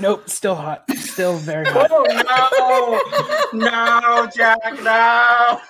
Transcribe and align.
Nope, 0.00 0.30
still 0.30 0.54
hot. 0.54 0.90
Still 0.96 1.36
very 1.36 1.66
hot. 1.66 1.90
Oh 2.62 3.50
no, 3.52 3.68
no, 3.68 4.26
Jack, 4.34 4.82
no. 4.82 5.60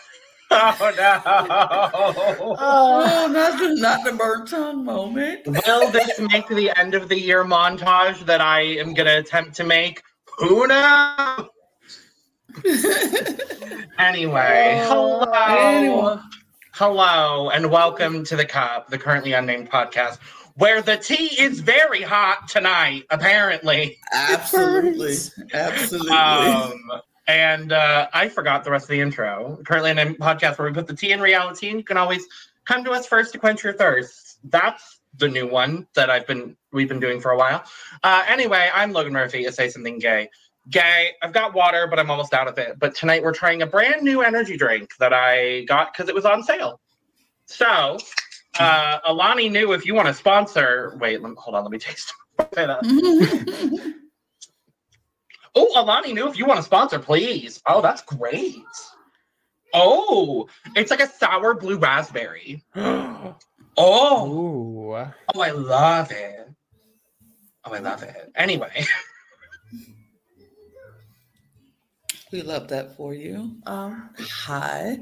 Oh 0.53 0.93
no. 0.96 1.23
Oh, 2.59 3.29
not 3.30 3.59
the 3.59 3.75
not 3.80 4.05
the 4.05 4.12
burnt 4.12 4.48
tongue 4.48 4.84
moment. 4.84 5.47
Will 5.47 5.91
this 5.91 6.19
make 6.19 6.48
the 6.48 6.77
end 6.77 6.95
of 6.95 7.09
the 7.09 7.19
year 7.19 7.45
montage 7.45 8.25
that 8.27 8.41
I 8.41 8.62
am 8.62 8.92
gonna 8.95 9.19
attempt 9.19 9.55
to 9.56 9.65
make? 9.65 10.02
Who 10.39 10.66
knows? 10.66 11.48
Anyway, 14.01 14.80
hello. 14.87 15.20
Anyway. 15.25 16.16
Hello, 16.73 17.51
and 17.51 17.70
welcome 17.70 18.25
to 18.25 18.34
the 18.34 18.47
Cup, 18.47 18.89
the 18.89 18.97
currently 18.97 19.34
unnamed 19.34 19.70
podcast, 19.70 20.19
where 20.55 20.80
the 20.80 20.97
tea 20.97 21.39
is 21.39 21.61
very 21.61 22.01
hot 22.01 22.48
tonight, 22.48 23.05
apparently. 23.11 23.98
Absolutely, 24.11 25.14
absolutely. 25.53 26.11
Um, 26.11 27.03
and 27.30 27.73
uh, 27.73 28.09
I 28.12 28.29
forgot 28.29 28.65
the 28.65 28.73
rest 28.73 28.84
of 28.84 28.89
the 28.91 29.01
intro. 29.01 29.59
Currently 29.65 29.91
in 29.93 29.98
a 29.98 30.07
podcast 30.15 30.59
where 30.59 30.69
we 30.69 30.75
put 30.75 30.89
the 30.89 30.95
tea 30.95 31.12
in 31.12 31.20
reality, 31.20 31.69
and 31.69 31.79
you 31.79 31.84
can 31.84 31.97
always 31.97 32.27
come 32.65 32.83
to 32.84 32.91
us 32.91 33.06
first 33.06 33.33
to 33.33 33.39
quench 33.39 33.62
your 33.62 33.73
thirst. 33.73 34.39
That's 34.45 34.98
the 35.16 35.29
new 35.29 35.47
one 35.47 35.86
that 35.95 36.11
I've 36.11 36.27
been 36.27 36.56
we've 36.73 36.89
been 36.89 36.98
doing 36.98 37.20
for 37.20 37.31
a 37.31 37.39
while. 37.39 37.62
Uh, 38.03 38.25
anyway, 38.27 38.69
I'm 38.75 38.92
Logan 38.92 39.12
Murphy. 39.12 39.45
To 39.45 39.53
say 39.53 39.69
something 39.69 40.01
gay. 40.01 40.28
Gay. 40.69 41.11
I've 41.23 41.33
got 41.33 41.55
water, 41.55 41.86
but 41.86 42.01
I'm 42.01 42.11
almost 42.11 42.34
out 42.34 42.48
of 42.48 42.58
it. 42.58 42.78
But 42.78 42.97
tonight 42.97 43.23
we're 43.23 43.33
trying 43.33 43.62
a 43.62 43.67
brand 43.67 44.03
new 44.03 44.23
energy 44.23 44.56
drink 44.56 44.91
that 44.98 45.12
I 45.12 45.64
got 45.64 45.92
because 45.92 46.08
it 46.08 46.14
was 46.14 46.25
on 46.25 46.42
sale. 46.42 46.81
So, 47.47 47.97
uh, 48.58 48.98
Alani 49.06 49.48
Nu 49.48 49.73
if 49.73 49.86
you 49.86 49.95
want 49.95 50.08
to 50.08 50.14
sponsor. 50.14 50.97
Wait, 51.01 51.23
let, 51.23 51.33
hold 51.36 51.55
on. 51.55 51.62
Let 51.62 51.70
me 51.70 51.78
taste. 51.78 52.12
Say 52.55 52.67
that. 52.67 53.95
Oh, 55.55 55.73
Alani 55.75 56.12
Nu 56.12 56.29
if 56.29 56.39
you 56.39 56.47
want 56.47 56.59
to 56.59 56.65
sponsor, 56.65 56.98
please. 56.98 57.61
Oh, 57.67 57.81
that's 57.81 58.03
great. 58.03 58.56
Oh, 59.73 60.48
it's 60.75 60.91
like 60.91 61.01
a 61.01 61.09
sour 61.09 61.55
blue 61.55 61.79
raspberry. 61.79 62.62
oh, 62.77 63.37
Ooh. 63.79 64.95
oh, 64.95 65.41
I 65.41 65.51
love 65.51 66.11
it. 66.11 66.48
Oh, 67.65 67.73
I 67.73 67.79
love 67.79 68.03
it. 68.03 68.33
Anyway, 68.34 68.84
we 72.33 72.42
love 72.42 72.69
that 72.69 72.97
for 72.97 73.14
you. 73.14 73.57
Um, 73.67 74.11
hi, 74.19 74.98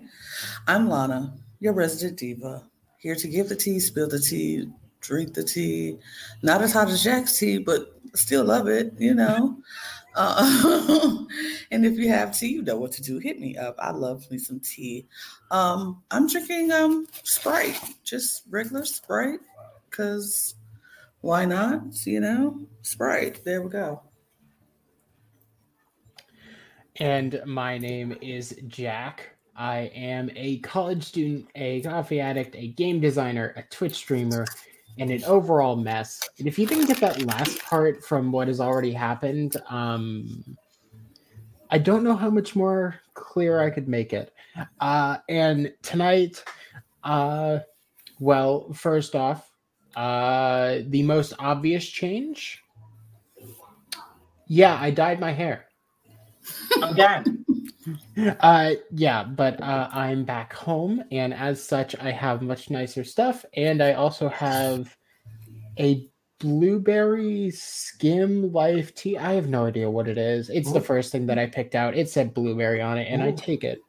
I'm 0.67 0.89
Lana, 0.89 1.35
your 1.61 1.73
resident 1.73 2.19
diva, 2.19 2.65
here 2.99 3.15
to 3.15 3.29
give 3.29 3.49
the 3.49 3.57
tea, 3.57 3.81
spill 3.81 4.09
the 4.09 4.19
tea, 4.19 4.69
drink 5.01 5.35
the 5.35 5.45
tea. 5.45 5.99
Not 6.43 6.63
as 6.63 6.73
hot 6.73 6.89
as 6.89 7.03
Jack's 7.03 7.39
tea, 7.39 7.59
but 7.59 8.01
still 8.15 8.45
love 8.45 8.69
it, 8.69 8.93
you 8.99 9.15
know. 9.15 9.59
Uh, 10.15 11.25
and 11.71 11.87
if 11.87 11.97
you 11.97 12.09
have 12.09 12.37
tea, 12.37 12.49
you 12.49 12.63
know 12.63 12.77
what 12.77 12.93
to 12.93 13.03
do. 13.03 13.19
Hit 13.19 13.39
me 13.39 13.57
up. 13.57 13.77
I 13.79 13.91
love 13.91 14.31
me 14.31 14.39
some 14.39 14.61
tea. 14.61 15.07
Um, 15.51 16.03
I'm 16.11 16.27
drinking 16.27 16.73
um 16.73 17.07
Sprite, 17.25 17.81
just 18.05 18.43
regular 18.51 18.85
Sprite, 18.85 19.41
because 19.89 20.55
why 21.21 21.45
not? 21.45 21.83
You 22.07 22.21
know, 22.21 22.61
Sprite. 22.83 23.45
There 23.45 23.63
we 23.63 23.71
go. 23.71 24.03
And 26.97 27.41
my 27.47 27.79
name 27.79 28.17
is 28.21 28.59
Jack. 28.67 29.37
I 29.57 29.91
am 29.95 30.31
a 30.37 30.59
college 30.61 31.05
student, 31.05 31.49
a 31.57 31.81
coffee 31.83 32.21
addict, 32.21 32.55
a 32.55 32.69
game 32.69 33.01
designer, 33.01 33.55
a 33.57 33.63
Twitch 33.75 33.95
streamer, 33.95 34.47
and 34.99 35.11
an 35.11 35.25
overall 35.25 35.77
mess. 35.77 36.21
And 36.39 36.47
if 36.49 36.59
you 36.59 36.67
didn't 36.67 36.87
get 36.87 37.01
that 37.01 37.23
last 37.23 37.63
part 37.63 38.05
from 38.05 38.33
what 38.33 38.49
has 38.49 38.61
already 38.61 38.93
happened, 38.93 39.57
um, 39.69 40.45
I 41.71 41.79
don't 41.79 42.03
know 42.03 42.17
how 42.17 42.31
much 42.31 42.57
more 42.57 43.01
clear 43.15 43.61
I 43.61 43.71
could 43.71 43.89
make 43.89 44.13
it. 44.13 44.33
Uh, 44.81 45.19
and 45.29 45.73
tonight, 45.83 46.43
uh, 47.05 47.59
well, 48.19 48.73
first 48.73 49.15
off, 49.15 49.51
uh, 49.97 50.79
the 50.87 51.03
most 51.03 51.35
obvious 51.39 51.87
change. 51.87 52.63
Yeah, 54.47 54.79
I 54.81 54.91
dyed 54.91 55.21
my 55.21 55.33
hair. 55.33 55.67
again. 56.83 57.38
Uh, 58.41 58.73
yeah, 58.91 59.25
but 59.25 59.61
uh, 59.63 59.89
I'm 59.93 60.25
back 60.25 60.53
home, 60.53 61.03
and 61.11 61.33
as 61.33 61.63
such, 61.63 61.95
I 61.97 62.11
have 62.11 62.43
much 62.43 62.71
nicer 62.71 63.05
stuff, 63.05 63.45
and 63.55 63.83
I 63.83 63.93
also 63.95 64.29
have 64.29 64.97
a 65.79 66.09
blueberry 66.41 67.51
skim 67.51 68.53
life 68.53 68.95
tea. 68.95 69.19
I 69.19 69.33
have 69.33 69.49
no 69.49 69.67
idea 69.67 69.91
what 69.91 70.09
it 70.09 70.19
is. 70.19 70.51
It's 70.51 70.73
the 70.73 70.81
first 70.81 71.13
thing 71.13 71.27
that 71.27 71.39
I 71.39 71.47
picked 71.47 71.75
out. 71.75 71.97
It 71.97 72.09
said 72.09 72.35
blueberry 72.35 72.81
on 72.81 72.99
it, 72.99 73.09
and 73.11 73.23
I 73.23 73.33
take 73.33 73.65
it. 73.65 73.81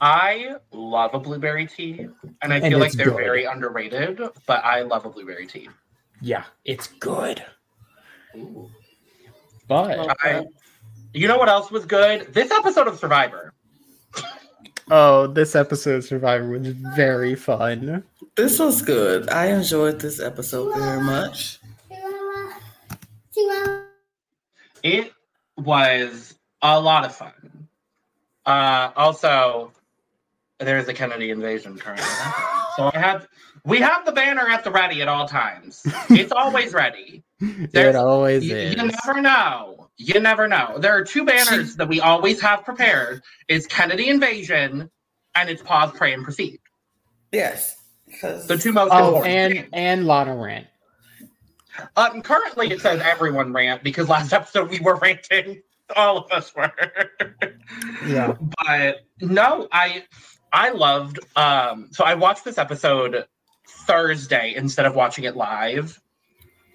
I 0.00 0.56
love 0.72 1.14
a 1.14 1.18
blueberry 1.18 1.66
tea, 1.66 2.08
and 2.42 2.52
I 2.52 2.56
And 2.56 2.66
feel 2.66 2.78
like 2.78 2.92
they're 2.92 3.06
good. 3.06 3.16
very 3.16 3.44
underrated, 3.44 4.20
but 4.46 4.64
I 4.64 4.82
love 4.82 5.06
a 5.06 5.10
blueberry 5.10 5.46
tea. 5.46 5.68
Yeah, 6.20 6.44
it's 6.64 6.88
good. 6.88 7.42
But 9.68 10.16
I, 10.22 10.44
you 11.14 11.28
know 11.28 11.38
what 11.38 11.48
else 11.48 11.70
was 11.70 11.86
good? 11.86 12.32
This 12.34 12.50
episode 12.50 12.88
of 12.88 12.98
Survivor. 12.98 13.52
oh, 14.90 15.26
this 15.28 15.54
episode 15.54 15.96
of 15.96 16.04
Survivor 16.04 16.48
was 16.50 16.68
very 16.96 17.34
fun. 17.34 18.04
This 18.36 18.58
was 18.58 18.82
good. 18.82 19.30
I 19.30 19.46
enjoyed 19.46 20.00
this 20.00 20.20
episode 20.20 20.76
very 20.76 21.00
much. 21.02 21.58
It 24.82 25.12
was 25.56 26.34
a 26.62 26.78
lot 26.80 27.04
of 27.04 27.14
fun. 27.14 27.68
Uh, 28.44 28.90
also, 28.96 29.72
there's 30.58 30.88
a 30.88 30.92
Kennedy 30.94 31.30
invasion 31.30 31.78
currently. 31.78 32.04
so 32.76 32.90
I 32.92 32.98
have 32.98 33.26
we 33.64 33.78
have 33.78 34.04
the 34.04 34.12
banner 34.12 34.46
at 34.48 34.62
the 34.64 34.70
ready 34.70 35.00
at 35.00 35.08
all 35.08 35.26
times. 35.26 35.82
It's 36.10 36.32
always 36.32 36.74
ready. 36.74 37.22
it 37.40 37.72
There's- 37.72 37.96
always 37.96 38.44
You, 38.44 38.56
is. 38.56 38.74
you 38.76 38.82
never 39.06 39.20
know. 39.22 39.83
You 39.96 40.18
never 40.20 40.48
know. 40.48 40.78
There 40.78 40.92
are 40.96 41.04
two 41.04 41.24
banners 41.24 41.76
that 41.76 41.88
we 41.88 42.00
always 42.00 42.40
have 42.40 42.64
prepared. 42.64 43.22
It's 43.48 43.66
Kennedy 43.66 44.08
invasion 44.08 44.90
and 45.36 45.48
it's 45.48 45.62
pause, 45.62 45.92
pray, 45.94 46.12
and 46.12 46.24
proceed. 46.24 46.58
Yes. 47.32 47.76
The 48.20 48.58
two 48.60 48.72
most 48.72 48.90
Oh, 48.92 49.06
important 49.16 49.34
and 49.36 49.52
things. 49.54 49.68
and 49.72 50.06
Lana 50.06 50.36
rant. 50.36 50.66
Um, 51.96 52.22
currently, 52.22 52.70
it 52.70 52.80
says 52.80 53.00
everyone 53.02 53.52
rant 53.52 53.82
because 53.82 54.08
last 54.08 54.32
episode 54.32 54.70
we 54.70 54.80
were 54.80 54.96
ranting. 55.02 55.62
All 55.96 56.18
of 56.18 56.30
us 56.32 56.54
were. 56.54 56.72
Yeah. 58.06 58.34
but 58.62 59.00
no, 59.20 59.68
I 59.72 60.04
I 60.52 60.70
loved. 60.70 61.18
Um, 61.34 61.88
so 61.92 62.04
I 62.04 62.14
watched 62.14 62.44
this 62.44 62.58
episode 62.58 63.24
Thursday 63.86 64.54
instead 64.54 64.84
of 64.86 64.94
watching 64.94 65.24
it 65.24 65.34
live 65.34 65.98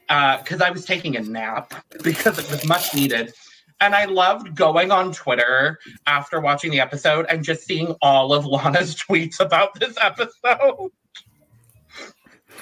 because 0.10 0.62
I 0.62 0.72
was 0.72 0.86
taking 0.86 1.16
a 1.16 1.22
nap 1.22 1.74
because 2.04 2.40
it 2.40 2.50
was 2.50 2.66
much 2.66 2.96
needed. 2.96 3.34
And 3.82 3.96
I 3.96 4.06
loved 4.06 4.56
going 4.56 4.92
on 4.92 5.14
Twitter 5.14 5.80
after 6.06 6.42
watching 6.42 6.72
the 6.72 6.82
episode 6.82 7.26
and 7.30 7.44
just 7.44 7.64
seeing 7.64 7.96
all 8.02 8.34
of 8.34 8.46
Lana's 8.46 8.96
tweets 9.10 9.40
about 9.40 9.80
this 9.80 9.96
episode. 10.02 10.34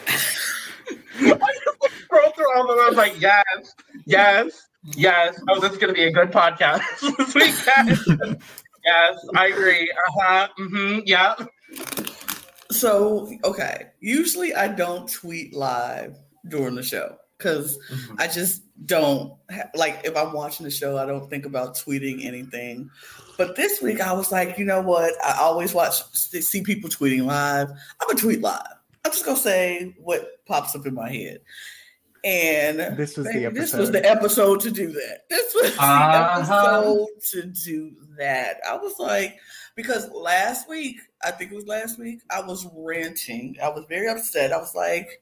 I 0.08 1.22
just 1.22 1.42
like, 1.82 1.92
scrolled 2.04 2.36
through 2.36 2.56
all 2.56 2.70
of 2.70 2.78
them. 2.78 2.80
I 2.80 2.90
was 2.90 2.98
like, 2.98 3.20
yes, 3.20 3.74
yes, 4.06 4.68
yes. 4.96 5.42
Oh, 5.50 5.60
this 5.60 5.72
is 5.72 5.78
going 5.78 5.94
to 5.94 5.94
be 5.94 6.04
a 6.04 6.12
good 6.12 6.32
podcast 6.32 6.82
this 7.34 7.66
yes, 8.86 9.28
I 9.36 9.48
agree. 9.48 9.92
Uh 9.92 10.22
huh. 10.22 10.48
Mm-hmm. 10.60 11.00
Yeah. 11.06 11.36
so 12.70 13.32
okay. 13.44 13.88
Usually 14.02 14.54
I 14.54 14.68
don't 14.68 15.12
tweet 15.12 15.56
live 15.56 16.16
during 16.48 16.76
the 16.76 16.84
show 16.84 17.18
because 17.38 17.78
I 18.18 18.28
just 18.28 18.64
don't 18.86 19.34
like 19.76 20.02
if 20.04 20.16
I'm 20.16 20.34
watching 20.34 20.64
the 20.64 20.72
show, 20.72 20.98
I 20.98 21.06
don't 21.06 21.30
think 21.30 21.46
about 21.46 21.76
tweeting 21.76 22.26
anything. 22.26 22.90
But 23.38 23.56
this 23.56 23.82
week 23.82 24.02
I 24.02 24.14
was 24.14 24.32
like, 24.32 24.58
you 24.58 24.66
know 24.66 24.82
what? 24.82 25.14
I 25.24 25.38
always 25.40 25.74
watch 25.74 26.02
see 26.14 26.62
people 26.64 26.90
tweeting 26.90 27.26
live. 27.26 27.70
I'm 27.70 28.08
gonna 28.08 28.20
tweet 28.20 28.42
live. 28.42 28.62
I'm 29.06 29.12
just 29.12 29.26
gonna 29.26 29.38
say 29.38 29.96
what 30.00 30.44
pops 30.46 30.76
up 30.76 30.86
in 30.86 30.94
my 30.94 31.10
head. 31.12 31.40
And 32.24 32.80
This 32.98 33.16
was 33.16 33.28
the 33.28 33.34
baby, 33.34 33.54
This 33.60 33.74
episode. 33.74 33.80
was 33.80 33.92
the 33.92 34.10
episode 34.10 34.60
to 34.62 34.72
do 34.72 34.92
that. 34.92 35.20
This 35.30 35.54
was 35.54 35.78
Uh-huh. 35.78 36.42
the 36.42 36.42
episode 36.42 37.08
to 37.32 37.44
do 37.44 37.92
that. 38.18 38.58
I 38.68 38.76
was 38.76 38.98
like, 39.00 39.38
because 39.76 40.10
last 40.12 40.68
week, 40.68 40.98
I 41.24 41.32
think 41.32 41.52
it 41.52 41.56
was 41.56 41.68
last 41.68 42.00
week, 42.00 42.22
I 42.32 42.42
was 42.42 42.68
ranting. 42.76 43.56
I 43.64 43.70
was 43.70 43.86
very 43.88 44.08
upset. 44.10 44.52
I 44.52 44.58
was 44.58 44.74
like, 44.76 45.22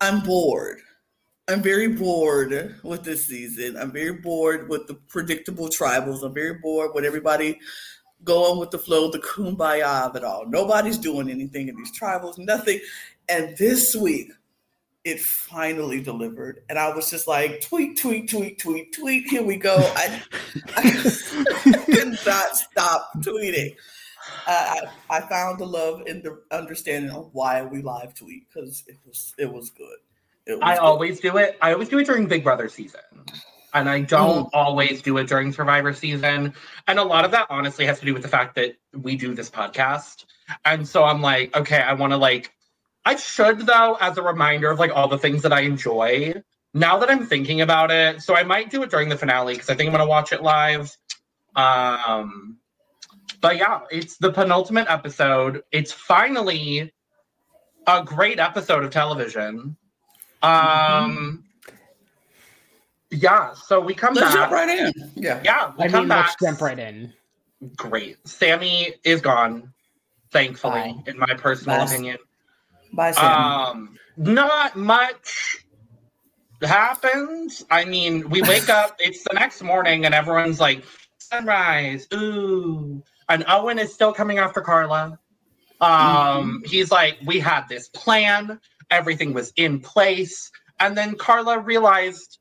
I'm 0.00 0.20
bored. 0.20 0.80
I'm 1.46 1.62
very 1.62 1.88
bored 1.88 2.76
with 2.82 3.04
this 3.04 3.26
season. 3.26 3.76
I'm 3.76 3.92
very 3.92 4.14
bored 4.14 4.70
with 4.70 4.86
the 4.86 4.94
predictable 4.94 5.68
tribals. 5.68 6.22
I'm 6.22 6.32
very 6.32 6.54
bored 6.54 6.92
with 6.94 7.04
everybody 7.04 7.60
going 8.24 8.58
with 8.58 8.70
the 8.70 8.78
flow, 8.78 9.10
the 9.10 9.18
kumbaya 9.18 10.06
of 10.06 10.16
it 10.16 10.24
all. 10.24 10.46
Nobody's 10.46 10.96
doing 10.96 11.28
anything 11.28 11.68
in 11.68 11.76
these 11.76 11.92
tribals, 11.98 12.38
nothing. 12.38 12.80
And 13.28 13.54
this 13.58 13.94
week, 13.94 14.32
it 15.04 15.20
finally 15.20 16.00
delivered. 16.00 16.62
And 16.70 16.78
I 16.78 16.94
was 16.94 17.10
just 17.10 17.28
like, 17.28 17.60
tweet, 17.60 17.98
tweet, 17.98 18.30
tweet, 18.30 18.58
tweet, 18.58 18.94
tweet. 18.94 19.26
Here 19.28 19.42
we 19.42 19.56
go. 19.56 19.76
I, 19.78 20.22
I 20.76 20.90
could 21.84 22.18
not 22.24 22.56
stop 22.56 23.10
tweeting. 23.18 23.76
I, 24.46 24.80
I 25.10 25.18
I 25.18 25.20
found 25.28 25.58
the 25.58 25.66
love 25.66 26.00
and 26.06 26.22
the 26.22 26.40
understanding 26.50 27.10
of 27.10 27.28
why 27.34 27.60
we 27.62 27.82
live 27.82 28.14
tweet 28.14 28.46
because 28.48 28.82
it 28.86 28.96
was 29.06 29.34
it 29.36 29.52
was 29.52 29.68
good. 29.68 29.98
I 30.62 30.76
always 30.76 31.20
do 31.20 31.36
it. 31.38 31.56
I 31.62 31.72
always 31.72 31.88
do 31.88 31.98
it 31.98 32.06
during 32.06 32.26
Big 32.26 32.44
Brother 32.44 32.68
season. 32.68 33.00
And 33.72 33.88
I 33.88 34.02
don't 34.02 34.44
Mm. 34.46 34.50
always 34.52 35.02
do 35.02 35.16
it 35.18 35.26
during 35.26 35.52
Survivor 35.52 35.92
season. 35.92 36.54
And 36.86 36.98
a 36.98 37.02
lot 37.02 37.24
of 37.24 37.32
that 37.32 37.46
honestly 37.50 37.86
has 37.86 37.98
to 38.00 38.06
do 38.06 38.12
with 38.14 38.22
the 38.22 38.28
fact 38.28 38.54
that 38.54 38.76
we 38.92 39.16
do 39.16 39.34
this 39.34 39.50
podcast. 39.50 40.26
And 40.64 40.86
so 40.86 41.02
I'm 41.04 41.20
like, 41.22 41.56
okay, 41.56 41.78
I 41.80 41.94
want 41.94 42.12
to 42.12 42.16
like 42.16 42.52
I 43.06 43.16
should 43.16 43.60
though 43.66 43.96
as 44.00 44.16
a 44.16 44.22
reminder 44.22 44.70
of 44.70 44.78
like 44.78 44.90
all 44.94 45.08
the 45.08 45.18
things 45.18 45.42
that 45.42 45.52
I 45.52 45.60
enjoy. 45.60 46.42
Now 46.72 46.98
that 46.98 47.10
I'm 47.10 47.26
thinking 47.26 47.60
about 47.60 47.90
it, 47.90 48.22
so 48.22 48.34
I 48.36 48.44
might 48.44 48.70
do 48.70 48.82
it 48.82 48.90
during 48.90 49.08
the 49.08 49.16
finale 49.16 49.54
because 49.54 49.68
I 49.70 49.74
think 49.74 49.88
I'm 49.88 49.92
gonna 49.92 50.06
watch 50.08 50.32
it 50.32 50.42
live. 50.42 50.96
Um 51.56 52.58
but 53.40 53.56
yeah, 53.56 53.80
it's 53.90 54.16
the 54.18 54.32
penultimate 54.32 54.86
episode. 54.88 55.62
It's 55.72 55.92
finally 55.92 56.92
a 57.86 58.02
great 58.02 58.38
episode 58.38 58.84
of 58.84 58.90
television. 58.90 59.76
Um, 60.44 61.44
yeah. 63.10 63.54
So 63.54 63.80
we 63.80 63.94
come 63.94 64.14
Let's 64.14 64.28
back. 64.28 64.34
jump 64.34 64.52
right 64.52 64.68
in. 64.68 64.92
Yeah. 65.14 65.40
Yeah, 65.44 65.72
we 65.78 65.84
I 65.84 65.88
come 65.88 66.00
mean, 66.02 66.08
back. 66.08 66.26
let's 66.26 66.36
jump 66.42 66.60
right 66.60 66.78
in. 66.78 67.12
Great. 67.76 68.16
Sami 68.26 68.94
is 69.04 69.20
gone. 69.20 69.72
Thankfully, 70.30 70.96
in 71.06 71.16
my 71.18 71.32
personal 71.34 71.78
Bye. 71.78 71.84
opinion. 71.84 72.18
Bye, 72.92 73.12
Sam. 73.12 73.24
Um, 73.24 73.98
not 74.16 74.74
much 74.76 75.64
happens. 76.60 77.64
I 77.70 77.84
mean, 77.84 78.28
we 78.30 78.42
wake 78.42 78.68
up. 78.68 78.96
It's 79.00 79.22
the 79.22 79.34
next 79.34 79.62
morning, 79.62 80.04
and 80.06 80.12
everyone's 80.14 80.58
like, 80.58 80.82
"Sunrise, 81.18 82.08
ooh!" 82.12 83.00
And 83.28 83.44
Owen 83.48 83.78
is 83.78 83.94
still 83.94 84.12
coming 84.12 84.38
after 84.38 84.60
Karla. 84.60 85.18
Um, 85.80 86.62
he's 86.66 86.90
like, 86.90 87.18
"We 87.24 87.38
had 87.38 87.68
this 87.68 87.88
plan. 87.88 88.58
Everything 88.90 89.32
was 89.32 89.52
in 89.56 89.80
place." 89.80 90.50
And 90.80 90.96
then 90.96 91.14
Karla 91.16 91.58
realized 91.60 92.38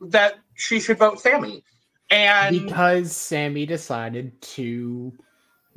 that 0.00 0.34
she 0.54 0.80
should 0.80 0.98
vote 0.98 1.20
Sami, 1.20 1.64
and 2.10 2.66
Because 2.66 3.14
Sami 3.14 3.66
decided 3.66 4.40
to 4.42 5.12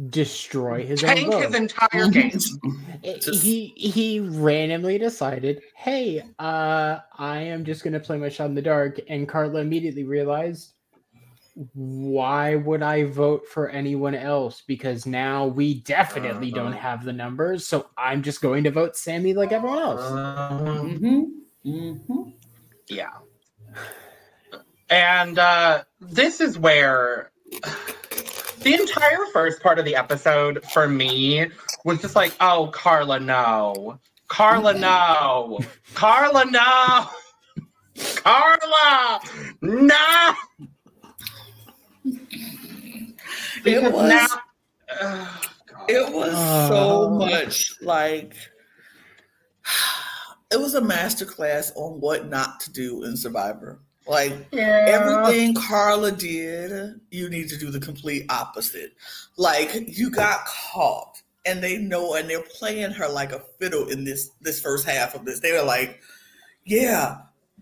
destroy 0.09 0.86
his 0.86 1.01
tank 1.01 1.31
vote. 1.31 1.42
his 1.42 1.56
entire 1.56 2.07
game. 2.12 2.31
He 3.01 3.74
he 3.75 4.19
randomly 4.19 4.98
decided, 5.00 5.62
"Hey, 5.75 6.21
uh, 6.38 7.00
I 7.18 7.39
am 7.39 7.65
just 7.65 7.83
gonna 7.83 8.00
play 8.00 8.18
my 8.18 8.30
shot 8.30 8.45
in 8.45 8.56
the 8.56 8.62
dark." 8.62 9.00
And 9.09 9.27
Karla 9.27 9.62
immediately 9.62 10.04
realized, 10.04 10.74
"Why 11.74 12.56
would 12.56 12.83
I 12.83 13.06
vote 13.06 13.48
for 13.48 13.69
anyone 13.69 14.13
else? 14.15 14.62
Because 14.68 15.06
now 15.06 15.48
we 15.48 15.81
definitely 15.81 16.51
don't 16.51 16.74
Uh-huh. 16.74 16.81
have 16.81 17.04
the 17.04 17.13
numbers. 17.13 17.68
So 17.68 17.88
I'm 17.98 18.21
just 18.21 18.42
going 18.42 18.63
to 18.65 18.71
vote 18.71 18.95
Sami 18.95 19.33
like 19.33 19.51
everyone 19.51 19.80
else." 19.80 20.01
Um, 20.12 21.36
hmm 21.63 21.92
hmm 21.95 22.21
Yeah. 22.89 23.09
And 24.89 25.38
uh, 25.39 25.83
this 26.00 26.39
is 26.39 26.57
where 26.57 27.31
the 28.62 28.74
entire 28.74 29.25
first 29.33 29.62
part 29.62 29.80
of 29.80 29.86
the 29.86 29.95
episode 29.95 30.63
for 30.71 30.88
me 30.88 31.50
was 31.83 32.00
just 32.01 32.15
like, 32.15 32.33
oh, 32.39 32.68
Karla, 32.74 33.19
no. 33.19 34.00
Karla, 34.27 34.74
no. 34.74 35.59
Karla, 35.94 36.45
no. 36.45 37.07
Karla, 38.24 39.19
no. 39.62 39.95
It 43.68 43.92
was 43.94 44.10
now. 44.10 44.28
God. 45.68 45.90
it 45.90 46.14
was 46.14 46.34
so 46.68 47.06
Uh. 47.06 47.10
much 47.25 47.74
like 47.81 48.34
it 50.52 50.60
was 50.60 50.75
a 50.75 50.81
masterclass 50.81 51.72
on 51.75 52.00
what 52.00 52.30
not 52.30 52.60
to 52.62 52.72
do 52.72 53.04
in 53.04 53.18
Survivor. 53.18 53.80
Like 54.08 54.34
Yeah. 54.52 54.86
everything 54.88 55.54
Karla 55.54 56.12
did, 56.14 57.02
you 57.12 57.30
need 57.30 57.50
to 57.50 57.58
do 57.58 57.69
the 57.69 57.80
complete 57.80 58.25
opposite. 58.30 58.94
Like 59.36 59.74
you 59.98 60.10
got 60.10 60.46
caught, 60.46 61.22
and 61.46 61.62
they 61.62 61.78
know, 61.78 62.14
and 62.16 62.30
they're 62.30 62.42
playing 62.42 62.92
her 62.92 63.10
like 63.10 63.34
a 63.34 63.44
fiddle 63.60 63.90
in 63.90 64.06
this 64.06 64.30
this 64.42 64.62
first 64.62 64.88
half 64.88 65.14
of 65.14 65.25
this. 65.25 65.42
They 65.42 65.52
were 65.52 65.64
like, 65.64 66.00
"Yeah, 66.66 67.18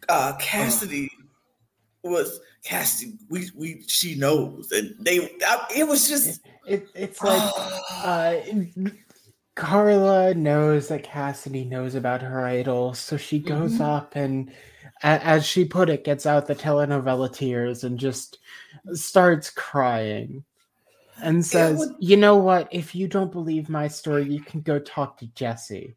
uh, 0.08 0.34
Cassidy 0.40 1.10
was 2.04 2.40
Cassidy. 2.66 3.14
We 3.30 3.50
we 3.56 3.84
she 3.88 4.16
knows," 4.16 4.72
and 4.72 4.96
they. 5.00 5.20
I, 5.46 5.66
it 5.76 5.88
was 5.88 6.10
just 6.10 6.42
It, 6.68 6.88
it's 6.96 7.22
like 7.22 7.52
uh, 8.04 8.38
Karla 9.56 10.34
knows 10.34 10.88
that 10.90 11.04
Cassidy 11.04 11.64
knows 11.64 11.96
about 11.96 12.22
her 12.22 12.46
idol, 12.46 12.94
so 12.94 13.16
she 13.18 13.40
goes 13.40 13.74
Mhm. 13.78 13.82
up 13.82 14.16
and, 14.16 14.52
a- 15.04 15.24
as 15.26 15.46
she 15.46 15.64
put 15.64 15.90
it, 15.90 16.04
gets 16.04 16.26
out 16.26 16.48
the 16.48 16.56
telenovela 16.56 17.32
tears 17.34 17.84
and 17.86 17.98
just 18.00 18.40
starts 18.94 19.50
crying 19.50 20.44
and 21.22 21.46
says, 21.46 21.78
was- 21.78 21.94
You 22.00 22.18
know 22.18 22.36
what? 22.36 22.68
If 22.72 22.94
you 22.96 23.08
don't 23.08 23.32
believe 23.32 23.70
my 23.70 23.88
story, 23.88 24.26
you 24.26 24.42
can 24.42 24.60
go 24.62 24.80
talk 24.80 25.18
to 25.20 25.28
Jesse. 25.28 25.96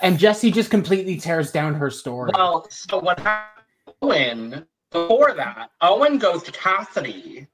And 0.00 0.18
Jesse 0.18 0.50
just 0.50 0.70
completely 0.70 1.16
tears 1.18 1.52
down 1.52 1.74
her 1.74 1.90
story. 1.90 2.30
Well, 2.34 2.66
so 2.70 2.98
what 2.98 3.20
happened? 3.20 4.64
Owen, 4.92 5.08
before 5.08 5.34
that, 5.34 5.70
Owen 5.80 6.18
goes 6.18 6.42
to 6.44 6.52
Cassidy 6.52 7.46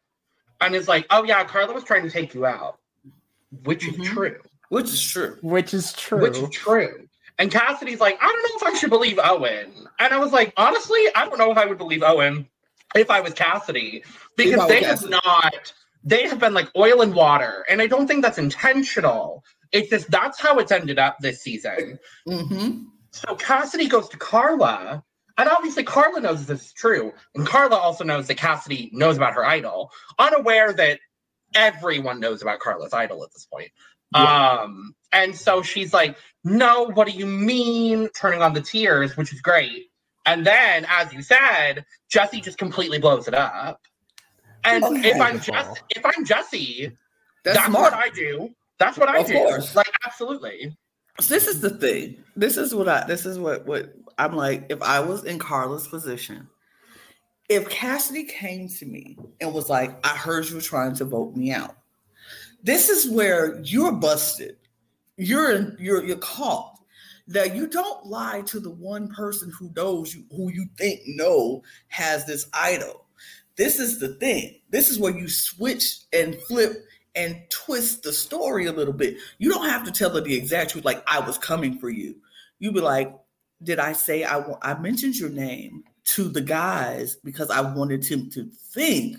and 0.60 0.74
is 0.74 0.88
like, 0.88 1.06
oh, 1.10 1.24
yeah, 1.24 1.44
Karla 1.44 1.74
was 1.74 1.84
trying 1.84 2.02
to 2.02 2.10
take 2.10 2.34
you 2.34 2.46
out, 2.46 2.78
which 3.64 3.84
Mhm. 3.84 4.00
is 4.00 4.08
true. 4.08 4.40
which 4.68 4.86
is 4.86 5.00
true. 5.00 5.38
which 5.42 5.72
is 5.72 5.92
true. 5.92 6.20
Which 6.20 6.36
is 6.38 6.50
true. 6.50 7.08
And 7.38 7.52
Cassidy's 7.52 8.00
like, 8.00 8.18
I 8.20 8.26
don't 8.26 8.42
know 8.62 8.66
if 8.68 8.74
I 8.74 8.78
should 8.78 8.90
believe 8.90 9.20
Owen. 9.22 9.86
And 10.00 10.12
I 10.12 10.18
was 10.18 10.32
like, 10.32 10.52
honestly, 10.56 11.00
I 11.14 11.24
don't 11.26 11.38
know 11.38 11.52
if 11.52 11.56
I 11.58 11.66
would 11.66 11.78
believe 11.78 12.02
Owen 12.02 12.48
if 12.96 13.08
I 13.10 13.20
was 13.20 13.32
Cassidy 13.34 14.02
because 14.36 14.58
was 14.58 14.68
they 14.68 14.82
have 14.82 15.08
not, 15.08 15.72
they 16.02 16.26
have 16.26 16.40
been 16.40 16.52
like 16.54 16.68
oil 16.76 17.02
and 17.02 17.14
water. 17.14 17.64
And 17.68 17.80
I 17.80 17.86
don't 17.86 18.08
think 18.08 18.22
that's 18.22 18.38
intentional. 18.38 19.44
It's 19.70 19.88
just 19.90 20.10
that's 20.10 20.40
how 20.40 20.58
it's 20.58 20.72
ended 20.72 20.98
up 20.98 21.18
this 21.20 21.42
season. 21.42 21.98
hmm 22.26 22.84
So 23.12 23.36
Cassidy 23.36 23.86
goes 23.86 24.08
to 24.08 24.16
Karla, 24.16 25.04
and 25.38 25.48
obviously 25.48 25.84
Karla 25.84 26.20
knows 26.20 26.46
this 26.46 26.66
is 26.66 26.72
true, 26.72 27.12
and 27.34 27.46
Karla 27.46 27.76
also 27.76 28.04
knows 28.04 28.26
that 28.28 28.36
Cassidy 28.36 28.90
knows 28.92 29.16
about 29.16 29.34
her 29.34 29.44
idol, 29.44 29.90
unaware 30.18 30.72
that 30.72 31.00
everyone 31.54 32.20
knows 32.20 32.42
about 32.42 32.60
Karla's 32.60 32.92
idol 32.92 33.22
at 33.24 33.32
this 33.32 33.46
point. 33.46 33.70
Um, 34.14 34.94
and 35.12 35.34
so 35.36 35.62
she's 35.62 35.92
like, 35.92 36.16
"No, 36.44 36.84
what 36.94 37.06
do 37.06 37.12
you 37.12 37.26
mean?" 37.26 38.08
Turning 38.10 38.40
on 38.42 38.54
the 38.54 38.60
tears, 38.62 39.16
which 39.16 39.32
is 39.32 39.40
great. 39.40 39.90
And 40.24 40.44
then, 40.46 40.86
as 40.88 41.12
you 41.12 41.22
said, 41.22 41.84
Jesse 42.08 42.40
just 42.40 42.58
completely 42.58 42.98
blows 42.98 43.28
it 43.28 43.34
up. 43.34 43.80
And 44.64 44.84
if 45.04 45.20
I'm 45.20 45.40
Jesse, 45.40 45.80
if 45.90 46.04
I'm 46.04 46.24
Jesse, 46.24 46.96
That's, 47.44 47.58
that's, 47.58 47.72
what 47.72 47.92
I 47.92 48.08
do. 48.10 48.50
That's 48.78 48.98
what 48.98 49.08
I 49.08 49.18
Of 49.20 49.26
do. 49.26 49.34
course. 49.34 49.76
Like 49.76 49.92
absolutely. 50.04 50.76
this 51.28 51.46
is 51.46 51.60
the 51.60 51.70
thing. 51.70 52.24
This 52.34 52.56
is 52.56 52.74
what 52.74 52.88
I. 52.88 53.04
This 53.06 53.24
is 53.26 53.38
what 53.38 53.66
what 53.66 53.92
I'm 54.18 54.34
like. 54.34 54.66
If 54.68 54.82
I 54.82 55.00
was 55.00 55.24
in 55.24 55.38
Karla's 55.38 55.86
position, 55.86 56.48
if 57.48 57.68
Cassidy 57.68 58.24
came 58.24 58.68
to 58.68 58.86
me 58.86 59.16
and 59.40 59.52
was 59.52 59.68
like, 59.68 59.98
"I 60.04 60.16
heard 60.16 60.48
you 60.48 60.56
were 60.56 60.60
trying 60.60 60.94
to 60.96 61.04
vote 61.04 61.36
me 61.36 61.52
out," 61.52 61.76
this 62.62 62.88
is 62.88 63.10
where 63.10 63.60
you're 63.62 63.92
busted. 63.92 64.56
You're 65.16 65.78
you're 65.80 66.04
you're 66.04 66.16
caught. 66.18 66.72
That 67.28 67.56
you 67.56 67.66
don't 67.66 68.06
lie 68.06 68.42
to 68.42 68.60
the 68.60 68.70
one 68.70 69.08
person 69.08 69.50
who 69.50 69.72
knows 69.74 70.14
you, 70.14 70.24
who 70.30 70.48
you 70.52 70.66
think 70.78 71.00
know 71.06 71.62
has 71.88 72.24
this 72.24 72.46
idol. 72.52 73.06
This 73.56 73.80
is 73.80 73.98
the 73.98 74.14
thing. 74.16 74.60
This 74.70 74.90
is 74.90 75.00
where 75.00 75.16
you 75.16 75.28
switch 75.28 76.02
and 76.12 76.36
flip 76.42 76.84
and 77.16 77.40
twist 77.48 78.04
the 78.04 78.12
story 78.12 78.66
a 78.66 78.72
little 78.72 78.92
bit. 78.92 79.16
You 79.38 79.50
don't 79.50 79.68
have 79.68 79.82
to 79.84 79.90
tell 79.90 80.10
her 80.10 80.20
the 80.20 80.36
exact 80.36 80.70
truth, 80.70 80.84
like 80.84 81.02
I 81.08 81.18
was 81.18 81.38
coming 81.38 81.78
for 81.78 81.88
you. 81.90 82.14
You 82.60 82.70
be 82.70 82.80
like, 82.80 83.12
did 83.62 83.78
I 83.78 83.92
say 83.92 84.24
I, 84.24 84.44
I 84.62 84.78
mentioned 84.78 85.16
your 85.16 85.30
name 85.30 85.84
to 86.04 86.28
the 86.28 86.40
guys 86.40 87.16
because 87.24 87.50
I 87.50 87.60
wanted 87.60 88.06
him 88.06 88.30
to 88.30 88.44
think 88.72 89.16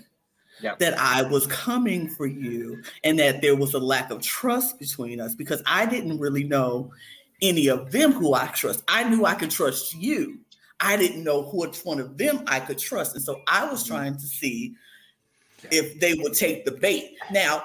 yep. 0.60 0.78
that 0.78 0.98
I 0.98 1.22
was 1.22 1.46
coming 1.46 2.08
for 2.08 2.26
you 2.26 2.82
and 3.04 3.18
that 3.18 3.42
there 3.42 3.56
was 3.56 3.74
a 3.74 3.78
lack 3.78 4.10
of 4.10 4.22
trust 4.22 4.78
between 4.78 5.20
us 5.20 5.34
because 5.34 5.62
I 5.66 5.86
didn't 5.86 6.18
really 6.18 6.44
know 6.44 6.92
any 7.42 7.68
of 7.68 7.92
them 7.92 8.12
who 8.12 8.34
I 8.34 8.46
trust. 8.48 8.82
I 8.88 9.04
knew 9.04 9.24
I 9.24 9.34
could 9.34 9.50
trust 9.50 9.94
you. 9.94 10.40
I 10.80 10.96
didn't 10.96 11.24
know 11.24 11.42
which 11.42 11.84
one 11.84 12.00
of 12.00 12.16
them 12.16 12.44
I 12.46 12.60
could 12.60 12.78
trust. 12.78 13.14
And 13.14 13.24
so 13.24 13.42
I 13.46 13.68
was 13.68 13.84
mm-hmm. 13.84 13.94
trying 13.94 14.14
to 14.14 14.26
see 14.26 14.74
if 15.70 15.98
they 16.00 16.14
would 16.14 16.34
take 16.34 16.64
the 16.64 16.72
bait. 16.72 17.16
Now, 17.32 17.64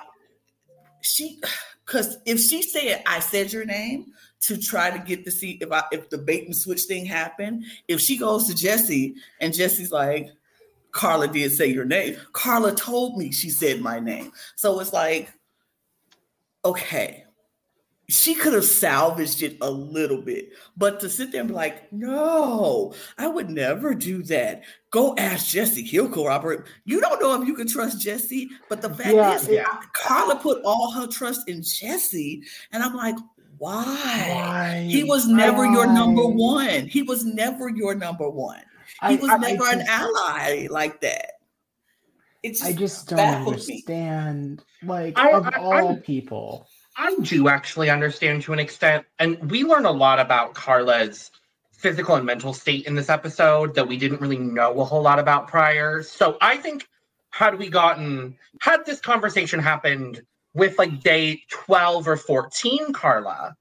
she 1.02 1.40
because 1.86 2.18
if 2.26 2.40
she 2.40 2.62
said 2.62 3.04
I 3.06 3.20
said 3.20 3.52
your 3.52 3.66
name 3.66 4.14
to 4.48 4.58
try 4.58 4.92
to 4.92 5.00
get 5.00 5.26
to 5.26 5.32
see 5.32 5.58
if 5.62 5.72
I 5.72 5.84
if 5.92 6.10
the 6.10 6.18
bait 6.18 6.46
and 6.46 6.56
switch 6.56 6.84
thing 6.84 7.06
happened, 7.06 7.66
if 7.88 8.00
she 8.00 8.18
goes 8.18 8.48
to 8.48 8.56
Jesse 8.56 9.16
and 9.40 9.54
Jesse's 9.54 9.92
like, 9.92 10.32
Karla 10.92 11.28
did 11.28 11.52
say 11.52 11.68
your 11.68 11.86
name. 11.86 12.18
Karla 12.34 12.74
told 12.76 13.18
me 13.18 13.32
she 13.32 13.50
said 13.50 13.82
my 13.82 14.00
name. 14.00 14.32
So 14.56 14.80
it's 14.80 14.94
like, 14.94 15.34
okay, 16.66 17.24
she 18.10 18.36
could 18.36 18.54
have 18.54 18.66
salvaged 18.66 19.42
it 19.44 19.58
a 19.62 19.72
little 19.72 20.22
bit, 20.22 20.50
but 20.76 21.00
to 21.00 21.10
sit 21.10 21.32
there 21.32 21.42
and 21.42 21.50
be 21.50 21.56
like, 21.56 21.92
no, 21.94 22.94
I 23.18 23.28
would 23.28 23.50
never 23.50 23.96
do 23.96 24.24
that. 24.24 24.64
Go 24.92 25.16
ask 25.18 25.48
Jesse. 25.48 25.84
He'll 25.84 26.10
corroborate. 26.10 26.62
You 26.84 27.00
don't 27.00 27.22
know 27.22 27.42
if 27.42 27.48
you 27.48 27.56
can 27.56 27.68
trust 27.68 28.02
Jesse, 28.02 28.50
but 28.70 28.82
the 28.82 28.90
fact 28.90 29.16
yeah, 29.16 29.36
is, 29.36 29.48
yeah. 29.48 29.80
Karla 29.94 30.36
put 30.36 30.62
all 30.66 30.92
her 30.92 31.08
trust 31.08 31.48
in 31.48 31.64
Jesse. 31.64 32.44
And 32.72 32.84
I'm 32.84 32.94
like, 32.94 33.16
why? 33.58 34.30
why? 34.34 34.88
He 34.90 35.04
was 35.04 35.28
never 35.28 35.66
why? 35.66 35.74
your 35.74 35.88
number 35.88 36.26
one. 36.26 36.88
He 36.88 37.02
was 37.04 37.26
never 37.26 37.70
your 37.70 37.96
number 37.96 38.30
one. 38.30 38.62
He 39.08 39.08
I, 39.08 39.16
was 39.16 39.30
I, 39.30 39.38
never 39.38 39.64
I 39.64 39.74
just, 39.74 39.76
an 39.76 39.86
ally 39.88 40.68
like 40.70 41.02
that. 41.02 41.32
It's 42.44 42.64
I 42.64 42.74
just 42.74 43.08
don't 43.08 43.20
understand. 43.20 44.64
Me. 44.82 44.88
Like 44.90 45.18
of 45.18 45.48
all 45.58 45.98
people 45.98 46.68
I 46.98 47.16
do 47.22 47.48
actually 47.48 47.90
understand 47.90 48.44
to 48.44 48.54
an 48.54 48.60
extent. 48.60 49.06
And 49.20 49.50
we 49.50 49.64
learn 49.64 49.86
a 49.86 49.92
lot 49.92 50.20
about 50.20 50.54
Karla's 50.54 51.32
physical 51.72 52.16
and 52.16 52.26
mental 52.26 52.54
state 52.54 52.86
in 52.86 52.96
this 52.96 53.10
episode 53.10 53.76
that 53.76 53.88
we 53.88 53.98
didn't 53.98 54.22
really 54.22 54.38
know 54.38 54.80
a 54.80 54.86
whole 54.86 55.02
lot 55.02 55.20
about 55.20 55.48
prior. 55.48 56.04
So 56.04 56.38
I 56.40 56.58
think 56.58 56.88
had 57.32 57.58
we 57.58 57.70
gotten 57.70 58.38
had 58.62 58.86
this 58.86 59.00
conversation 59.00 59.60
happened 59.60 60.22
with 60.54 60.78
like 60.78 61.02
day 61.02 61.44
12 61.50 62.08
or 62.08 62.18
14 62.18 62.94
Karla, 62.94 63.56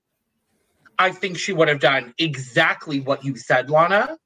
I 0.98 1.10
think 1.10 1.38
she 1.38 1.52
would 1.52 1.68
have 1.68 1.80
done 1.80 2.14
exactly 2.18 3.00
what 3.00 3.24
you 3.24 3.36
said, 3.36 3.70
Lana. 3.70 4.16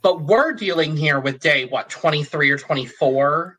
But 0.00 0.22
we're 0.22 0.52
dealing 0.52 0.96
here 0.96 1.20
with 1.20 1.40
day 1.40 1.66
what 1.66 1.90
23 1.90 2.50
or 2.50 2.58
24. 2.58 3.58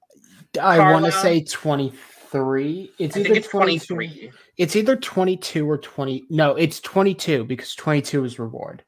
I 0.61 0.91
want 0.91 1.05
to 1.05 1.11
say 1.11 1.43
23. 1.43 2.91
It's 2.97 3.15
I 3.15 3.19
either 3.19 3.33
it's 3.33 3.47
23. 3.49 4.31
It's 4.57 4.75
either 4.75 4.95
22 4.95 5.69
or 5.69 5.77
20. 5.77 6.25
No, 6.29 6.55
it's 6.55 6.79
22 6.79 7.43
because 7.43 7.75
22 7.75 8.23
is 8.23 8.39
reward. 8.39 8.83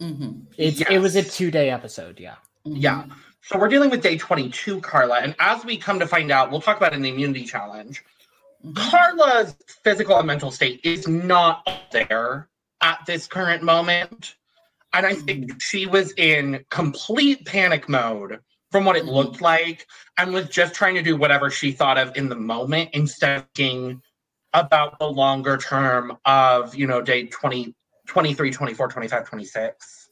Mm-hmm. 0.00 0.40
It's 0.58 0.80
yes. 0.80 0.88
it 0.90 0.98
was 0.98 1.16
a 1.16 1.22
two 1.22 1.50
day 1.50 1.70
episode. 1.70 2.20
Yeah. 2.20 2.36
Mm-hmm. 2.66 2.76
Yeah. 2.76 3.04
So 3.46 3.56
we're 3.58 3.68
dealing 3.68 3.90
with 3.90 4.02
day 4.02 4.18
22, 4.18 4.80
Karla. 4.80 5.20
And 5.20 5.36
as 5.38 5.64
we 5.64 5.76
come 5.76 6.00
to 6.00 6.06
find 6.08 6.32
out, 6.32 6.50
we'll 6.50 6.60
talk 6.60 6.78
about 6.78 6.92
in 6.92 7.02
the 7.02 7.10
immunity 7.10 7.44
challenge. 7.44 8.02
Mm-hmm. 8.64 8.72
Karla's 8.90 9.54
physical 9.84 10.18
and 10.18 10.26
mental 10.26 10.50
state 10.50 10.80
is 10.82 11.06
not 11.06 11.64
there 11.92 12.48
at 12.80 12.98
this 13.06 13.28
current 13.28 13.62
moment. 13.62 14.34
And 14.92 15.06
I 15.06 15.14
think 15.14 15.44
mm-hmm. 15.44 15.58
she 15.58 15.86
was 15.86 16.12
in 16.16 16.64
complete 16.70 17.46
panic 17.46 17.88
mode 17.88 18.40
from 18.72 18.84
what 18.84 18.96
it 18.96 19.04
mm-hmm. 19.04 19.14
looked 19.14 19.40
like 19.40 19.86
and 20.18 20.34
was 20.34 20.48
just 20.48 20.74
trying 20.74 20.96
to 20.96 21.02
do 21.02 21.16
whatever 21.16 21.48
she 21.48 21.70
thought 21.70 21.98
of 21.98 22.16
in 22.16 22.28
the 22.28 22.34
moment 22.34 22.90
instead 22.94 23.38
of 23.38 23.46
thinking 23.54 24.02
about 24.54 24.98
the 24.98 25.08
longer 25.08 25.56
term 25.56 26.16
of, 26.24 26.74
you 26.74 26.88
know, 26.88 27.00
day 27.00 27.26
20, 27.26 27.72
23, 28.08 28.50
24, 28.50 28.88
25, 28.88 29.28
26. 29.28 30.10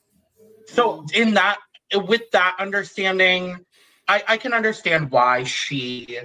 So 0.66 1.04
in 1.12 1.34
that, 1.34 1.58
with 1.94 2.30
that 2.32 2.56
understanding, 2.58 3.64
I, 4.08 4.22
I 4.28 4.36
can 4.36 4.52
understand 4.52 5.10
why 5.10 5.44
she, 5.44 6.18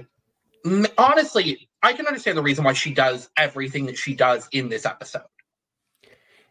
honestly, 0.98 1.68
I 1.82 1.92
can 1.92 2.06
understand 2.06 2.36
the 2.36 2.42
reason 2.42 2.64
why 2.64 2.74
she 2.74 2.92
does 2.92 3.30
everything 3.36 3.86
that 3.86 3.98
she 3.98 4.14
does 4.14 4.48
in 4.52 4.68
this 4.68 4.86
episode 4.86 5.22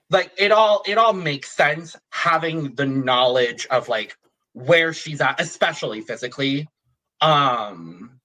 like 0.10 0.32
it 0.38 0.52
all 0.52 0.82
it 0.88 0.98
all 0.98 1.14
makes 1.14 1.52
sense 1.52 1.96
having 2.12 2.74
the 2.76 2.86
knowledge 2.86 3.68
of 3.68 3.90
like 3.90 4.18
where 4.54 4.94
she's 4.94 5.22
at, 5.22 5.40
especially 5.40 6.02
physically. 6.02 6.68
Um, 7.22 8.20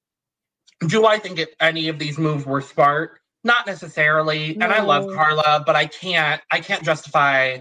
do 0.86 1.06
I 1.06 1.18
think 1.18 1.38
it, 1.38 1.54
any 1.60 1.88
of 1.88 1.98
these 1.98 2.18
moves 2.18 2.46
were 2.46 2.60
smart? 2.60 3.20
Not 3.42 3.66
necessarily. 3.66 4.54
No. 4.54 4.64
And 4.64 4.74
I 4.74 4.82
love 4.82 5.06
Karla, 5.14 5.62
but 5.66 5.76
I 5.76 5.86
can't. 5.86 6.40
I 6.50 6.60
can't 6.60 6.82
justify. 6.82 7.58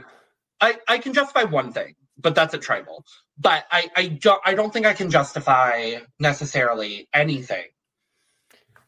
I 0.62 0.78
I 0.88 0.98
can 0.98 1.14
justify 1.14 1.44
one 1.44 1.74
thing, 1.74 1.96
but 2.18 2.36
that's 2.36 2.54
a 2.54 2.58
tribal. 2.58 3.06
But 3.38 3.66
I 3.72 3.90
I 3.96 4.08
don't 4.08 4.42
I 4.46 4.54
don't 4.54 4.72
think 4.72 4.86
I 4.86 4.94
can 4.94 5.10
justify 5.10 5.96
necessarily 6.20 7.08
anything 7.14 7.66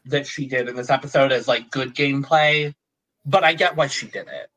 that 0.06 0.26
she 0.26 0.46
did 0.46 0.68
in 0.68 0.76
this 0.76 0.90
episode 0.90 1.32
as 1.32 1.48
like 1.48 1.70
good 1.70 1.94
gameplay. 1.94 2.74
But 3.24 3.44
I 3.44 3.54
get 3.54 3.76
why 3.76 3.88
she 3.88 4.06
did 4.06 4.28
it. 4.28 4.50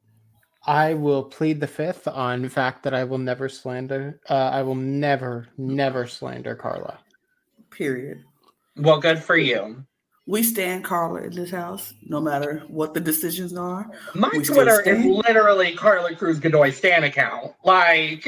I 0.65 0.93
will 0.93 1.23
plead 1.23 1.61
the 1.61 1.67
fifth 1.67 2.07
on 2.07 2.43
the 2.43 2.49
fact 2.49 2.83
that 2.83 2.93
I 2.93 3.03
will 3.03 3.17
never 3.17 3.49
slander. 3.49 4.19
Uh, 4.29 4.35
I 4.35 4.61
will 4.61 4.75
never, 4.75 5.47
never 5.57 6.05
slander 6.05 6.53
Karla. 6.53 6.99
Period. 7.71 8.23
Well, 8.75 8.99
good 8.99 9.23
for 9.23 9.37
you. 9.37 9.85
We 10.29 10.43
stand 10.43 10.83
Karla 10.83 11.23
in 11.23 11.31
this 11.31 11.49
house, 11.49 11.91
no 12.03 12.21
matter 12.21 12.61
what 12.67 12.93
the 12.93 12.99
decisions 12.99 13.57
are. 13.57 13.89
My 14.13 14.29
Twitter 14.29 14.79
is 14.81 15.03
literally 15.03 15.73
Karla 15.73 16.15
Cruz 16.15 16.39
Godoy 16.39 16.69
Stan 16.69 17.03
account. 17.03 17.53
Like, 17.63 18.27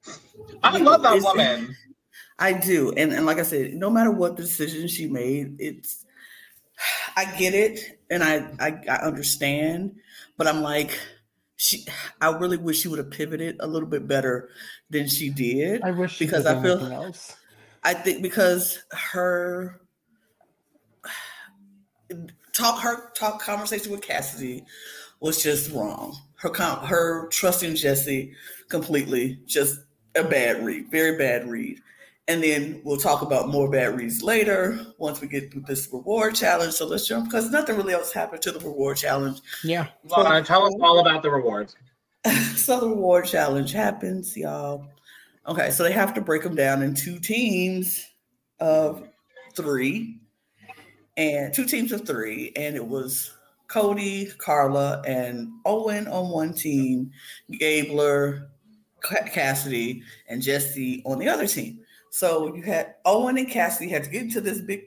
I 0.62 0.78
love 0.78 1.02
that 1.02 1.20
woman. 1.22 1.76
I 2.38 2.54
do, 2.54 2.94
and 2.96 3.12
and 3.12 3.26
like 3.26 3.36
I 3.36 3.42
said, 3.42 3.74
no 3.74 3.90
matter 3.90 4.10
what 4.10 4.36
decision 4.36 4.88
she 4.88 5.06
made, 5.06 5.56
it's 5.58 6.06
I 7.14 7.26
get 7.36 7.52
it, 7.52 8.00
and 8.08 8.24
I 8.24 8.48
I, 8.58 8.80
I 8.88 8.96
understand, 9.02 9.96
but 10.38 10.46
I'm 10.46 10.62
like 10.62 10.98
she 11.58 11.84
I 12.22 12.30
really 12.30 12.56
wish 12.56 12.80
she 12.80 12.88
would 12.88 12.98
have 12.98 13.10
pivoted 13.10 13.56
a 13.60 13.66
little 13.66 13.88
bit 13.88 14.08
better 14.08 14.48
than 14.88 15.08
she 15.08 15.28
did. 15.28 15.82
I 15.82 15.90
wish 15.90 16.18
because 16.18 16.46
I 16.46 16.62
feel 16.62 16.80
else. 16.90 17.36
I 17.84 17.92
think 17.92 18.22
because 18.22 18.82
her 18.92 19.81
talk 22.52 22.80
her 22.80 23.10
talk 23.12 23.40
conversation 23.40 23.92
with 23.92 24.02
Cassidy 24.02 24.64
was 25.20 25.42
just 25.42 25.70
wrong. 25.72 26.16
Her 26.36 26.50
com- 26.50 26.84
her 26.84 27.28
trusting 27.28 27.76
Jesse 27.76 28.34
completely 28.68 29.38
just 29.46 29.80
a 30.14 30.24
bad 30.24 30.64
read, 30.64 30.90
very 30.90 31.16
bad 31.16 31.48
read. 31.48 31.80
And 32.28 32.42
then 32.42 32.80
we'll 32.84 32.98
talk 32.98 33.22
about 33.22 33.48
more 33.48 33.68
bad 33.68 33.96
reads 33.96 34.22
later 34.22 34.78
once 34.98 35.20
we 35.20 35.26
get 35.26 35.50
through 35.50 35.62
this 35.62 35.88
reward 35.92 36.36
challenge. 36.36 36.72
So 36.74 36.86
let's 36.86 37.06
jump 37.06 37.26
because 37.26 37.50
nothing 37.50 37.76
really 37.76 37.94
else 37.94 38.12
happened 38.12 38.42
to 38.42 38.52
the 38.52 38.60
reward 38.60 38.96
challenge. 38.96 39.40
Yeah. 39.64 39.88
Well, 40.04 40.24
so, 40.24 40.42
tell 40.42 40.64
us 40.64 40.74
all 40.80 41.00
about 41.00 41.22
the 41.22 41.30
rewards. 41.30 41.74
so 42.54 42.78
the 42.78 42.88
reward 42.88 43.26
challenge 43.26 43.72
happens, 43.72 44.36
y'all. 44.36 44.86
Okay, 45.48 45.70
so 45.70 45.82
they 45.82 45.92
have 45.92 46.14
to 46.14 46.20
break 46.20 46.42
them 46.44 46.54
down 46.54 46.82
in 46.82 46.94
two 46.94 47.18
teams 47.18 48.06
of 48.60 49.08
three, 49.56 50.20
and 51.16 51.52
two 51.52 51.64
teams 51.64 51.92
of 51.92 52.06
three, 52.06 52.52
and 52.56 52.76
it 52.76 52.86
was 52.86 53.32
Cody, 53.68 54.30
Karla, 54.38 55.02
and 55.06 55.50
Owen 55.64 56.06
on 56.08 56.30
one 56.30 56.52
team, 56.52 57.10
Gabler, 57.50 58.50
Cassidy, 59.02 60.02
and 60.28 60.42
Jesse 60.42 61.02
on 61.04 61.18
the 61.18 61.28
other 61.28 61.46
team. 61.46 61.80
So 62.10 62.54
you 62.54 62.62
had 62.62 62.96
Owen 63.04 63.38
and 63.38 63.48
Cassidy 63.48 63.90
had 63.90 64.04
to 64.04 64.10
get 64.10 64.22
into 64.22 64.40
this 64.40 64.60
big 64.60 64.84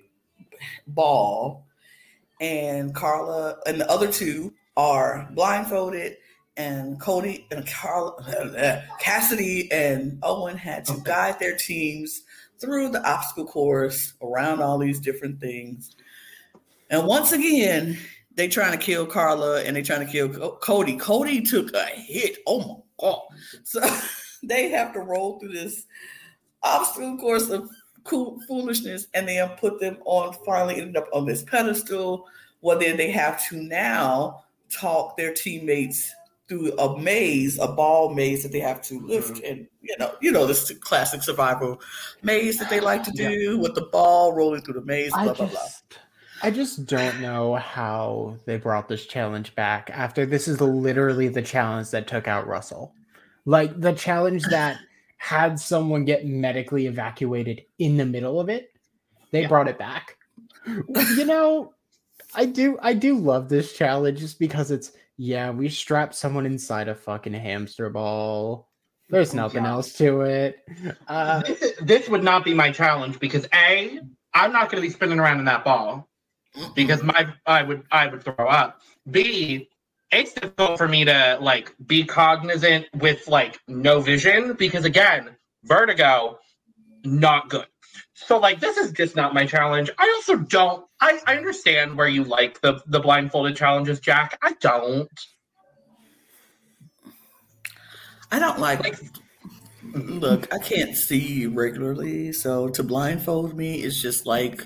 ball, 0.88 1.66
and 2.40 2.94
Karla 2.94 3.58
and 3.66 3.82
the 3.82 3.90
other 3.90 4.12
two 4.12 4.54
are 4.78 5.28
blindfolded, 5.34 6.18
and 6.58 7.00
Cody 7.00 7.48
and 7.52 7.68
Karla, 7.68 8.84
Cassidy 9.00 9.72
and 9.72 10.20
Owen 10.24 10.58
had 10.58 10.86
to 10.86 10.94
okay. 10.94 11.02
guide 11.04 11.40
their 11.40 11.58
teams 11.58 12.22
through 12.60 12.90
the 12.90 13.04
obstacle 13.08 13.46
course 13.46 14.14
around 14.22 14.62
all 14.62 14.78
these 14.78 15.00
different 15.00 15.40
things. 15.40 15.96
And 16.90 17.06
once 17.06 17.32
again, 17.32 17.98
they 18.36 18.48
trying 18.48 18.78
to 18.78 18.84
kill 18.84 19.06
Karla 19.06 19.64
and 19.64 19.76
they 19.76 19.82
trying 19.82 20.06
to 20.06 20.12
kill 20.12 20.30
Cody. 20.58 20.98
Cody 20.98 21.42
took 21.42 21.74
a 21.74 21.86
hit. 21.86 22.38
Oh 22.46 22.60
my 22.60 22.76
god! 23.00 23.22
So 23.64 23.82
they 24.44 24.70
have 24.70 24.94
to 24.94 25.00
roll 25.00 25.40
through 25.40 25.54
this 25.54 25.86
obstacle 26.64 27.18
course 27.18 27.50
of 27.50 27.70
cool 28.04 28.40
foolishness 28.48 29.08
and 29.14 29.28
then 29.28 29.50
put 29.58 29.80
them 29.80 29.98
on 30.06 30.34
finally 30.46 30.76
ended 30.76 30.98
up 30.98 31.08
on 31.12 31.26
this 31.26 31.42
pedestal 31.44 32.26
well 32.62 32.78
then 32.78 32.98
they 32.98 33.10
have 33.10 33.44
to 33.48 33.58
now 33.64 34.44
talk 34.70 35.18
their 35.18 35.34
teammates 35.34 36.14
through 36.48 36.72
a 36.78 37.00
maze, 37.00 37.58
a 37.60 37.68
ball 37.68 38.14
maze 38.14 38.44
that 38.44 38.52
they 38.52 38.60
have 38.60 38.82
to 38.84 39.00
lift, 39.00 39.36
mm-hmm. 39.36 39.46
and 39.46 39.68
you 39.82 39.96
know, 39.98 40.14
you 40.22 40.32
know, 40.32 40.46
this 40.46 40.72
classic 40.80 41.24
survival 41.24 41.82
maze 42.22 42.60
that 42.60 42.70
they 42.70 42.80
like 42.80 43.04
to 43.04 43.12
do 43.12 43.32
yeah. 43.32 43.60
with 43.60 43.74
the 43.74 43.88
ball 43.92 44.34
rolling 44.34 44.62
through 44.62 44.76
the 44.76 44.86
maze. 44.86 45.12
Blah 45.12 45.22
I 45.22 45.26
blah 45.26 45.34
just, 45.34 45.90
blah. 45.90 46.00
I 46.46 46.52
just 46.52 46.86
don't 46.86 47.22
know 47.22 47.56
how 47.56 48.38
they 48.46 48.58
brought 48.58 48.88
this 48.88 49.08
challenge 49.08 49.56
back 49.56 49.90
after 49.92 50.28
this 50.28 50.48
is 50.48 50.62
literally 50.62 51.28
the 51.28 51.42
challenge 51.42 51.90
that 51.90 52.08
took 52.08 52.28
out 52.28 52.46
Russell, 52.46 52.94
like 53.46 53.82
the 53.82 53.94
challenge 53.94 54.44
that 54.52 54.78
had 55.18 55.60
someone 55.60 56.06
get 56.06 56.28
medically 56.28 56.86
evacuated 56.86 57.64
in 57.80 57.98
the 57.98 58.06
middle 58.06 58.40
of 58.40 58.50
it. 58.50 58.72
They 59.32 59.42
yeah. 59.42 59.48
brought 59.48 59.68
it 59.68 59.80
back. 59.80 60.18
you 60.68 61.26
know, 61.26 61.74
I 62.36 62.46
do 62.46 62.78
I 62.80 62.94
do 62.94 63.18
love 63.18 63.50
this 63.50 63.74
challenge 63.74 64.20
just 64.20 64.38
because 64.38 64.70
it's 64.70 64.92
yeah, 65.18 65.50
we 65.50 65.68
strap 65.68 66.14
someone 66.14 66.46
inside 66.46 66.90
a 66.90 66.94
fucking 66.94 67.34
hamster 67.34 67.90
ball. 67.90 68.70
There's 69.10 69.34
nothing 69.34 69.64
yeah. 69.64 69.72
else 69.72 69.94
to 69.94 70.22
it. 70.22 70.60
Uh, 71.08 71.42
this, 71.42 71.74
this, 71.82 72.10
would 72.10 72.24
not 72.24 72.46
be 72.46 72.54
my 72.54 72.72
challenge 72.72 73.20
because 73.20 73.48
a, 73.52 74.00
I'm 74.36 74.54
not 74.54 74.70
going 74.70 74.84
to 74.84 74.88
be 74.88 74.94
spinning 74.94 75.20
around 75.20 75.40
in 75.40 75.46
that 75.46 75.64
ball 75.64 76.08
because 76.76 77.04
my 77.04 77.28
I 77.46 77.64
would 77.64 77.84
I 77.92 78.08
would 78.08 78.24
throw 78.24 78.48
up. 78.48 78.82
B, 79.10 79.70
it's 80.12 80.34
difficult 80.34 80.78
for 80.78 80.88
me 80.88 81.06
to 81.06 81.38
like 81.42 81.74
be 81.86 82.04
cognizant 82.04 82.88
with 82.96 83.28
like 83.28 83.60
no 83.68 84.00
vision 84.00 84.54
because 84.54 84.86
again, 84.86 85.30
vertigo, 85.64 86.40
not 87.04 87.50
good. 87.50 87.68
So 88.14 88.38
like 88.38 88.60
this 88.60 88.78
is 88.78 88.92
just 88.92 89.16
not 89.16 89.34
my 89.34 89.46
challenge. 89.46 89.90
I 89.98 90.14
also 90.18 90.38
don't 90.38 90.86
I, 91.02 91.20
I 91.28 91.36
understand 91.38 91.98
where 91.98 92.08
you 92.08 92.24
like 92.24 92.62
the 92.62 92.82
the 92.88 93.00
blindfolded 93.00 93.56
challenges, 93.56 94.00
Jack. 94.00 94.38
I 94.42 94.54
don't. 94.62 95.10
I 98.32 98.40
don't 98.40 98.60
like, 98.60 98.84
like 98.84 98.98
look, 99.94 100.54
I 100.54 100.58
can't 100.58 100.96
see 100.96 101.46
regularly, 101.46 102.34
so 102.34 102.68
to 102.70 102.84
blindfold 102.84 103.56
me 103.56 103.82
is 103.82 104.02
just 104.02 104.26
like 104.26 104.66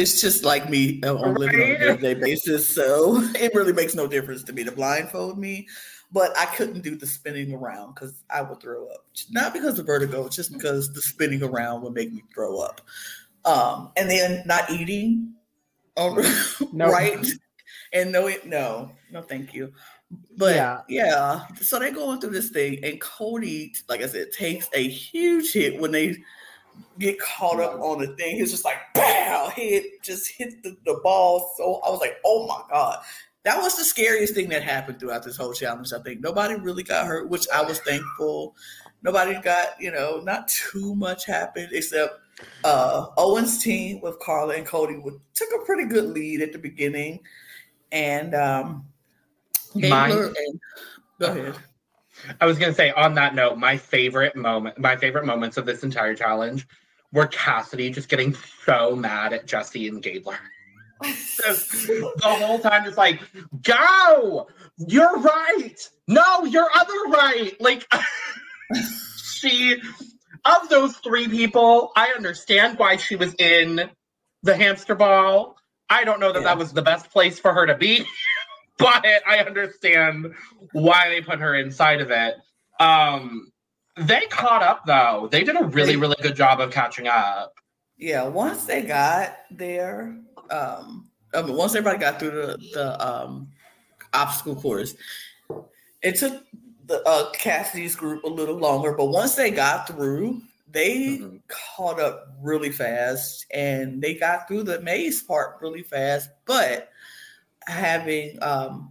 it's 0.00 0.20
just 0.20 0.44
like 0.44 0.68
me 0.68 1.00
on 1.04 1.16
right. 1.16 1.38
living 1.38 1.62
on 1.62 1.70
a 1.70 1.78
day-to-day 1.78 2.14
basis. 2.14 2.68
So 2.68 3.20
it 3.34 3.54
really 3.54 3.72
makes 3.72 3.94
no 3.94 4.06
difference 4.06 4.42
to 4.44 4.52
me 4.52 4.64
to 4.64 4.72
blindfold 4.72 5.38
me 5.38 5.66
but 6.12 6.36
I 6.36 6.46
couldn't 6.46 6.82
do 6.82 6.96
the 6.96 7.06
spinning 7.06 7.54
around 7.54 7.94
because 7.94 8.24
I 8.30 8.42
would 8.42 8.60
throw 8.60 8.86
up. 8.88 9.06
Not 9.30 9.52
because 9.52 9.78
of 9.78 9.86
vertigo, 9.86 10.28
just 10.28 10.52
because 10.52 10.92
the 10.92 11.00
spinning 11.00 11.42
around 11.42 11.82
would 11.82 11.94
make 11.94 12.12
me 12.12 12.22
throw 12.34 12.58
up. 12.58 12.80
Um, 13.44 13.92
and 13.96 14.10
then 14.10 14.42
not 14.44 14.70
eating, 14.70 15.34
um, 15.96 16.18
no. 16.72 16.86
right? 16.90 17.24
And 17.92 18.12
no, 18.12 18.26
it 18.26 18.46
no, 18.46 18.90
no, 19.10 19.22
thank 19.22 19.54
you. 19.54 19.72
But 20.36 20.56
yeah. 20.56 20.80
yeah, 20.88 21.46
so 21.60 21.78
they're 21.78 21.92
going 21.92 22.20
through 22.20 22.30
this 22.30 22.50
thing, 22.50 22.80
and 22.82 23.00
Cody, 23.00 23.72
like 23.88 24.02
I 24.02 24.06
said, 24.06 24.32
takes 24.32 24.68
a 24.74 24.88
huge 24.88 25.52
hit 25.52 25.80
when 25.80 25.92
they 25.92 26.16
get 26.98 27.18
caught 27.18 27.60
up 27.60 27.80
on 27.80 28.00
the 28.00 28.08
thing. 28.16 28.36
He's 28.36 28.50
just 28.50 28.64
like, 28.64 28.78
bam, 28.94 29.50
hit, 29.52 30.02
just 30.02 30.30
hit 30.30 30.62
the, 30.62 30.76
the 30.84 31.00
ball. 31.02 31.52
So 31.56 31.80
I 31.86 31.90
was 31.90 32.00
like, 32.00 32.16
oh 32.24 32.46
my 32.46 32.62
God 32.70 32.98
that 33.42 33.58
was 33.58 33.76
the 33.76 33.84
scariest 33.84 34.34
thing 34.34 34.48
that 34.50 34.62
happened 34.62 35.00
throughout 35.00 35.22
this 35.22 35.36
whole 35.36 35.52
challenge. 35.52 35.92
I 35.92 36.00
think 36.00 36.20
nobody 36.20 36.56
really 36.56 36.82
got 36.82 37.06
hurt, 37.06 37.30
which 37.30 37.46
I 37.52 37.62
was 37.62 37.80
thankful. 37.80 38.54
Nobody 39.02 39.40
got, 39.40 39.80
you 39.80 39.90
know, 39.90 40.20
not 40.22 40.48
too 40.48 40.94
much 40.94 41.24
happened 41.24 41.68
except 41.72 42.20
uh, 42.64 43.06
Owen's 43.16 43.62
team 43.62 44.00
with 44.02 44.18
Karla 44.20 44.56
and 44.56 44.66
Cody 44.66 44.98
would, 44.98 45.18
took 45.34 45.48
a 45.54 45.64
pretty 45.64 45.86
good 45.86 46.10
lead 46.10 46.42
at 46.42 46.52
the 46.52 46.58
beginning, 46.58 47.20
and 47.92 48.34
um, 48.34 48.84
my, 49.74 50.10
and, 50.10 50.60
go 51.18 51.26
ahead. 51.26 51.54
I 52.40 52.46
was 52.46 52.58
gonna 52.58 52.74
say 52.74 52.90
on 52.90 53.14
that 53.14 53.34
note, 53.34 53.58
my 53.58 53.76
favorite 53.76 54.36
moment, 54.36 54.78
my 54.78 54.96
favorite 54.96 55.26
moments 55.26 55.56
of 55.56 55.66
this 55.66 55.82
entire 55.82 56.14
challenge 56.14 56.66
were 57.12 57.26
Cassidy 57.26 57.90
just 57.90 58.08
getting 58.08 58.36
so 58.64 58.94
mad 58.94 59.32
at 59.32 59.46
Jesse 59.46 59.88
and 59.88 60.02
Gabler 60.02 60.38
the 61.00 62.20
whole 62.22 62.58
time 62.58 62.86
it's 62.86 62.98
like, 62.98 63.20
go, 63.62 64.48
you're 64.76 65.18
right. 65.18 65.76
No, 66.06 66.44
you're 66.44 66.68
other 66.74 67.02
right. 67.08 67.56
Like 67.58 67.86
she 69.16 69.80
of 70.44 70.68
those 70.68 70.96
three 70.96 71.28
people, 71.28 71.92
I 71.96 72.08
understand 72.16 72.78
why 72.78 72.96
she 72.96 73.16
was 73.16 73.34
in 73.38 73.90
the 74.42 74.56
hamster 74.56 74.94
ball. 74.94 75.56
I 75.88 76.04
don't 76.04 76.20
know 76.20 76.32
that 76.32 76.40
yeah. 76.40 76.48
that 76.48 76.58
was 76.58 76.72
the 76.72 76.82
best 76.82 77.10
place 77.10 77.38
for 77.38 77.52
her 77.52 77.66
to 77.66 77.76
be, 77.76 78.04
but 78.80 79.04
I 79.04 79.38
understand 79.46 80.34
why 80.72 81.08
they 81.08 81.20
put 81.20 81.38
her 81.38 81.54
inside 81.54 82.00
of 82.00 82.10
it. 82.10 82.34
Um, 82.80 83.52
they 83.96 84.22
caught 84.30 84.62
up 84.62 84.86
though. 84.86 85.28
They 85.30 85.44
did 85.44 85.60
a 85.60 85.64
really, 85.64 85.96
really 85.96 86.16
good 86.20 86.34
job 86.34 86.60
of 86.60 86.70
catching 86.70 87.06
up. 87.06 87.54
Yeah, 87.96 88.26
once 88.26 88.64
they 88.64 88.82
got 88.82 89.36
there, 89.50 90.16
um, 90.50 91.08
I 91.34 91.42
mean, 91.42 91.54
once 91.54 91.74
everybody 91.74 91.98
got 91.98 92.18
through 92.18 92.30
the, 92.30 92.56
the 92.72 93.06
um, 93.06 93.48
obstacle 94.14 94.56
course, 94.56 94.94
it 96.02 96.16
took 96.16 96.42
the 96.86 97.02
uh, 97.06 97.30
Cassidy's 97.32 97.94
group 97.94 98.24
a 98.24 98.28
little 98.28 98.56
longer, 98.56 98.92
but 98.92 99.06
once 99.06 99.34
they 99.34 99.50
got 99.50 99.86
through, 99.86 100.40
they 100.72 101.18
mm-hmm. 101.18 101.36
caught 101.48 102.00
up 102.00 102.34
really 102.40 102.70
fast 102.70 103.44
and 103.52 104.00
they 104.00 104.14
got 104.14 104.48
through 104.48 104.62
the 104.62 104.80
maze 104.80 105.22
part 105.22 105.56
really 105.60 105.82
fast. 105.82 106.30
But 106.46 106.89
having 107.70 108.38
um, 108.42 108.90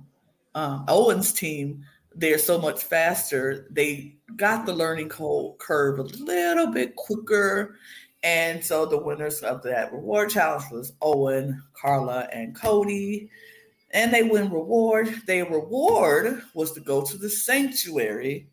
um, 0.56 0.86
Owen's 0.88 1.32
team 1.32 1.84
there 2.16 2.38
so 2.38 2.60
much 2.60 2.84
faster, 2.84 3.68
they 3.70 4.16
got 4.36 4.66
the 4.66 4.74
learning 4.74 5.10
curve 5.10 6.00
a 6.00 6.04
little 6.04 6.68
bit 6.68 6.96
quicker 6.96 7.76
and 8.24 8.64
so 8.64 8.86
the 8.86 8.98
winners 8.98 9.42
of 9.42 9.64
that 9.64 9.94
reward 9.94 10.30
challenge 10.32 10.66
was 10.72 10.94
Owen, 11.02 11.62
Karla, 11.74 12.28
and 12.34 12.56
Cody. 12.56 13.30
And 13.92 14.14
they 14.14 14.24
win 14.24 14.52
reward. 14.52 15.08
Their 15.26 15.46
reward 15.46 16.44
was 16.54 16.74
to 16.74 16.82
go 16.82 17.04
to 17.04 17.18
the 17.18 17.30
sanctuary. 17.30 18.48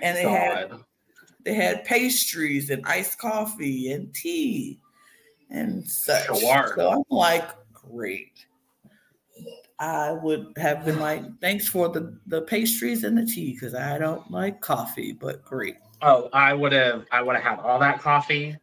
And 0.00 0.16
they 0.16 0.22
had 0.22 0.72
they 1.44 1.54
had 1.54 1.84
pastries 1.84 2.70
and 2.70 2.86
iced 2.86 3.18
coffee 3.18 3.92
and 3.92 4.12
tea 4.14 4.80
and 5.50 5.88
such. 5.88 6.24
Sure. 6.26 6.72
So 6.74 6.90
I'm 6.90 7.02
like, 7.10 7.48
great. 7.72 8.46
I 9.82 10.12
would 10.12 10.52
have 10.58 10.84
been 10.84 11.00
like, 11.00 11.24
thanks 11.40 11.66
for 11.66 11.88
the, 11.88 12.16
the 12.28 12.42
pastries 12.42 13.02
and 13.02 13.18
the 13.18 13.26
tea 13.26 13.54
because 13.54 13.74
I 13.74 13.98
don't 13.98 14.30
like 14.30 14.60
coffee, 14.60 15.12
but 15.12 15.44
great. 15.44 15.74
Oh, 16.00 16.28
I 16.32 16.54
would 16.54 16.72
have 16.72 17.04
I 17.10 17.20
would 17.20 17.34
have 17.34 17.44
had 17.44 17.58
all 17.58 17.80
that 17.80 18.00
coffee 18.00 18.56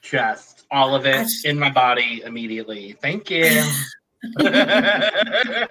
just 0.00 0.64
all 0.70 0.94
of 0.94 1.04
it 1.04 1.24
just, 1.24 1.44
in 1.44 1.58
my 1.58 1.68
body 1.68 2.22
immediately. 2.24 2.96
Thank 3.02 3.30
you. 3.30 3.44
but 4.38 5.68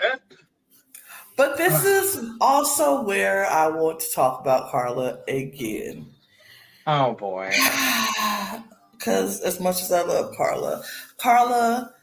this 1.58 1.84
is 1.84 2.24
also 2.40 3.02
where 3.02 3.48
I 3.48 3.70
want 3.70 4.00
to 4.02 4.12
talk 4.14 4.42
about 4.42 4.70
Karla 4.70 5.24
again. 5.28 6.06
Oh 6.86 7.14
boy. 7.14 7.52
Because 8.98 9.42
as 9.42 9.60
much 9.60 9.84
as 9.84 9.92
I 9.92 10.02
love 10.02 10.34
Karla, 10.36 10.82
Karla 11.18 11.94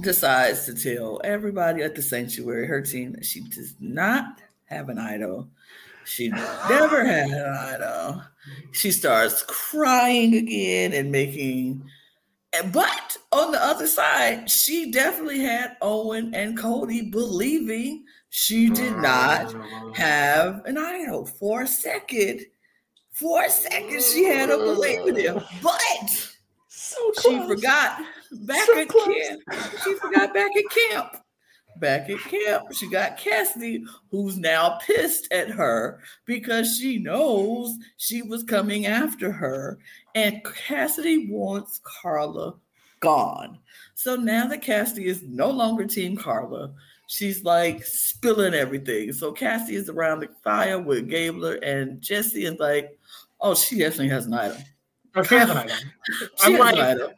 decides 0.00 0.66
to 0.66 0.74
tell 0.74 1.20
everybody 1.24 1.82
at 1.82 1.94
the 1.94 2.02
sanctuary, 2.02 2.66
her 2.66 2.80
team, 2.80 3.12
that 3.12 3.24
she 3.24 3.40
does 3.40 3.74
not 3.80 4.40
have 4.64 4.88
an 4.88 4.98
idol. 4.98 5.48
She 6.04 6.28
never 6.28 7.04
had 7.06 7.30
an 7.30 7.56
idol. 7.56 8.22
She 8.72 8.90
starts 8.90 9.42
crying 9.42 10.34
again 10.34 10.92
and 10.92 11.12
making 11.12 11.82
but 12.72 13.16
on 13.32 13.52
the 13.52 13.62
other 13.64 13.86
side 13.86 14.50
she 14.50 14.90
definitely 14.90 15.40
had 15.40 15.76
owen 15.80 16.34
and 16.34 16.58
cody 16.58 17.02
believing 17.02 18.04
she 18.30 18.70
did 18.70 18.96
not 18.96 19.54
have 19.94 20.64
an 20.64 20.76
idol. 20.76 21.26
For 21.26 21.62
a 21.62 21.66
second 21.66 22.44
for 23.12 23.44
a 23.44 23.50
second 23.50 24.02
she 24.02 24.24
had 24.24 24.50
a 24.50 24.56
belief 24.56 25.06
in 25.06 25.16
him. 25.16 25.40
But 25.62 26.38
so 26.68 27.12
she 27.22 27.38
forgot 27.46 28.02
back 28.32 28.66
so 28.66 28.78
at 28.78 28.88
close. 28.88 29.06
camp 29.06 29.42
she 29.84 29.94
forgot 29.96 30.32
back 30.32 30.50
at 30.56 30.64
camp 30.70 31.16
back 31.80 32.10
at 32.10 32.18
camp, 32.20 32.72
she 32.72 32.88
got 32.88 33.16
Cassidy, 33.16 33.84
who's 34.10 34.38
now 34.38 34.78
pissed 34.86 35.32
at 35.32 35.48
her 35.48 36.00
because 36.26 36.78
she 36.78 36.98
knows 36.98 37.76
she 37.96 38.22
was 38.22 38.44
coming 38.44 38.86
after 38.86 39.32
her. 39.32 39.78
And 40.14 40.44
Cassidy 40.44 41.28
wants 41.30 41.80
Karla 41.82 42.54
gone. 43.00 43.58
So 43.94 44.16
now 44.16 44.46
that 44.46 44.62
Cassidy 44.62 45.06
is 45.06 45.22
no 45.22 45.50
longer 45.50 45.86
Team 45.86 46.16
Karla, 46.16 46.72
she's 47.06 47.44
like 47.44 47.84
spilling 47.84 48.54
everything. 48.54 49.12
So 49.12 49.32
Cassidy 49.32 49.76
is 49.76 49.88
around 49.88 50.20
the 50.20 50.28
fire 50.44 50.80
with 50.80 51.08
Gabler 51.08 51.54
and 51.62 52.00
Jesse 52.00 52.44
is 52.44 52.58
like, 52.58 52.96
oh, 53.40 53.54
she 53.54 53.78
definitely 53.78 54.08
has 54.08 54.26
an 54.26 54.34
item. 54.34 54.62
Oh, 55.16 55.22
she 55.22 55.34
has 55.34 55.50
an 55.50 55.56
item. 55.56 55.76
I'm 56.42 56.58
like, 56.58 57.10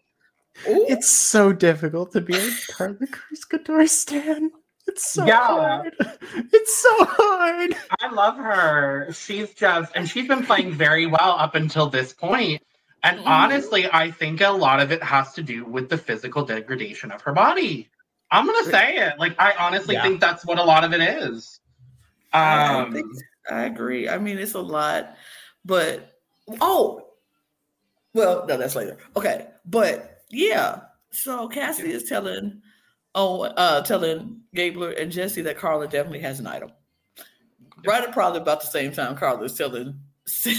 Ooh. 0.68 0.86
It's 0.88 1.10
so 1.10 1.52
difficult 1.52 2.12
to 2.12 2.20
be 2.20 2.36
a 2.36 2.50
Karla 2.68 3.06
Cruz 3.06 3.44
Godoy 3.44 3.86
stan. 3.86 4.50
It's 4.86 5.12
so 5.12 5.26
Yeah. 5.26 5.40
hard. 5.46 5.94
It's 6.52 6.76
so 6.76 6.90
hard. 7.00 7.74
I 8.00 8.12
love 8.12 8.36
her. 8.36 9.08
She's 9.12 9.52
just, 9.54 9.92
and 9.94 10.08
she's 10.08 10.26
been 10.28 10.44
playing 10.44 10.72
very 10.72 11.06
well 11.06 11.36
up 11.38 11.54
until 11.54 11.88
this 11.88 12.12
point. 12.12 12.62
And 13.04 13.18
Mhm. 13.18 13.26
honestly, 13.26 13.88
I 13.92 14.10
think 14.10 14.40
a 14.40 14.48
lot 14.50 14.80
of 14.80 14.92
it 14.92 15.02
has 15.02 15.32
to 15.34 15.42
do 15.42 15.64
with 15.64 15.88
the 15.88 15.98
physical 15.98 16.44
degradation 16.44 17.10
of 17.10 17.20
her 17.22 17.32
body. 17.32 17.88
I'm 18.30 18.46
gonna 18.46 18.64
say 18.64 18.96
it. 18.96 19.18
Like, 19.18 19.34
I 19.38 19.52
honestly 19.58 19.94
Yeah. 19.94 20.02
think 20.02 20.20
that's 20.20 20.46
what 20.46 20.58
a 20.58 20.64
lot 20.64 20.84
of 20.84 20.92
it 20.92 21.00
is. 21.00 21.60
I, 22.32 22.80
I 22.80 22.82
Um, 22.82 22.92
think 22.92 23.06
I 23.50 23.64
agree. 23.64 24.08
I 24.08 24.18
mean, 24.18 24.38
it's 24.38 24.54
a 24.54 24.60
lot, 24.60 25.16
but 25.64 26.16
oh, 26.60 27.08
well, 28.14 28.46
no, 28.46 28.56
that's 28.56 28.74
later. 28.76 28.98
Okay, 29.16 29.48
but 29.66 30.11
yeah. 30.32 30.80
So 31.10 31.46
Cassidy 31.46 31.92
is 31.92 32.04
telling, 32.04 32.60
oh, 33.14 33.42
uh, 33.42 33.82
telling 33.82 34.40
Gabler 34.54 34.92
and 34.92 35.12
Jesse 35.12 35.42
that 35.42 35.58
Karla 35.58 35.86
definitely 35.86 36.20
has 36.20 36.40
an 36.40 36.46
item. 36.46 36.72
Right 37.84 38.02
at 38.02 38.12
probably 38.12 38.40
about 38.40 38.62
the 38.62 38.66
same 38.66 38.92
time, 38.92 39.16
Karla 39.16 39.44
is 39.44 39.54
telling 39.54 40.00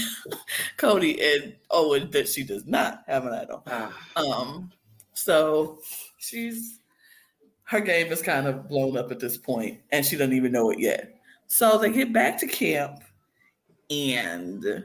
Cody 0.76 1.20
and 1.20 1.54
Owen 1.70 2.10
that 2.12 2.28
she 2.28 2.44
does 2.44 2.66
not 2.66 3.02
have 3.06 3.26
an 3.26 3.34
item. 3.34 3.60
Um, 4.16 4.70
so 5.14 5.80
she's 6.18 6.78
her 7.64 7.80
game 7.80 8.12
is 8.12 8.22
kind 8.22 8.46
of 8.46 8.68
blown 8.68 8.96
up 8.96 9.10
at 9.10 9.18
this 9.18 9.36
point, 9.36 9.80
and 9.90 10.04
she 10.04 10.16
doesn't 10.16 10.34
even 10.34 10.52
know 10.52 10.70
it 10.70 10.78
yet. 10.78 11.16
So 11.46 11.78
they 11.78 11.90
get 11.90 12.12
back 12.12 12.38
to 12.40 12.46
camp, 12.46 13.02
and 13.90 14.84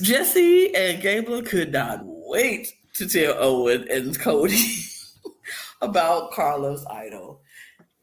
Jesse 0.00 0.74
and 0.74 1.02
Gabler 1.02 1.42
could 1.42 1.72
not 1.72 2.00
wait 2.04 2.72
to 2.94 3.08
tell 3.08 3.34
Owen 3.38 3.86
and 3.90 4.18
Cody 4.18 4.62
about 5.82 6.30
Carlos' 6.32 6.84
idol. 6.86 7.40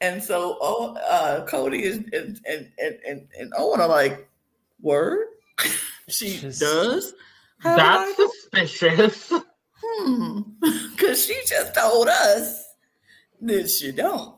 And 0.01 0.21
so 0.21 0.58
oh, 0.62 0.95
uh, 0.95 1.45
Cody 1.45 1.84
is 1.84 1.97
and, 1.97 2.39
and, 2.45 2.71
and, 2.80 2.99
and, 3.08 3.27
and 3.39 3.54
Owen 3.58 3.80
are 3.82 3.88
like, 3.88 4.27
word? 4.82 5.27
she 6.10 6.38
Just- 6.38 6.60
does? 6.60 7.13
have 7.60 7.77
that's 7.77 8.15
suspicious. 8.15 9.32
Hmm. 9.84 10.41
Because 10.91 11.25
she 11.25 11.39
just 11.47 11.73
told 11.75 12.08
us 12.08 12.63
that 13.41 13.69
she 13.69 13.91
don't. 13.91 14.36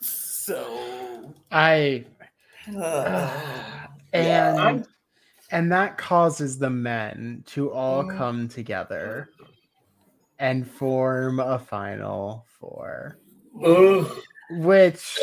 So. 0.00 1.34
I 1.52 2.04
uh, 2.76 3.30
and 4.12 4.26
Yeah. 4.26 4.82
And 5.50 5.70
that 5.72 5.96
causes 5.98 6.58
the 6.58 6.70
men 6.70 7.44
to 7.48 7.70
all 7.70 8.02
Mhm. 8.04 8.16
come 8.16 8.48
together 8.48 9.28
and 10.38 10.66
form 10.68 11.40
a 11.40 11.58
final 11.58 12.44
four, 12.60 13.18
Ugh. 13.64 14.10
which 14.50 15.18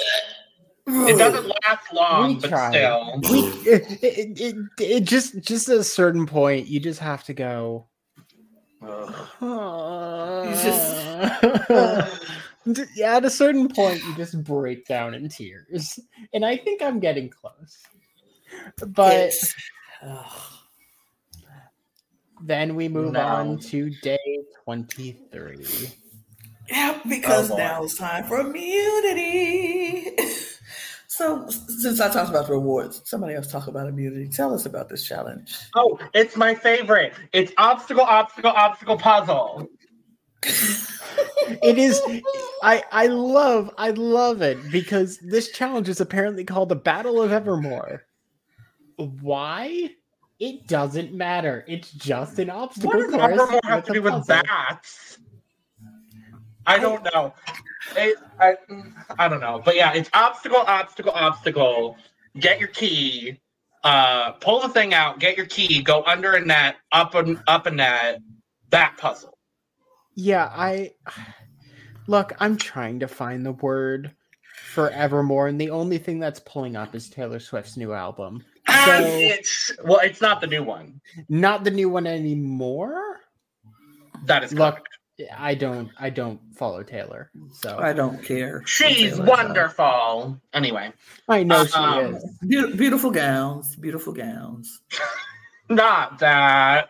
It 0.88 1.18
doesn't 1.18 1.48
last 1.66 1.94
long, 1.94 2.36
We 2.36 2.40
but 2.42 2.50
tried. 2.50 2.72
still. 2.72 3.20
we 3.30 3.40
it, 3.70 4.04
it, 4.04 4.40
it, 4.42 4.56
it 4.80 5.04
just 5.04 5.40
just 5.42 5.70
at 5.70 5.78
a 5.78 5.84
certain 5.84 6.26
point 6.26 6.68
you 6.68 6.80
just 6.80 7.00
have 7.00 7.24
to 7.26 7.34
go 7.34 7.88
Ugh. 8.82 9.14
D- 12.72 12.84
yeah, 12.96 13.16
at 13.18 13.26
a 13.26 13.30
certain 13.30 13.68
point 13.70 14.04
you 14.04 14.16
just 14.16 14.44
break 14.44 14.86
down 14.86 15.14
in 15.16 15.28
tears 15.30 16.00
and 16.34 16.46
i 16.46 16.56
think 16.56 16.82
i'm 16.84 17.00
getting 17.00 17.28
close 17.30 17.78
but 18.88 19.14
it's- 19.14 19.54
ugh. 20.04 20.32
Then 22.44 22.76
we 22.76 22.88
move 22.88 23.14
No. 23.14 23.22
on 23.22 23.60
to 23.60 23.90
day 23.90 24.40
23 24.66 25.92
yeah, 26.72 27.00
because 27.08 27.52
Oh, 27.52 27.58
now 27.58 27.84
it's 27.84 27.98
time 27.98 28.24
for 28.24 28.40
immunity. 28.40 30.16
so, 31.08 31.50
since 31.50 32.00
I 32.00 32.10
talked 32.10 32.30
about 32.30 32.50
rewards, 32.50 33.02
somebody 33.04 33.36
else 33.36 33.52
talk 33.52 33.68
about 33.68 33.88
immunity. 33.88 34.30
Tell 34.30 34.54
us 34.54 34.66
about 34.66 34.88
this 34.88 35.06
challenge. 35.06 35.58
Oh, 35.76 36.00
it's 36.14 36.38
my 36.38 36.56
favorite. 36.56 37.14
It's 37.34 37.52
obstacle, 37.58 38.04
obstacle, 38.04 38.52
obstacle 38.52 38.98
puzzle. 38.98 39.68
it 40.44 41.78
is 41.78 42.02
i 42.64 42.84
i 42.92 43.06
love 43.06 43.70
i 43.78 43.92
love 43.92 44.42
it 44.42 44.58
because 44.72 45.20
this 45.20 45.52
challenge 45.52 45.88
is 45.88 46.02
apparently 46.02 46.44
called 46.44 46.68
the 46.70 46.76
battle 46.76 47.22
of 47.22 47.32
evermore 47.32 48.04
why 48.96 49.88
it 50.42 50.68
doesn't 50.68 51.14
matter 51.14 51.64
it's 51.68 51.92
just 51.94 52.38
an 52.40 52.50
obstacle 52.50 52.90
What 52.90 53.00
does 53.00 53.12
course 53.14 53.32
Evermore 53.32 53.60
have 53.64 53.86
to 53.86 53.94
do 53.94 54.02
with 54.02 54.28
bats? 54.28 55.20
I 56.68 56.78
don't 56.78 57.04
know. 57.06 57.34
It, 57.96 58.18
I, 58.40 58.56
I 59.18 59.28
don't 59.28 59.40
know. 59.40 59.62
But 59.64 59.76
yeah, 59.76 59.94
it's 59.94 60.10
obstacle, 60.14 60.60
obstacle, 60.60 61.12
obstacle. 61.12 61.98
Get 62.40 62.60
your 62.60 62.70
key. 62.70 63.40
Uh, 63.84 64.34
pull 64.34 64.60
the 64.62 64.70
thing 64.70 64.94
out. 64.94 65.20
Get 65.20 65.38
your 65.38 65.48
key. 65.48 65.82
Go 65.82 66.04
under 66.06 66.34
a 66.34 66.46
net. 66.46 66.76
Up 66.92 67.16
and 67.16 67.42
up 67.48 67.66
a 67.66 67.72
net. 67.72 68.22
That 68.70 68.98
puzzle. 68.98 69.38
yeah 70.16 70.50
i 70.54 70.92
look 72.08 72.34
i'm 72.40 72.58
trying 72.58 73.00
to 73.00 73.08
find 73.08 73.46
the 73.46 73.54
word 73.54 74.14
forevermore, 74.56 75.48
and 75.48 75.60
the 75.60 75.70
only 75.70 75.98
thing 75.98 76.20
that's 76.20 76.40
pulling 76.42 76.76
up 76.76 76.96
is 76.96 77.10
taylor 77.10 77.40
swift's 77.40 77.78
new 77.78 77.94
album 77.94 78.44
And 78.72 79.04
So- 79.06 79.18
it's 79.18 79.72
well, 79.84 80.00
it's 80.00 80.22
not 80.22 80.42
the 80.42 80.48
new 80.48 80.64
one. 80.64 81.02
not 81.30 81.64
the 81.64 81.72
new 81.72 81.90
one 81.90 82.08
anymore 82.08 83.20
That 84.26 84.44
is 84.44 84.54
Look, 84.54 84.76
correct. 84.76 84.88
i 85.38 85.54
don't 85.56 85.90
i 86.00 86.10
don't 86.10 86.40
follow 86.56 86.84
taylor 86.84 87.30
so 87.54 87.78
I 87.80 87.94
don't 87.94 88.24
care. 88.24 88.64
She's 88.66 88.88
Taylor's, 89.14 89.20
uh, 89.20 89.24
wonderful. 89.24 90.42
Anyway, 90.54 90.92
i 91.28 91.44
know 91.44 91.66
she 91.66 91.74
Um, 91.76 92.16
is 92.16 92.24
Beau- 92.42 92.76
beautiful 92.76 93.12
gowns, 93.12 93.76
beautiful 93.76 94.14
gowns. 94.14 94.82
not 95.70 96.20
that. 96.20 96.90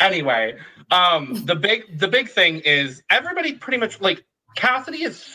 Anyway, 0.00 0.56
um, 0.90 1.42
the 1.46 1.54
big 1.54 1.98
the 1.98 2.08
big 2.08 2.28
thing 2.28 2.60
is 2.60 3.02
everybody 3.10 3.52
pretty 3.54 3.78
much 3.78 4.00
like 4.00 4.24
Cassidy 4.56 5.02
is, 5.04 5.26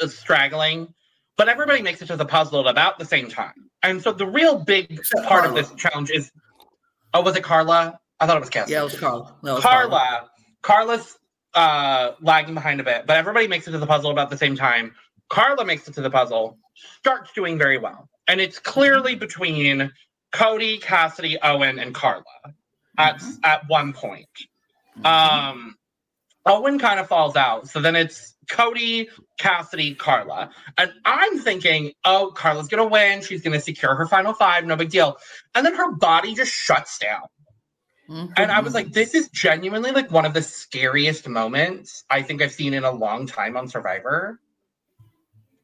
is 0.00 0.16
straggling, 0.16 0.92
but 1.36 1.48
everybody 1.48 1.82
makes 1.82 2.00
it 2.02 2.06
to 2.06 2.16
the 2.16 2.24
puzzle 2.26 2.60
at 2.60 2.70
about 2.70 2.98
the 2.98 3.04
same 3.04 3.28
time. 3.28 3.70
And 3.82 4.02
so 4.02 4.12
the 4.12 4.26
real 4.26 4.58
big 4.58 5.00
part 5.24 5.44
of 5.46 5.54
this 5.54 5.70
challenge 5.72 6.10
is 6.10 6.30
oh, 7.14 7.22
was 7.22 7.36
it 7.36 7.42
Karla? 7.42 7.98
I 8.20 8.26
thought 8.26 8.36
it 8.36 8.40
was 8.40 8.50
Cassidy. 8.50 8.72
Yeah, 8.72 8.80
it 8.82 8.84
was 8.84 8.98
Karla. 8.98 9.34
No, 9.42 9.52
it 9.52 9.54
was 9.56 9.64
Karla. 9.64 10.30
Karla's 10.62 11.18
uh 11.54 12.12
lagging 12.20 12.54
behind 12.54 12.80
a 12.80 12.84
bit, 12.84 13.06
but 13.06 13.16
everybody 13.16 13.46
makes 13.48 13.66
it 13.68 13.72
to 13.72 13.78
the 13.78 13.86
puzzle 13.86 14.10
about 14.10 14.30
the 14.30 14.38
same 14.38 14.56
time. 14.56 14.94
Karla 15.28 15.64
makes 15.64 15.88
it 15.88 15.94
to 15.94 16.00
the 16.00 16.10
puzzle, 16.10 16.58
starts 16.98 17.32
doing 17.32 17.58
very 17.58 17.78
well. 17.78 18.08
And 18.28 18.40
it's 18.40 18.58
clearly 18.58 19.14
between 19.14 19.92
Cody, 20.30 20.78
Cassidy, 20.78 21.38
Owen, 21.42 21.78
and 21.78 21.94
Karla 21.94 22.24
at 22.96 23.16
Mhm. 23.18 23.38
at 23.44 23.68
one 23.68 23.92
point. 23.92 24.28
Mhm. 24.98 25.06
Um 25.06 25.76
Owen 26.46 26.78
kind 26.78 27.00
of 27.00 27.08
falls 27.08 27.36
out. 27.36 27.68
So 27.68 27.80
then 27.80 27.96
it's 27.96 28.31
Cody, 28.50 29.08
Cassidy, 29.38 29.94
Karla. 29.94 30.50
And 30.76 30.92
I'm 31.04 31.38
thinking, 31.38 31.92
oh, 32.04 32.32
Karla's 32.34 32.68
gonna 32.68 32.86
win. 32.86 33.22
She's 33.22 33.42
gonna 33.42 33.60
secure 33.60 33.94
her 33.94 34.06
final 34.06 34.34
five, 34.34 34.64
no 34.64 34.76
big 34.76 34.90
deal. 34.90 35.18
And 35.54 35.64
then 35.64 35.74
her 35.74 35.92
body 35.92 36.34
just 36.34 36.52
shuts 36.52 36.98
down. 36.98 37.22
Mhm. 38.08 38.32
And 38.36 38.50
I 38.50 38.60
was 38.60 38.74
like, 38.74 38.92
this 38.92 39.14
is 39.14 39.28
genuinely 39.28 39.92
like 39.92 40.10
one 40.10 40.24
of 40.24 40.34
the 40.34 40.42
scariest 40.42 41.28
moments 41.28 42.04
I 42.10 42.22
think 42.22 42.42
I've 42.42 42.52
seen 42.52 42.74
in 42.74 42.84
a 42.84 42.90
long 42.90 43.26
time 43.26 43.56
on 43.56 43.68
Survivor. 43.68 44.40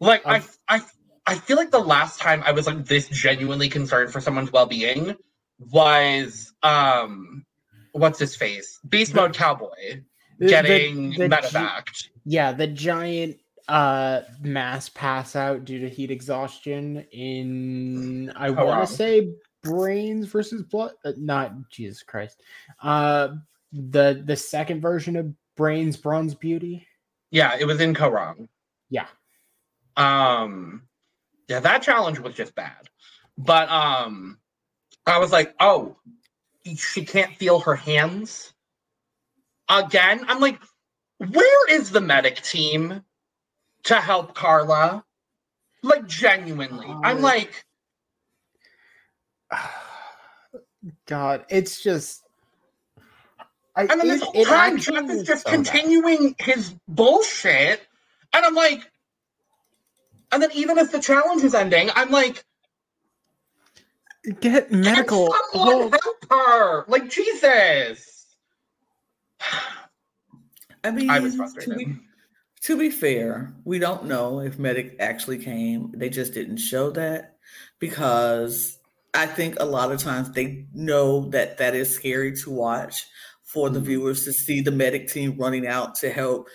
Like 0.01 0.27
I 0.27 0.43
I 0.69 0.81
I 1.27 1.35
feel 1.35 1.57
like 1.57 1.71
the 1.71 1.81
last 1.81 2.21
time 2.21 2.43
I 2.47 2.53
was 2.53 2.67
like 2.67 2.85
this 2.87 3.09
genuinely 3.09 3.69
concerned 3.69 4.13
for 4.13 4.21
someone's 4.21 4.53
well-being 4.53 5.17
was 5.59 6.53
um 6.63 7.45
what's 7.93 8.19
his 8.19 8.37
face? 8.37 8.79
Beast 8.89 9.15
mode 9.15 9.35
cowboy 9.35 10.03
The- 10.39 10.47
the- 10.47 10.51
getting 10.51 11.11
the 11.11 11.29
medevaced. 11.29 12.09
Yeah, 12.25 12.53
the 12.53 12.67
giant 12.67 13.39
uh 13.69 14.23
mass 14.41 14.89
pass 14.89 15.37
out 15.37 15.65
due 15.67 15.79
to 15.81 15.89
heat 15.91 16.11
exhaustion 16.11 17.05
in 17.13 18.31
I 18.35 18.49
Oh, 18.49 18.53
want 18.55 18.67
wow. 18.67 18.81
to 18.81 18.87
say 18.87 19.31
brains 19.63 20.27
versus 20.29 20.63
blood 20.63 20.93
uh, 21.05 21.13
not 21.19 21.53
Jesus 21.71 22.03
Christ. 22.03 22.43
Uh 22.83 23.29
the 23.73 24.23
the 24.25 24.37
second 24.37 24.81
version 24.81 25.17
of 25.17 25.35
brains 25.57 25.97
brawn 25.99 26.29
beauty. 26.41 26.87
Yeah, 27.31 27.57
it 27.59 27.67
was 27.67 27.81
in 27.81 27.93
Kaoh 27.95 28.13
Rong. 28.13 28.49
Yeah. 28.89 29.07
Um 29.97 30.85
yeah, 31.49 31.61
that 31.61 31.83
challenge 31.83 32.21
was 32.21 32.35
just 32.35 32.55
bad. 32.55 32.89
But 33.37 33.69
um 33.69 34.39
I 35.07 35.19
was 35.19 35.33
like, 35.33 35.55
oh, 35.61 35.97
she 36.77 37.05
can't 37.05 37.35
feel 37.37 37.61
her 37.61 37.75
hands 37.77 38.53
again. 39.71 40.25
I'm 40.29 40.41
like, 40.41 40.61
where 41.19 41.71
is 41.71 41.91
the 41.91 42.01
medic 42.01 42.43
team 42.43 43.05
to 43.85 43.95
help 43.97 44.35
Karla? 44.35 45.05
Like 45.83 46.07
genuinely. 46.07 46.87
I'm 47.05 47.19
Uh, 47.19 47.23
like, 47.23 47.65
God, 51.07 51.45
it's 51.51 51.83
just 51.83 52.23
I, 53.77 53.83
and 53.83 54.01
then 54.01 54.09
this 54.09 54.23
whole 54.23 54.45
time 54.45 54.79
Jeff 54.79 55.09
is 55.11 55.23
just 55.25 55.45
so 55.45 55.51
bad. 55.51 55.55
continuing 55.55 56.35
his 56.39 56.75
bullshit. 56.89 57.83
And 58.33 58.45
I'm 58.45 58.55
like, 58.55 58.83
And 60.33 60.43
then 60.43 60.51
even 60.55 60.79
if 60.79 60.93
the 60.93 61.01
challenge 61.01 61.43
is 61.43 61.55
ending, 61.55 61.91
I'm 61.95 62.11
like, 62.11 62.45
Get 64.41 64.71
medical. 64.73 65.35
Someone 65.53 65.91
help 65.93 66.27
her. 66.31 66.85
Like 66.89 67.09
Jesus. 67.09 68.18
I 70.85 70.91
mean, 70.91 71.11
I 71.11 71.21
was 71.21 71.37
To 71.37 71.75
be, 71.75 71.97
to 72.63 72.79
be 72.79 72.91
fair, 72.91 73.55
we 73.65 73.79
don't 73.79 74.05
know 74.07 74.41
if 74.41 74.59
Medic 74.59 74.97
actually 75.01 75.39
came. 75.39 75.93
They 75.95 76.09
just 76.09 76.35
didn't 76.35 76.59
show 76.59 76.91
that 76.93 77.37
because 77.79 78.79
I 79.15 79.27
think 79.27 79.57
a 79.59 79.65
lot 79.65 79.93
of 79.93 80.01
times 80.01 80.31
they 80.33 80.67
know 80.73 81.29
that 81.31 81.59
that 81.59 81.75
is 81.75 81.95
scary 81.95 82.37
to 82.37 82.51
watch 82.51 83.07
for 83.43 83.71
the 83.71 83.81
Mhm. 83.81 83.85
viewers 83.85 84.25
to 84.25 84.33
see 84.33 84.61
the 84.61 84.71
Medic 84.71 85.09
team 85.09 85.37
running 85.39 85.67
out 85.67 85.95
to 85.97 86.11
help 86.11 86.49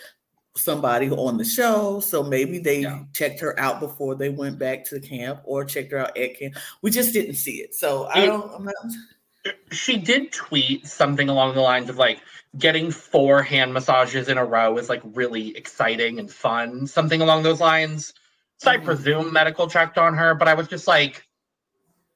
somebody 0.56 1.10
on 1.10 1.38
the 1.38 1.43
show. 1.46 2.00
So 2.00 2.22
maybe 2.22 2.60
they 2.60 2.82
Yeah. 2.82 3.04
checked 3.13 3.39
her 3.39 3.60
out 3.60 3.80
before 3.80 4.13
they 4.15 4.30
went 4.30 4.60
back 4.60 4.86
to 4.86 5.00
camp 5.00 5.41
or 5.46 5.65
checked 5.65 5.91
her 5.91 5.98
out 5.98 6.15
at 6.15 6.38
camp. 6.38 6.56
We 6.84 6.91
just 6.91 7.12
didn't 7.12 7.36
see 7.36 7.56
it. 7.62 7.74
So 7.74 8.06
I 8.06 8.26
don't. 8.28 8.54
I'm 8.54 8.63
not, 8.63 8.76
She 9.71 9.97
did 9.97 10.32
tweet 10.32 10.88
something 10.88 11.27
along 11.27 11.56
the 11.56 11.62
lines 11.62 11.89
of 11.89 11.97
like 11.97 12.19
getting 12.58 12.91
four 12.91 13.41
hand 13.41 13.73
massages 13.73 14.29
in 14.29 14.38
a 14.38 14.45
row 14.45 14.77
is 14.77 14.88
like 14.89 15.01
really 15.03 15.56
exciting 15.58 16.19
and 16.19 16.32
fun, 16.32 16.88
something 16.88 17.21
along 17.21 17.43
those 17.43 17.60
lines. 17.60 18.13
So 18.60 18.71
I 18.71 18.77
Mhm. 18.77 18.86
presume 18.86 19.34
medical 19.34 19.67
checked 19.67 19.97
on 19.97 20.13
her, 20.15 20.36
but 20.36 20.47
I 20.47 20.53
was 20.53 20.67
just 20.67 20.88
like, 20.88 21.25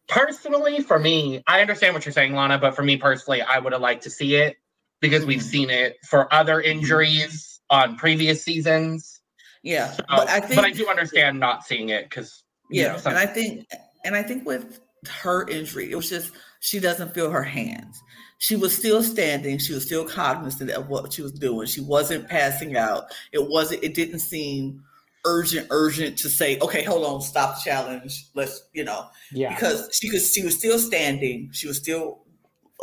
personally, 0.08 0.82
for 0.82 0.98
me, 1.00 1.44
I 1.48 1.60
understand 1.60 1.94
what 1.94 2.06
you're 2.06 2.14
saying, 2.14 2.34
Lana, 2.34 2.58
but 2.60 2.76
for 2.76 2.84
me 2.84 2.96
personally, 2.98 3.42
I 3.42 3.60
would 3.60 3.74
have 3.74 3.82
liked 3.82 4.04
to 4.04 4.10
see 4.10 4.36
it 4.36 4.58
because 5.02 5.26
we've 5.26 5.42
Mhm. 5.42 5.44
seen 5.44 5.70
it 5.70 5.98
for 6.06 6.34
other 6.34 6.62
injuries 6.62 7.60
on 7.70 7.98
previous 7.98 8.44
seasons. 8.44 9.22
yeah, 9.64 9.92
So- 9.92 10.04
but 10.08 10.30
I 10.30 10.40
think. 10.40 10.56
but 10.56 10.64
I 10.66 10.72
do 10.72 10.88
understand 10.88 11.40
not 11.42 11.66
seeing 11.66 11.90
it 11.90 12.10
because 12.10 12.44
Yeah, 12.70 12.94
know, 12.94 12.98
some- 13.00 13.14
and 13.14 13.20
I 13.20 13.26
think 13.26 13.68
and 14.06 14.16
I 14.16 14.24
think 14.24 14.46
with 14.46 14.80
her 15.24 15.46
injury, 15.50 15.92
it 15.92 15.96
was 15.96 16.10
just 16.10 16.32
she 16.60 16.80
doesn't 16.80 17.14
feel 17.14 17.30
her 17.32 17.44
hands. 17.44 18.02
She 18.40 18.56
was 18.56 18.76
still 18.78 19.02
standing, 19.02 19.58
she 19.58 19.74
was 19.74 19.86
still 19.86 20.06
cognizant 20.08 20.70
of 20.72 20.90
what 20.90 21.12
she 21.14 21.22
was 21.24 21.32
doing. 21.32 21.68
She 21.68 21.82
wasn't 21.82 22.28
passing 22.28 22.78
out. 22.78 23.06
It 23.32 23.48
wasn't 23.50 23.84
it 23.84 23.94
didn't 23.96 24.20
seem 24.20 24.84
urgent, 25.26 25.68
urgent 25.72 26.18
to 26.20 26.30
say, 26.30 26.58
okay, 26.60 26.84
hold 26.84 27.04
on, 27.06 27.22
stop 27.22 27.56
the 27.56 27.62
challenge. 27.70 28.28
Let's, 28.36 28.64
you 28.74 28.84
know, 28.84 29.08
Yeah. 29.32 29.54
because 29.56 29.90
she 29.94 30.10
could 30.10 30.22
she 30.22 30.44
was 30.44 30.58
still 30.58 30.78
standing, 30.80 31.50
she 31.52 31.68
was 31.68 31.78
still 31.78 32.20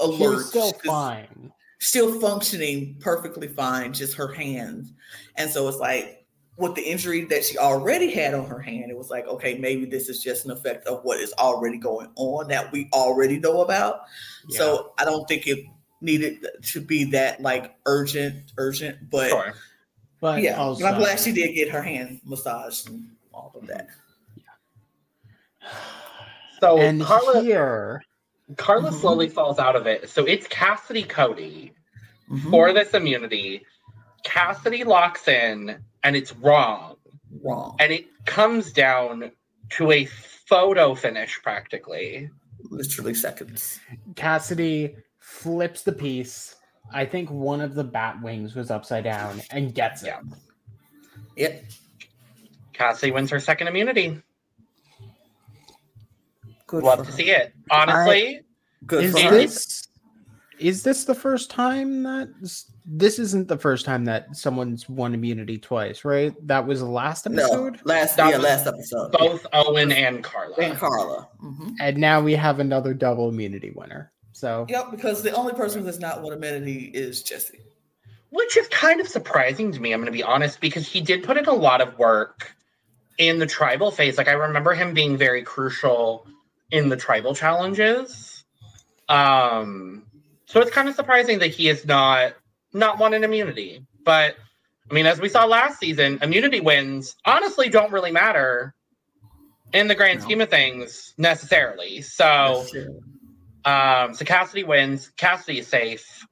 alert. 0.01 0.19
She 0.19 0.27
was 0.29 0.49
still 0.49 0.73
she 0.83 0.89
fine. 0.89 1.53
still 1.79 2.21
functioning 2.21 2.97
perfectly 3.01 3.47
fine, 3.49 3.93
just 3.93 4.15
her 4.17 4.29
hands. 4.33 4.93
And 5.37 5.51
so 5.51 5.69
it's 5.69 5.79
like 5.79 6.24
with 6.57 6.75
the 6.75 6.83
injury 6.83 7.25
that 7.25 7.45
she 7.45 7.59
already 7.59 8.11
had 8.12 8.33
on 8.35 8.47
her 8.47 8.61
hand, 8.61 8.90
it 8.90 8.97
was 8.97 9.11
like, 9.11 9.27
okay, 9.27 9.59
maybe 9.59 9.85
this 9.87 10.09
is 10.09 10.23
just 10.23 10.45
an 10.45 10.53
effect 10.53 10.87
of 10.87 11.03
what 11.03 11.19
is 11.19 11.33
already 11.35 11.79
going 11.79 12.09
on 12.17 12.49
that 12.49 12.71
we 12.71 12.88
already 12.93 13.38
know 13.38 13.62
about. 13.62 14.03
Yeah. 14.49 14.59
So 14.59 14.93
I 14.99 15.05
don't 15.05 15.27
think 15.27 15.47
it 15.47 15.64
needed 16.01 16.47
to 16.62 16.81
be 16.81 17.05
that 17.05 17.40
like 17.40 17.75
urgent, 17.87 18.53
urgent. 18.57 19.11
But 19.11 19.31
sure. 19.31 19.55
but 20.21 20.43
yeah, 20.43 20.57
also, 20.57 20.85
but 20.85 20.95
I'm 20.95 21.01
glad 21.01 21.19
she 21.19 21.33
did 21.33 21.55
get 21.55 21.71
her 21.71 21.83
hand 21.83 22.21
massaged 22.25 22.88
and 22.88 23.09
all 23.33 23.53
of 23.55 23.67
that. 23.67 23.88
So 26.61 26.79
and 26.79 27.03
Karla, 27.03 27.43
here, 27.43 28.03
Karla 28.57 28.90
Mhm. 28.90 29.01
slowly 29.01 29.29
falls 29.29 29.59
out 29.59 29.77
of 29.77 29.87
it. 29.87 30.09
So 30.09 30.25
it's 30.25 30.47
Cassidy 30.47 31.03
Cody 31.03 31.73
Mhm. 32.31 32.51
for 32.51 32.73
this 32.73 32.95
immunity. 32.95 33.67
Cassidy 34.25 34.85
locks 34.85 35.29
in 35.29 35.79
and 36.03 36.17
it's 36.17 36.35
wrong. 36.37 36.97
Wrong. 37.43 37.77
And 37.79 37.93
it 37.93 38.07
comes 38.27 38.73
down 38.73 39.31
to 39.71 39.93
a 39.93 40.07
photo 40.07 40.95
finish 40.95 41.41
practically. 41.43 42.31
Literally 42.71 43.15
seconds. 43.15 43.79
Cassidy 44.17 44.97
flips 45.19 45.83
the 45.83 45.93
piece. 45.93 46.57
I 46.93 47.05
think 47.07 47.31
one 47.31 47.61
of 47.61 47.75
the 47.75 47.85
bat 47.85 48.21
wings 48.23 48.55
was 48.55 48.71
upside 48.71 49.05
down 49.05 49.41
and 49.51 49.75
gets 49.75 50.03
it. 50.03 50.07
Yeah. 50.09 50.21
Yep. 51.37 51.65
Cassidy 52.73 53.13
wins 53.13 53.31
her 53.31 53.41
second 53.41 53.69
immunity. 53.69 54.21
Good 56.67 56.83
Love 56.83 57.01
to 57.01 57.05
her. 57.05 57.13
see 57.13 57.31
it. 57.31 57.53
Honestly, 57.71 58.41
Good 58.87 59.05
Is 59.05 59.13
for 59.13 59.21
her. 59.21 59.31
this 59.31 59.89
is 60.59 60.83
this 60.83 61.05
the 61.05 61.14
first 61.14 61.51
time 61.51 62.03
that 62.05 62.29
this 62.87 63.19
isn't 63.19 63.49
the 63.49 63.57
first 63.59 63.85
time 63.85 64.05
that 64.07 64.37
someone's 64.37 64.88
won 64.88 65.14
immunity 65.14 65.59
twice, 65.59 66.05
right? 66.05 66.35
That 66.47 66.67
was 66.67 66.81
the 66.81 66.87
last 66.87 67.29
No, 67.29 67.43
episode, 67.43 67.81
last 67.85 68.17
That 68.17 68.31
yeah, 68.31 68.38
last 68.38 68.67
episode. 68.67 69.12
both 69.12 69.47
Owen 69.53 69.90
and 69.93 70.23
Karla. 70.23 70.55
and 70.59 70.77
Karla. 70.79 71.29
Mhm. 71.43 71.75
and 71.81 71.97
now 71.99 72.21
we 72.21 72.35
have 72.35 72.61
another 72.61 72.95
double 72.95 73.29
immunity 73.29 73.73
winner. 73.75 74.12
So 74.33 74.67
Yep, 74.69 74.90
because 74.90 75.23
the 75.23 75.33
only 75.33 75.55
person 75.55 75.81
who 75.81 75.87
has 75.87 75.99
not 76.01 76.23
won 76.23 76.33
immunity 76.33 76.90
is 76.95 77.23
Jesse. 77.23 77.61
Which 78.31 78.57
is 78.57 78.67
kind 78.69 79.01
of 79.01 79.09
surprising 79.09 79.71
to 79.73 79.81
me, 79.81 79.93
I'm 79.93 80.01
going 80.01 80.07
to 80.07 80.12
be 80.17 80.23
honest, 80.25 80.61
because 80.61 80.88
he 80.88 81.01
did 81.01 81.23
put 81.23 81.37
in 81.37 81.45
a 81.47 81.53
lot 81.53 81.81
of 81.81 81.97
work 81.99 82.53
in 83.19 83.38
the 83.38 83.47
tribal 83.47 83.93
phase. 83.93 84.19
Like, 84.19 84.27
I 84.27 84.33
remember 84.33 84.75
him 84.75 84.93
being 84.93 85.17
very 85.17 85.43
crucial 85.45 86.27
in 86.73 86.88
the 86.88 86.97
tribal 86.97 87.33
challenges. 87.35 88.43
Um, 89.09 90.04
so 90.55 90.61
it's 90.61 90.71
kind 90.71 90.88
of 90.88 90.95
surprising 90.95 91.40
that 91.40 91.49
he 91.49 91.69
is 91.69 91.85
not 91.85 92.33
not 92.73 92.99
won 92.99 93.12
an 93.12 93.25
immunity. 93.25 93.85
But 94.05 94.37
I 94.88 94.95
mean, 94.95 95.05
as 95.07 95.21
we 95.21 95.29
saw 95.29 95.45
last 95.47 95.81
season, 95.81 96.19
immunity 96.23 96.61
wins 96.61 97.17
honestly 97.27 97.69
don't 97.69 97.90
really 97.93 98.12
matter 98.12 98.73
in 99.73 99.88
the 99.88 99.95
grand 99.97 100.21
No. 100.21 100.25
scheme 100.25 100.40
of 100.40 100.51
things 100.51 101.12
necessarily. 101.19 102.03
So 102.03 102.64
um, 103.64 104.14
so 104.14 104.25
Cassidy 104.25 104.62
wins. 104.62 105.11
Cassidy 105.17 105.59
is 105.59 105.67
safe. 105.67 106.25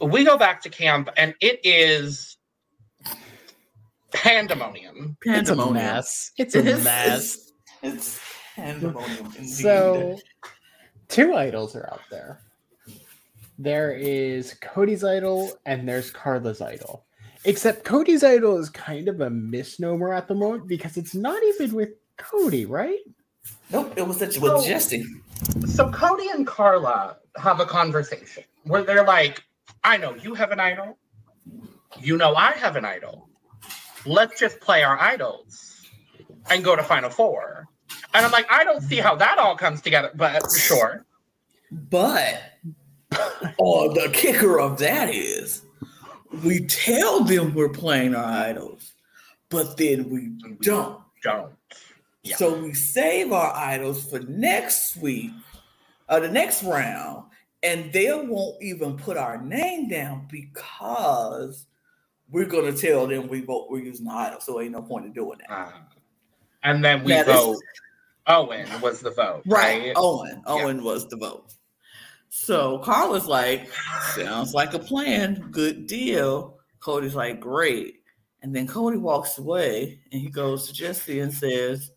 We 0.00 0.24
go 0.24 0.36
back 0.36 0.62
to 0.62 0.68
camp, 0.70 1.08
and 1.16 1.34
it 1.40 1.60
is 1.62 2.36
pandemonium. 4.12 5.16
it's 5.22 5.50
a 5.50 5.54
Pandemonium. 5.54 5.74
mess. 5.74 6.30
It's 6.36 6.54
a 6.56 6.62
mess. 6.62 6.84
It's, 6.84 7.52
it's 7.82 8.20
pandemonium 8.56 9.26
indeed. 9.38 9.48
So 9.48 10.18
two 11.08 11.34
idols 11.34 11.76
are 11.76 11.88
out 11.92 12.00
there. 12.10 12.40
There 13.58 13.92
is 13.92 14.54
Cody's 14.60 15.04
idol 15.04 15.52
and 15.66 15.88
there's 15.88 16.10
Karla's 16.10 16.60
idol. 16.60 17.04
Except 17.44 17.84
Cody's 17.84 18.22
idol 18.24 18.58
is 18.58 18.70
kind 18.70 19.08
of 19.08 19.20
a 19.20 19.30
misnomer 19.30 20.12
at 20.12 20.28
the 20.28 20.34
moment 20.34 20.68
because 20.68 20.96
it's 20.96 21.14
not 21.14 21.42
even 21.44 21.74
with 21.74 21.90
Cody, 22.16 22.64
right? 22.66 22.98
nope, 23.70 23.92
it 23.96 24.06
was 24.06 24.18
such 24.18 24.38
Oh. 24.38 24.56
with 24.56 24.66
Jesse. 24.66 25.04
So 25.66 25.90
Cody 25.90 26.28
and 26.30 26.46
Karla 26.46 27.16
have 27.36 27.58
a 27.58 27.66
conversation 27.66 28.44
where 28.64 28.82
they're 28.84 29.04
like, 29.04 29.42
"I 29.82 29.96
know 29.96 30.14
you 30.14 30.34
have 30.34 30.52
an 30.52 30.60
idol. 30.60 30.98
You 32.00 32.16
know 32.16 32.34
I 32.36 32.52
have 32.52 32.76
an 32.76 32.84
idol. 32.84 33.28
Let's 34.06 34.38
just 34.38 34.60
play 34.60 34.82
our 34.84 34.98
idols 35.00 35.82
and 36.50 36.62
go 36.62 36.76
to 36.76 36.82
Final 36.84 37.10
Four. 37.10 37.66
And 38.14 38.24
I'm 38.24 38.30
like, 38.32 38.46
I 38.50 38.62
don't 38.64 38.82
see 38.82 38.96
how 38.96 39.14
that 39.16 39.38
all 39.38 39.56
comes 39.56 39.80
together, 39.80 40.10
but 40.14 40.42
sure. 40.56 41.04
But 41.70 42.40
oh, 43.58 43.92
the 43.92 44.08
kicker 44.12 44.60
of 44.60 44.78
that 44.78 45.10
is 45.14 45.62
we 46.44 46.60
tell 46.66 47.24
them 47.24 47.54
we're 47.54 47.68
playing 47.68 48.14
our 48.14 48.24
idols, 48.24 48.92
but 49.48 49.76
then 49.76 50.08
we 50.10 50.28
don't. 50.60 51.00
Don't. 51.22 51.52
Yeah. 52.24 52.36
So 52.36 52.56
we 52.62 52.72
save 52.74 53.32
our 53.32 53.54
idols 53.54 54.08
for 54.08 54.20
next 54.20 54.96
week, 54.96 55.32
or 56.08 56.20
the 56.20 56.30
next 56.30 56.62
round, 56.62 57.24
and 57.62 57.92
they 57.92 58.12
won't 58.12 58.62
even 58.62 58.96
put 58.96 59.16
our 59.16 59.40
name 59.42 59.88
down 59.88 60.26
because 60.30 61.66
we're 62.30 62.46
gonna 62.46 62.72
tell 62.72 63.06
them 63.06 63.28
we 63.28 63.40
vote 63.40 63.66
we're 63.70 63.80
using 63.80 64.06
the 64.06 64.12
idol. 64.12 64.40
So 64.40 64.60
ain't 64.60 64.72
no 64.72 64.82
point 64.82 65.06
in 65.06 65.12
doing 65.12 65.38
that. 65.40 65.50
Uh, 65.50 65.72
and 66.62 66.84
then 66.84 67.04
we 67.04 67.10
Now, 67.12 67.24
this- 67.24 67.36
vote. 67.36 67.56
Owen 68.28 68.68
was 68.80 69.00
the 69.00 69.10
vote, 69.10 69.42
Right. 69.46 69.82
right? 69.82 69.92
Owen. 69.96 70.42
Owen 70.46 70.84
was 70.84 71.08
the 71.08 71.16
vote. 71.16 71.54
So 72.34 72.78
Karla's 72.78 73.26
like, 73.26 73.68
sounds 74.14 74.54
like 74.54 74.72
a 74.72 74.78
plan. 74.78 75.48
Good 75.50 75.86
deal. 75.86 76.58
Cody's 76.80 77.14
like, 77.14 77.40
great. 77.40 77.96
And 78.40 78.56
then 78.56 78.66
Cody 78.66 78.96
walks 78.96 79.36
away 79.36 80.00
and 80.10 80.18
he 80.22 80.30
goes 80.30 80.66
to 80.66 80.72
Jesse 80.72 81.20
and 81.20 81.32
says, 81.32 81.92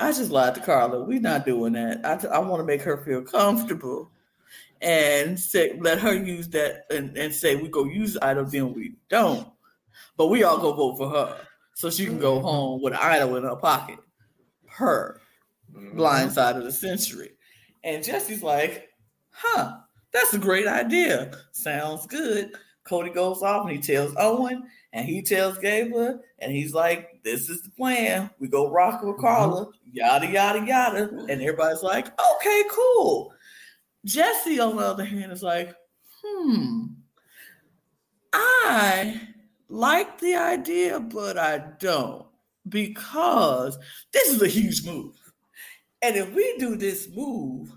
I 0.00 0.10
just 0.10 0.32
lied 0.32 0.56
to 0.56 0.60
Karla. 0.60 1.04
We're 1.04 1.20
not 1.20 1.46
doing 1.46 1.74
that. 1.74 2.04
I, 2.04 2.38
want 2.40 2.58
to 2.58 2.64
make 2.66 2.82
her 2.82 3.04
feel 3.04 3.22
comfortable 3.22 4.10
and 4.80 5.38
say, 5.38 5.78
let 5.80 6.00
her 6.00 6.12
use 6.12 6.48
that 6.48 6.86
and, 6.90 7.16
and 7.16 7.32
say, 7.32 7.54
we 7.54 7.68
go 7.68 7.84
use 7.84 8.14
the 8.14 8.24
idol, 8.26 8.44
then 8.46 8.74
we 8.74 8.96
don't. 9.08 9.46
But 10.16 10.26
we 10.26 10.42
all 10.42 10.58
go 10.58 10.72
vote 10.72 10.96
for 10.96 11.08
her. 11.08 11.36
So 11.74 11.88
she 11.88 12.04
can 12.04 12.18
go 12.18 12.40
home 12.40 12.82
with 12.82 12.94
an 12.94 12.98
idol 13.00 13.36
in 13.36 13.44
her 13.44 13.54
pocket. 13.54 14.00
Her 14.66 15.20
Mhm. 15.72 15.94
blind 15.94 16.32
side 16.32 16.56
of 16.56 16.64
the 16.64 16.72
century. 16.72 17.30
And 17.84 18.02
Jesse's 18.02 18.42
like, 18.42 18.88
huh, 19.32 19.78
that's 20.12 20.34
a 20.34 20.38
great 20.38 20.66
idea. 20.66 21.32
Sounds 21.52 22.06
good. 22.06 22.52
Cody 22.84 23.10
goes 23.10 23.42
off 23.42 23.66
and 23.66 23.76
he 23.76 23.78
tells 23.78 24.14
Owen 24.18 24.64
and 24.92 25.06
he 25.06 25.22
tells 25.22 25.58
Gabler, 25.58 26.20
and 26.38 26.52
he's 26.52 26.74
like, 26.74 27.22
This 27.22 27.48
is 27.48 27.62
the 27.62 27.70
plan. 27.70 28.30
We 28.38 28.48
go 28.48 28.70
rock 28.70 29.02
with 29.02 29.18
Karla, 29.18 29.68
yada, 29.90 30.26
yada, 30.26 30.66
yada. 30.66 31.08
And 31.28 31.40
everybody's 31.40 31.82
like, 31.82 32.08
Okay, 32.36 32.64
cool. 32.70 33.32
Jesse, 34.04 34.60
on 34.60 34.76
the 34.76 34.82
other 34.82 35.04
hand, 35.04 35.32
is 35.32 35.42
like, 35.42 35.74
Hmm, 36.22 36.86
I 38.32 39.20
like 39.68 40.18
the 40.20 40.34
idea, 40.34 41.00
but 41.00 41.38
I 41.38 41.58
don't 41.78 42.26
because 42.68 43.78
this 44.12 44.28
is 44.28 44.42
a 44.42 44.48
huge 44.48 44.84
move. 44.84 45.16
And 46.02 46.16
if 46.16 46.32
we 46.34 46.56
do 46.58 46.76
this 46.76 47.08
move, 47.14 47.72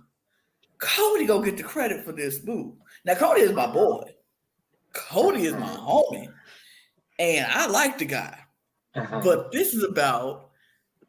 Cody 0.79 1.25
gonna 1.25 1.45
get 1.45 1.57
the 1.57 1.63
credit 1.63 2.03
for 2.03 2.11
this 2.11 2.43
move. 2.43 2.73
Now, 3.05 3.15
Cody 3.15 3.41
is 3.41 3.51
my 3.51 3.67
boy. 3.67 4.13
Cody 4.93 5.45
is 5.45 5.53
my 5.53 5.67
homie. 5.67 6.31
And 7.19 7.45
I 7.51 7.67
like 7.67 7.97
the 7.97 8.05
guy. 8.05 8.39
Uh-huh. 8.95 9.21
But 9.23 9.51
this 9.51 9.73
is 9.73 9.83
about 9.83 10.49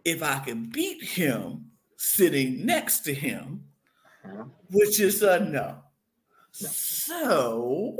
if 0.04 0.22
I 0.22 0.38
can 0.40 0.70
beat 0.70 1.02
him 1.02 1.66
sitting 1.96 2.64
next 2.64 3.00
to 3.00 3.14
him, 3.14 3.64
uh-huh. 4.24 4.44
which 4.70 5.00
is 5.00 5.22
a 5.22 5.40
no. 5.40 5.82
So 6.52 7.98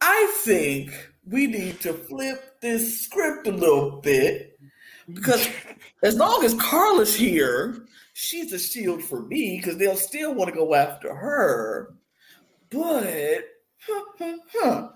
I 0.00 0.32
think 0.38 0.92
we 1.26 1.46
need 1.46 1.80
to 1.80 1.92
flip 1.92 2.60
this 2.60 3.02
script 3.02 3.46
a 3.46 3.52
little 3.52 4.00
bit 4.00 4.58
because 5.12 5.48
as 6.02 6.16
long 6.16 6.44
as 6.44 6.54
Karla's 6.54 7.14
here, 7.14 7.86
she's 8.14 8.52
a 8.52 8.58
shield 8.58 9.02
for 9.02 9.22
me 9.26 9.58
because 9.58 9.76
they'll 9.76 9.96
still 9.96 10.34
want 10.34 10.48
to 10.48 10.56
go 10.56 10.74
after 10.74 11.14
her. 11.14 11.94
But, 12.70 13.44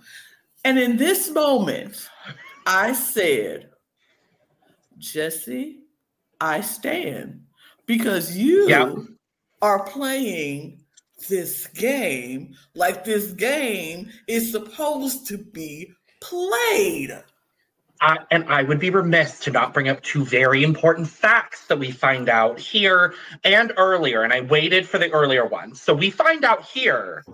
and 0.64 0.78
in 0.78 0.96
this 0.96 1.28
moment, 1.30 2.08
I 2.66 2.94
said, 2.94 3.68
Jesse, 4.96 5.80
I 6.40 6.62
stand 6.62 7.42
because 7.86 8.36
you 8.36 8.68
yep. 8.68 8.94
are 9.60 9.84
playing 9.84 10.80
this 11.28 11.66
game 11.66 12.54
like 12.74 13.04
this 13.04 13.32
game 13.32 14.08
is 14.28 14.52
supposed 14.52 15.26
to 15.26 15.38
be 15.38 15.92
played. 16.20 17.22
And 18.00 18.44
I 18.48 18.62
would 18.62 18.78
be 18.78 18.90
remiss 18.90 19.40
to 19.40 19.50
not 19.50 19.74
bring 19.74 19.88
up 19.88 20.02
two 20.02 20.24
very 20.24 20.62
important 20.62 21.08
facts 21.08 21.66
that 21.66 21.78
we 21.78 21.90
find 21.90 22.28
out 22.28 22.60
here 22.60 23.14
and 23.42 23.72
earlier. 23.76 24.22
And 24.22 24.32
I 24.32 24.42
waited 24.42 24.88
for 24.88 24.98
the 24.98 25.10
earlier 25.10 25.46
one. 25.46 25.74
So 25.74 25.94
we 25.94 26.10
find 26.10 26.44
out 26.44 26.64
here 26.64 27.24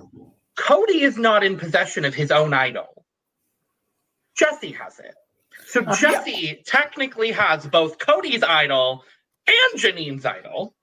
Cody 0.57 1.03
is 1.03 1.19
not 1.19 1.45
in 1.45 1.59
possession 1.59 2.05
of 2.05 2.15
his 2.15 2.31
own 2.31 2.53
idol. 2.53 3.05
Jesse 4.37 4.73
has 4.73 4.99
it. 4.99 5.15
So 5.67 5.85
uh, 5.85 5.95
Jesse 5.97 6.31
yeah. 6.31 6.53
technically 6.65 7.33
has 7.33 7.67
both 7.67 7.99
Cody's 7.99 8.43
idol 8.43 9.05
and 9.47 9.81
Jeanine's 9.81 10.25
idol. 10.25 10.75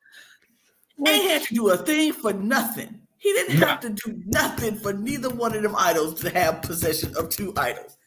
They 1.04 1.24
had 1.24 1.44
to 1.44 1.54
do 1.54 1.70
a 1.70 1.78
thing 1.78 2.13
for 2.13 2.34
nothing. 2.34 3.02
He 3.17 3.34
didn't 3.34 3.58
have 3.58 3.80
to 3.82 3.89
do 3.89 4.22
nothing 4.26 4.76
for 4.76 4.94
neither 4.94 5.30
one 5.30 5.56
of 5.56 5.63
them 5.63 5.76
idols 5.76 6.22
to 6.22 6.30
have 6.32 6.62
possession 6.62 7.13
of 7.17 7.30
two 7.30 7.54
idols. 7.56 7.98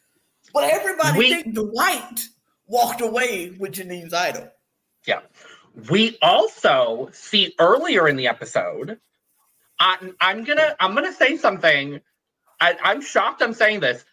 But 0.55 0.71
everybody 0.71 1.19
we, 1.19 1.29
think 1.29 1.53
Dwight 1.53 2.29
walked 2.65 3.01
away 3.01 3.53
with 3.59 3.73
Jeanine's 3.73 4.13
idol. 4.13 4.49
Yeah. 5.05 5.19
We 5.89 6.17
also 6.21 7.09
see 7.11 7.53
earlier 7.59 8.07
in 8.07 8.15
the 8.15 8.27
episode. 8.27 8.97
I, 9.77 9.97
I'm 10.21 10.45
gonna 10.45 10.73
I'm 10.79 10.95
gonna 10.95 11.11
say 11.11 11.35
something. 11.35 11.99
I, 12.61 12.77
I'm 12.81 13.01
shocked 13.01 13.41
I'm 13.41 13.53
saying 13.53 13.81
this. 13.81 14.05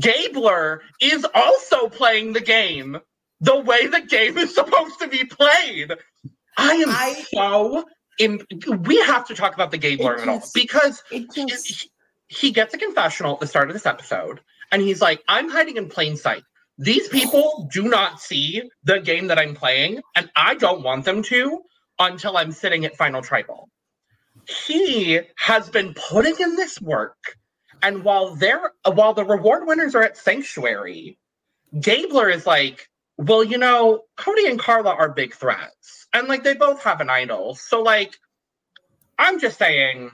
Gabler 0.00 0.82
is 1.00 1.24
also 1.32 1.88
playing 1.88 2.32
the 2.32 2.40
game 2.40 2.98
the 3.40 3.60
way 3.60 3.86
the 3.86 4.00
game 4.00 4.36
is 4.36 4.52
supposed 4.52 4.98
to 4.98 5.06
be 5.06 5.24
played. 5.24 5.92
I 6.56 6.72
am 6.72 6.88
I, 6.90 7.24
so 7.32 7.84
in, 8.18 8.40
we 8.80 9.00
have 9.02 9.28
to 9.28 9.34
talk 9.36 9.54
about 9.54 9.70
the 9.70 9.78
Gabler 9.78 10.18
at 10.18 10.28
all 10.28 10.42
because 10.52 11.04
just, 11.36 11.88
he 12.26 12.50
gets 12.50 12.74
a 12.74 12.78
confessional 12.78 13.34
at 13.34 13.40
the 13.40 13.46
start 13.46 13.70
of 13.70 13.74
this 13.74 13.86
episode, 13.86 14.40
and 14.72 14.82
he's 14.82 15.00
like, 15.00 15.22
"I'm 15.28 15.48
hiding 15.48 15.76
in 15.76 15.88
plain 15.88 16.16
sight. 16.16 16.42
These 16.78 17.08
people 17.08 17.68
do 17.72 17.84
not 17.84 18.20
see 18.20 18.62
the 18.84 19.00
game 19.00 19.28
that 19.28 19.38
I'm 19.38 19.54
playing, 19.54 20.00
and 20.14 20.30
I 20.36 20.54
don't 20.54 20.82
want 20.82 21.04
them 21.04 21.22
to 21.24 21.62
until 21.98 22.36
I'm 22.36 22.52
sitting 22.52 22.84
at 22.84 22.96
Final 22.96 23.22
Tribal." 23.22 23.68
He 24.66 25.20
has 25.36 25.68
been 25.68 25.94
putting 25.94 26.36
in 26.38 26.56
this 26.56 26.80
work, 26.80 27.36
and 27.82 28.04
while 28.04 28.34
they're 28.34 28.72
while 28.84 29.14
the 29.14 29.24
reward 29.24 29.66
winners 29.66 29.94
are 29.94 30.02
at 30.02 30.16
Sanctuary, 30.16 31.18
Gabler 31.78 32.30
is 32.30 32.46
like, 32.46 32.88
"Well, 33.16 33.44
you 33.44 33.58
know, 33.58 34.04
Cody 34.16 34.46
and 34.46 34.58
Karla 34.58 34.90
are 34.90 35.10
big 35.10 35.34
threats." 35.34 35.98
and 36.12 36.28
like 36.28 36.44
they 36.44 36.54
both 36.54 36.82
have 36.82 37.00
an 37.00 37.10
idol. 37.10 37.54
So 37.54 37.82
like, 37.82 38.16
I'm 39.18 39.40
just 39.40 39.58
saying, 39.58 40.10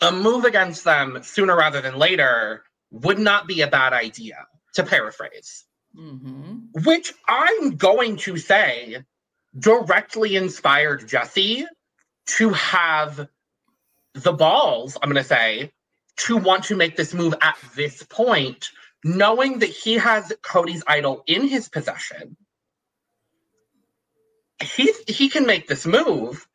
a 0.00 0.12
move 0.12 0.44
against 0.44 0.84
them 0.84 1.20
sooner 1.22 1.56
rather 1.56 1.80
than 1.80 1.98
later 1.98 2.64
would 3.02 3.18
not 3.18 3.46
be 3.46 3.60
a 3.60 3.66
bad 3.66 3.92
idea. 3.92 4.46
To 4.74 4.82
paraphrase, 4.82 5.64
mm-hmm. 5.96 6.82
which 6.84 7.14
I'm 7.28 7.76
going 7.76 8.16
to 8.16 8.36
say 8.36 9.04
directly 9.56 10.34
inspired 10.34 11.06
Jesse 11.06 11.64
to 12.38 12.48
have 12.48 13.28
the 14.14 14.32
balls. 14.32 14.98
I'm 15.00 15.08
going 15.08 15.22
to 15.22 15.28
say 15.28 15.70
to 16.16 16.36
want 16.36 16.64
to 16.64 16.76
make 16.76 16.96
this 16.96 17.14
move 17.14 17.34
at 17.40 17.56
this 17.76 18.02
point, 18.02 18.70
knowing 19.04 19.60
that 19.60 19.68
he 19.68 19.94
has 19.94 20.32
Cody's 20.42 20.82
idol 20.88 21.22
in 21.28 21.46
his 21.46 21.68
possession 21.68 22.36
he 24.62 24.92
he 25.06 25.28
can 25.28 25.46
make 25.46 25.66
this 25.66 25.86
move. 25.86 26.46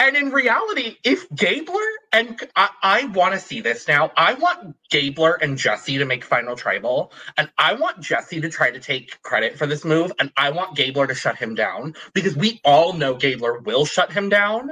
And 0.00 0.16
in 0.16 0.30
reality, 0.30 0.96
if 1.02 1.28
Gabler 1.30 1.74
and 2.12 2.40
I, 2.54 2.68
I 2.82 3.04
want 3.06 3.34
to 3.34 3.40
see 3.40 3.60
this 3.60 3.88
now, 3.88 4.12
I 4.16 4.34
want 4.34 4.76
Gabler 4.90 5.34
and 5.34 5.58
Jesse 5.58 5.98
to 5.98 6.04
make 6.04 6.24
final 6.24 6.54
tribal, 6.54 7.12
and 7.36 7.50
I 7.58 7.74
want 7.74 8.00
Jesse 8.00 8.40
to 8.40 8.48
try 8.48 8.70
to 8.70 8.78
take 8.78 9.20
credit 9.22 9.58
for 9.58 9.66
this 9.66 9.84
move, 9.84 10.12
and 10.20 10.30
I 10.36 10.50
want 10.50 10.76
Gabler 10.76 11.08
to 11.08 11.14
shut 11.16 11.36
him 11.36 11.56
down 11.56 11.94
because 12.14 12.36
we 12.36 12.60
all 12.64 12.92
know 12.92 13.14
Gabler 13.14 13.58
will 13.58 13.84
shut 13.84 14.12
him 14.12 14.28
down. 14.28 14.70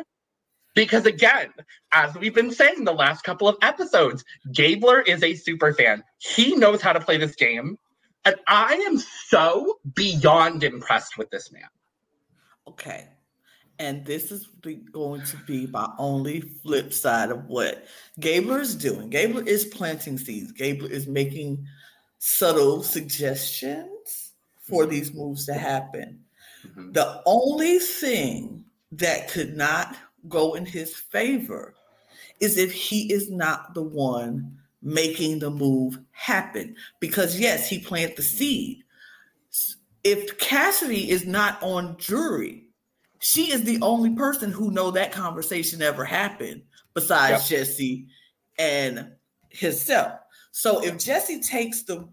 Because 0.77 1.07
again, 1.07 1.53
as 1.91 2.15
we've 2.15 2.35
been 2.35 2.53
saying 2.53 2.85
the 2.85 2.93
last 2.93 3.25
couple 3.25 3.49
of 3.49 3.57
episodes, 3.63 4.25
Gabler 4.53 5.01
is 5.01 5.23
a 5.23 5.35
super 5.35 5.73
fan. 5.73 6.05
He 6.19 6.55
knows 6.55 6.83
how 6.83 6.93
to 6.93 7.01
play 7.01 7.17
this 7.17 7.35
game. 7.35 7.79
And 8.27 8.37
I 8.47 8.75
am 8.75 8.99
so 8.99 9.79
beyond 9.95 10.63
impressed 10.63 11.17
with 11.17 11.31
this 11.31 11.51
man. 11.51 11.69
Okay. 12.69 13.09
And 13.79 14.05
this 14.07 14.33
is 14.33 14.47
going 14.93 15.23
to 15.23 15.37
be 15.47 15.67
my 15.67 15.89
only 15.99 16.41
flip 16.41 16.93
side 16.93 17.31
of 17.31 17.45
what 17.47 17.87
Gabler 18.19 18.61
is 18.61 18.75
doing. 18.75 19.11
Gabler 19.11 19.43
is 19.43 19.67
planting 19.67 20.17
seeds. 20.17 20.53
Gabler 20.53 20.91
is 20.91 21.07
making 21.07 21.67
subtle 22.19 22.83
suggestions 22.83 24.33
for 24.63 24.83
mm-hmm. 24.83 24.93
these 24.93 25.15
moves 25.15 25.47
to 25.47 25.55
happen. 25.55 26.21
Mm-hmm. 26.67 26.93
The 26.93 27.23
only 27.27 27.79
thing 27.79 28.65
that 28.93 29.29
could 29.29 29.57
not 29.57 29.95
go 30.29 30.55
in 30.55 30.65
his 30.65 30.97
favor 30.97 31.75
is 32.41 32.59
if 32.59 32.73
he 32.73 33.13
is 33.13 33.31
not 33.31 33.75
the 33.75 33.83
one 33.83 34.57
making 34.83 35.39
the 35.39 35.51
move 35.51 35.99
happen. 36.13 36.77
Because 37.01 37.39
yes, 37.39 37.69
he 37.69 37.79
planted 37.79 38.17
the 38.17 38.23
seed, 38.23 38.83
if 40.05 40.39
Cassidy 40.39 41.11
is 41.11 41.27
not 41.27 41.61
on 41.63 41.97
jury, 41.99 42.66
she 43.19 43.53
is 43.53 43.65
the 43.65 43.81
only 43.83 44.11
person 44.15 44.51
who 44.51 44.71
know 44.71 44.91
that 44.91 45.13
conversation 45.13 45.83
ever 45.83 46.05
happened 46.05 46.63
besides 46.95 47.51
yep. 47.51 47.61
Jesse 47.61 48.07
and 48.59 49.13
himself. 49.51 50.19
So 50.53 50.83
if 50.83 50.99
Jesse 50.99 51.41
takes 51.41 51.83
the 51.83 52.09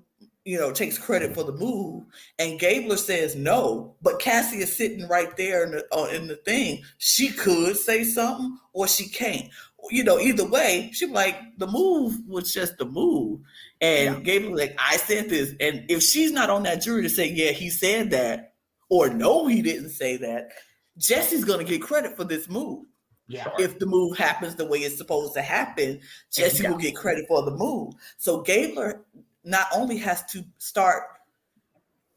you 0.46 0.60
know 0.60 0.72
takes 0.74 0.98
credit 0.98 1.34
for 1.34 1.46
the 1.46 1.54
move 1.54 2.04
and 2.38 2.60
Gabler 2.60 2.98
says 2.98 3.36
no, 3.36 3.96
but 4.02 4.20
Cassie 4.20 4.58
is 4.58 4.76
sitting 4.76 5.08
right 5.08 5.36
there 5.38 5.64
in 5.64 5.72
the, 5.72 5.86
uh, 5.96 6.06
in 6.06 6.28
the 6.28 6.36
thing, 6.38 6.84
she 6.98 7.30
could 7.30 7.78
say 7.78 8.04
something 8.04 8.58
or 8.74 8.88
she 8.88 9.08
can't. 9.08 9.50
You 9.90 10.04
know, 10.04 10.20
either 10.20 10.46
way, 10.46 10.90
she 10.94 11.08
like 11.08 11.38
the 11.58 11.68
move 11.68 12.18
was 12.28 12.54
just 12.54 12.78
the 12.78 12.86
move. 12.86 13.42
And 13.82 14.18
yeah. 14.18 14.22
Gabler 14.22 14.56
like, 14.56 14.76
I 14.80 14.98
said 14.98 15.30
this. 15.30 15.54
And 15.60 15.86
if 15.90 16.02
she's 16.02 16.32
not 16.32 16.50
on 16.50 16.64
that 16.64 16.82
jury 16.82 17.04
to 17.04 17.10
say, 17.10 17.30
yeah, 17.30 17.52
he 17.52 17.70
said 17.70 18.12
that, 18.12 18.54
or 18.90 19.10
no, 19.10 19.48
he 19.48 19.62
didn't 19.62 19.90
say 19.90 20.18
that, 20.18 20.50
Jesse's 20.98 21.44
going 21.44 21.66
to 21.66 21.70
get 21.70 21.82
credit 21.82 22.16
for 22.16 22.24
this 22.24 22.50
move. 22.50 22.86
Yeah. 23.28 23.50
If 23.58 23.80
the 23.80 23.86
move 23.86 24.18
happens 24.18 24.56
the 24.56 24.66
way 24.66 24.80
it's 24.80 24.98
supposed 24.98 25.34
to 25.36 25.42
happen, 25.42 26.00
Jesse 26.32 26.64
yeah. 26.64 26.70
will 26.70 26.78
get 26.78 26.96
credit 26.96 27.26
for 27.28 27.44
the 27.44 27.52
move. 27.52 27.94
So 28.18 28.42
Gabler 28.42 29.06
not 29.44 29.68
only 29.74 29.98
has 29.98 30.24
to 30.26 30.44
start, 30.58 31.04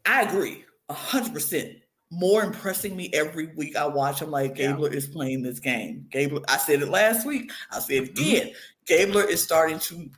I 0.05 0.23
agree, 0.23 0.65
hundred 0.91 1.33
percent. 1.33 1.77
More 2.11 2.45
impressing 2.45 2.97
me 2.97 3.11
every 3.13 3.49
week 3.57 3.75
I 3.77 3.87
watch. 3.87 4.21
I'm 4.21 4.31
like, 4.31 4.55
Gabler 4.55 4.91
yeah. 4.91 4.97
is 4.97 5.07
playing 5.07 5.43
this 5.43 5.59
game. 5.59 6.07
Gabler, 6.11 6.43
I 6.49 6.57
said 6.57 6.83
it 6.83 6.89
last 6.89 7.27
week. 7.27 7.51
I 7.73 7.81
said 7.81 8.05
it 8.05 8.15
mm-hmm. 8.15 8.23
again. 8.23 8.53
Gabler 8.87 9.25
is 9.25 9.43
starting 9.43 9.79
to 9.81 10.09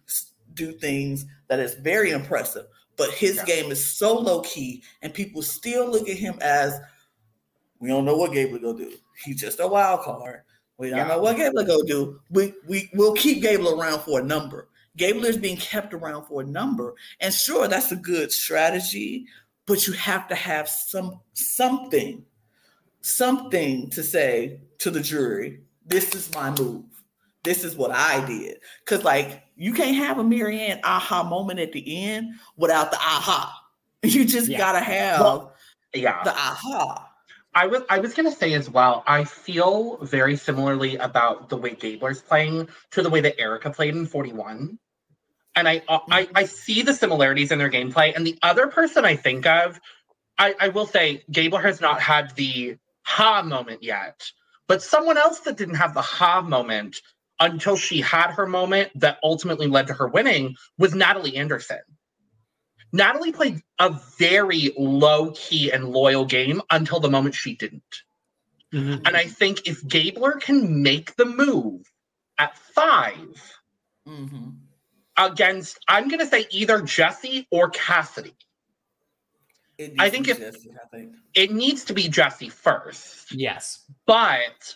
do 0.54 0.72
things 0.72 1.24
that 1.48 1.60
is 1.60 1.74
very 1.74 2.10
impressive. 2.10 2.66
But 2.96 3.10
his 3.12 3.36
yeah. 3.36 3.44
game 3.44 3.70
is 3.70 3.84
so 3.84 4.18
low 4.18 4.40
key, 4.40 4.82
and 5.02 5.14
people 5.14 5.40
still 5.40 5.88
look 5.88 6.08
at 6.08 6.16
him 6.16 6.38
as 6.42 6.78
we 7.80 7.88
don't 7.88 8.04
know 8.04 8.16
what 8.16 8.32
Gable 8.32 8.58
gonna 8.58 8.78
do. 8.78 8.92
He's 9.24 9.40
just 9.40 9.60
a 9.60 9.66
wild 9.66 10.00
card. 10.00 10.42
We 10.78 10.90
don't 10.90 10.98
yeah. 10.98 11.08
know 11.08 11.20
what 11.20 11.36
Gable 11.36 11.64
gonna 11.64 11.84
do. 11.84 12.20
We 12.30 12.54
we 12.66 12.90
will 12.94 13.14
keep 13.14 13.42
Gable 13.42 13.80
around 13.80 14.00
for 14.00 14.20
a 14.20 14.24
number. 14.24 14.68
Gable 14.96 15.24
is 15.24 15.36
being 15.36 15.56
kept 15.56 15.94
around 15.94 16.26
for 16.26 16.42
a 16.42 16.44
number, 16.44 16.94
and 17.20 17.32
sure, 17.32 17.68
that's 17.68 17.92
a 17.92 17.96
good 17.96 18.32
strategy. 18.32 19.26
But 19.66 19.86
you 19.86 19.92
have 19.94 20.28
to 20.28 20.34
have 20.34 20.68
some 20.68 21.20
something, 21.34 22.24
something 23.00 23.90
to 23.90 24.02
say 24.02 24.60
to 24.78 24.90
the 24.90 25.00
jury. 25.00 25.60
This 25.86 26.14
is 26.14 26.32
my 26.34 26.50
move. 26.50 26.84
This 27.44 27.64
is 27.64 27.76
what 27.76 27.90
I 27.90 28.24
did. 28.26 28.58
Cause 28.84 29.04
like 29.04 29.42
you 29.56 29.72
can't 29.72 29.96
have 29.96 30.18
a 30.18 30.24
Marianne 30.24 30.80
aha 30.84 31.22
moment 31.22 31.60
at 31.60 31.72
the 31.72 32.06
end 32.06 32.34
without 32.56 32.90
the 32.90 32.98
aha. 32.98 33.64
You 34.04 34.24
just 34.24 34.48
yeah. 34.48 34.58
gotta 34.58 34.78
have 34.78 35.20
well, 35.20 35.54
yeah. 35.92 36.22
the 36.22 36.30
aha. 36.30 37.07
I 37.54 37.66
was 37.66 37.82
I 37.88 37.98
was 37.98 38.14
gonna 38.14 38.32
say 38.32 38.54
as 38.54 38.70
well. 38.70 39.02
I 39.06 39.24
feel 39.24 39.98
very 39.98 40.36
similarly 40.36 40.96
about 40.96 41.48
the 41.48 41.56
way 41.56 41.74
Gabler's 41.74 42.20
playing 42.20 42.68
to 42.92 43.02
the 43.02 43.10
way 43.10 43.20
that 43.20 43.40
Erika 43.40 43.70
played 43.70 43.94
in 43.94 44.06
Forty 44.06 44.32
One, 44.32 44.78
and 45.56 45.68
I, 45.68 45.82
uh, 45.88 46.00
I 46.10 46.28
I 46.34 46.44
see 46.44 46.82
the 46.82 46.94
similarities 46.94 47.50
in 47.50 47.58
their 47.58 47.70
gameplay. 47.70 48.14
And 48.14 48.26
the 48.26 48.38
other 48.42 48.68
person 48.68 49.04
I 49.04 49.16
think 49.16 49.46
of, 49.46 49.80
I, 50.38 50.54
I 50.60 50.68
will 50.68 50.86
say 50.86 51.24
Gabler 51.30 51.60
has 51.62 51.80
not 51.80 52.00
had 52.00 52.34
the 52.36 52.76
ha 53.02 53.42
moment 53.42 53.82
yet, 53.82 54.30
but 54.68 54.82
someone 54.82 55.18
else 55.18 55.40
that 55.40 55.56
didn't 55.56 55.76
have 55.76 55.94
the 55.94 56.02
ha 56.02 56.42
moment 56.42 57.00
until 57.40 57.76
she 57.76 58.00
had 58.00 58.32
her 58.32 58.46
moment 58.46 58.90
that 58.96 59.18
ultimately 59.22 59.66
led 59.66 59.86
to 59.88 59.94
her 59.94 60.08
winning 60.08 60.56
was 60.76 60.94
Natalie 60.94 61.36
Anderson. 61.36 61.80
Natalie 62.92 63.32
played 63.32 63.62
a 63.78 63.98
very 64.18 64.72
low 64.76 65.32
key 65.32 65.70
and 65.70 65.88
loyal 65.88 66.24
game 66.24 66.62
until 66.70 67.00
the 67.00 67.10
moment 67.10 67.34
she 67.34 67.54
didn't. 67.54 67.82
Mm-hmm. 68.72 69.06
And 69.06 69.16
I 69.16 69.24
think 69.24 69.66
if 69.66 69.86
Gabler 69.86 70.32
can 70.32 70.82
make 70.82 71.16
the 71.16 71.24
move 71.24 71.82
at 72.38 72.56
5 72.56 73.14
mm-hmm. 74.06 74.48
against, 75.16 75.78
I'm 75.88 76.08
going 76.08 76.20
to 76.20 76.26
say 76.26 76.46
either 76.50 76.82
Jesse 76.82 77.46
or 77.50 77.70
Cassidy. 77.70 78.34
I 79.98 80.10
think 80.10 80.28
if 80.28 80.38
Jessie, 80.38 80.72
I 80.72 80.88
think. 80.88 81.14
it 81.34 81.52
needs 81.52 81.84
to 81.84 81.94
be 81.94 82.08
Jesse 82.08 82.48
first. 82.48 83.32
Yes. 83.32 83.84
But 84.06 84.74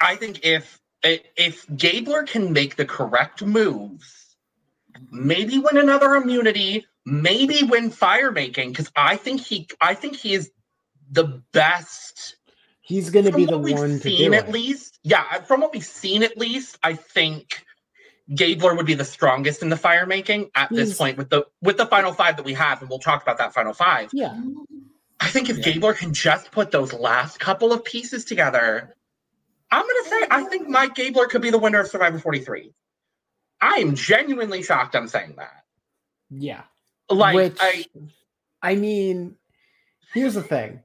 I 0.00 0.16
think 0.16 0.44
if 0.44 0.80
if 1.02 1.66
Gabler 1.76 2.22
can 2.22 2.52
make 2.52 2.76
the 2.76 2.84
correct 2.84 3.42
moves, 3.42 4.36
maybe 5.10 5.58
win 5.58 5.76
another 5.76 6.14
immunity, 6.14 6.86
maybe 7.04 7.62
win 7.62 7.90
fire 7.90 8.30
making, 8.30 8.70
because 8.70 8.90
I 8.96 9.16
think 9.16 9.40
he 9.40 9.68
I 9.80 9.94
think 9.94 10.16
he 10.16 10.34
is 10.34 10.50
the 11.10 11.42
best. 11.52 12.36
He's 12.80 13.10
going 13.10 13.26
to 13.26 13.32
be 13.32 13.44
the 13.44 13.58
one 13.58 14.00
to 14.00 14.16
do 14.16 14.34
at 14.34 14.48
it. 14.48 14.52
least. 14.52 14.98
Yeah, 15.04 15.24
uh, 15.30 15.40
from 15.40 15.60
what 15.60 15.72
we've 15.72 15.84
seen 15.84 16.22
at 16.22 16.36
least, 16.36 16.78
I 16.82 16.94
think 16.94 17.64
Gabler 18.34 18.74
would 18.74 18.86
be 18.86 18.94
the 18.94 19.04
strongest 19.04 19.62
in 19.62 19.68
the 19.68 19.76
fire 19.76 20.06
making 20.06 20.50
at 20.54 20.68
He's, 20.68 20.78
this 20.78 20.98
point 20.98 21.18
with 21.18 21.30
the 21.30 21.46
with 21.60 21.76
the 21.76 21.86
final 21.86 22.12
five 22.12 22.36
that 22.36 22.44
we 22.44 22.54
have, 22.54 22.80
and 22.80 22.90
we'll 22.90 22.98
talk 22.98 23.22
about 23.22 23.38
that 23.38 23.54
final 23.54 23.72
five. 23.72 24.10
Yeah. 24.12 24.40
I 25.20 25.28
think 25.28 25.48
if 25.48 25.58
yeah. 25.58 25.74
Gabler 25.74 25.94
can 25.94 26.12
just 26.12 26.50
put 26.50 26.72
those 26.72 26.92
last 26.92 27.38
couple 27.38 27.72
of 27.72 27.84
pieces 27.84 28.24
together, 28.24 28.96
I'm 29.70 29.82
going 29.82 30.04
to 30.04 30.10
say 30.10 30.26
I 30.30 30.44
think 30.44 30.68
Mike 30.68 30.94
Gabler 30.94 31.26
could 31.26 31.42
be 31.42 31.50
the 31.50 31.58
winner 31.58 31.80
of 31.80 31.88
Survivor 31.88 32.18
43. 32.18 32.72
I 33.60 33.76
am 33.76 33.94
genuinely 33.94 34.64
shocked 34.64 34.96
I'm 34.96 35.06
saying 35.06 35.34
that. 35.38 35.64
Yeah. 36.30 36.62
Like 37.10 37.34
Which, 37.34 37.56
I 37.60 37.84
I 38.62 38.74
mean, 38.74 39.36
here's 40.14 40.34
the 40.34 40.42
thing. 40.42 40.80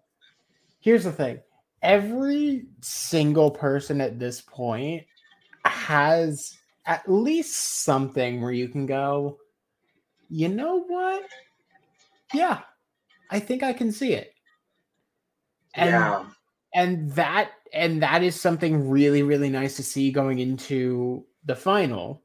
Here's 0.80 1.03
the 1.03 1.11
thing. 1.11 1.39
Every 1.82 2.65
single 2.82 3.51
person 3.51 4.01
at 4.01 4.20
this 4.20 4.41
point 4.41 5.03
has 5.65 6.57
at 6.86 7.09
least 7.09 7.84
something 7.84 8.41
where 8.41 8.51
you 8.51 8.68
can 8.68 8.86
go, 8.86 9.38
you 10.30 10.49
know 10.49 10.84
what? 10.84 11.24
Yeah, 12.34 12.61
I 13.30 13.39
think 13.39 13.63
I 13.63 13.74
can 13.74 13.91
see 13.91 14.13
it. 14.13 14.34
And 15.76 15.89
yeah. 15.91 16.26
and 16.74 17.11
that 17.11 17.51
and 17.74 18.01
that 18.01 18.24
is 18.24 18.39
something 18.39 18.89
really 18.89 19.24
really 19.24 19.49
nice 19.49 19.76
to 19.76 19.84
see 19.84 20.11
going 20.11 20.39
into 20.39 21.26
the 21.45 21.55
final 21.55 22.24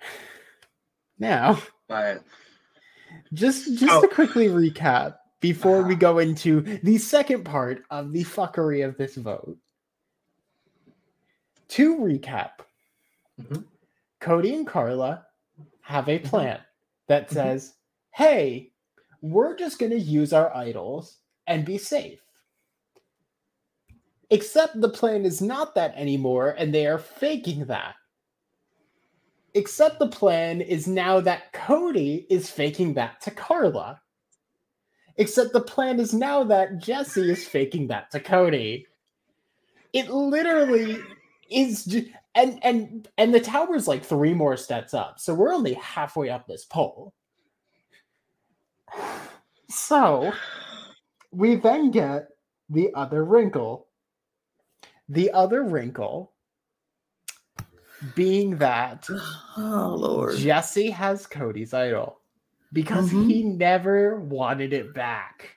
now 1.18 1.58
but 1.88 2.22
just 3.34 3.78
just 3.78 3.92
oh. 3.92 4.00
to 4.02 4.08
quickly 4.08 4.48
recap 4.48 5.16
before 5.40 5.80
uh-huh. 5.80 5.88
we 5.88 5.94
go 5.94 6.18
into 6.18 6.62
the 6.82 6.98
second 6.98 7.44
part 7.44 7.82
of 7.90 8.12
the 8.12 8.24
fuckery 8.24 8.86
of 8.86 8.96
this 8.96 9.16
vote 9.16 9.58
to 11.68 11.96
recap 11.96 12.50
mm-hmm. 13.40 13.62
cody 14.20 14.54
and 14.54 14.66
karla 14.66 15.26
have 15.80 16.08
a 16.08 16.18
mm-hmm. 16.18 16.28
plan 16.28 16.60
that 17.08 17.26
mm-hmm. 17.26 17.34
says 17.34 17.74
hey 18.12 18.70
we're 19.20 19.56
just 19.56 19.78
going 19.78 19.92
to 19.92 19.98
use 19.98 20.32
our 20.32 20.54
idols 20.54 21.18
and 21.46 21.64
be 21.64 21.78
safe 21.78 22.20
Except 24.30 24.80
the 24.80 24.88
plan 24.88 25.24
is 25.24 25.40
not 25.40 25.74
that 25.74 25.94
anymore, 25.94 26.56
and 26.58 26.74
they 26.74 26.86
are 26.86 26.98
faking 26.98 27.66
that. 27.66 27.94
Except 29.54 29.98
the 29.98 30.08
plan 30.08 30.60
is 30.60 30.86
now 30.88 31.20
that 31.20 31.52
Cody 31.52 32.26
is 32.28 32.50
faking 32.50 32.94
that 32.94 33.20
to 33.22 33.30
Karla. 33.30 34.00
Except 35.16 35.52
the 35.52 35.60
plan 35.60 36.00
is 36.00 36.12
now 36.12 36.42
that 36.44 36.78
Jesse 36.78 37.30
is 37.30 37.46
faking 37.46 37.86
that 37.88 38.10
to 38.10 38.20
Cody. 38.20 38.86
It 39.92 40.10
literally 40.10 40.98
is 41.48 41.86
and 42.34 42.58
and 42.64 43.08
and 43.16 43.32
the 43.32 43.40
tower's 43.40 43.86
like 43.86 44.04
three 44.04 44.34
more 44.34 44.56
steps 44.56 44.92
up. 44.92 45.20
So 45.20 45.34
we're 45.34 45.54
only 45.54 45.74
halfway 45.74 46.30
up 46.30 46.46
this 46.46 46.64
pole. 46.64 47.14
So 49.70 50.32
we 51.32 51.56
then 51.56 51.90
get 51.90 52.28
the 52.68 52.90
other 52.94 53.24
wrinkle 53.24 53.88
the 55.08 55.30
other 55.32 55.64
wrinkle 55.64 56.33
being 58.14 58.58
that 58.58 59.08
oh 59.56 59.96
Lord. 59.98 60.36
Jessie 60.36 60.90
has 60.90 61.26
Cody's 61.26 61.72
idol 61.74 62.20
because 62.72 63.08
mm-hmm. 63.08 63.28
he 63.28 63.42
never 63.44 64.20
wanted 64.20 64.72
it 64.72 64.94
back. 64.94 65.56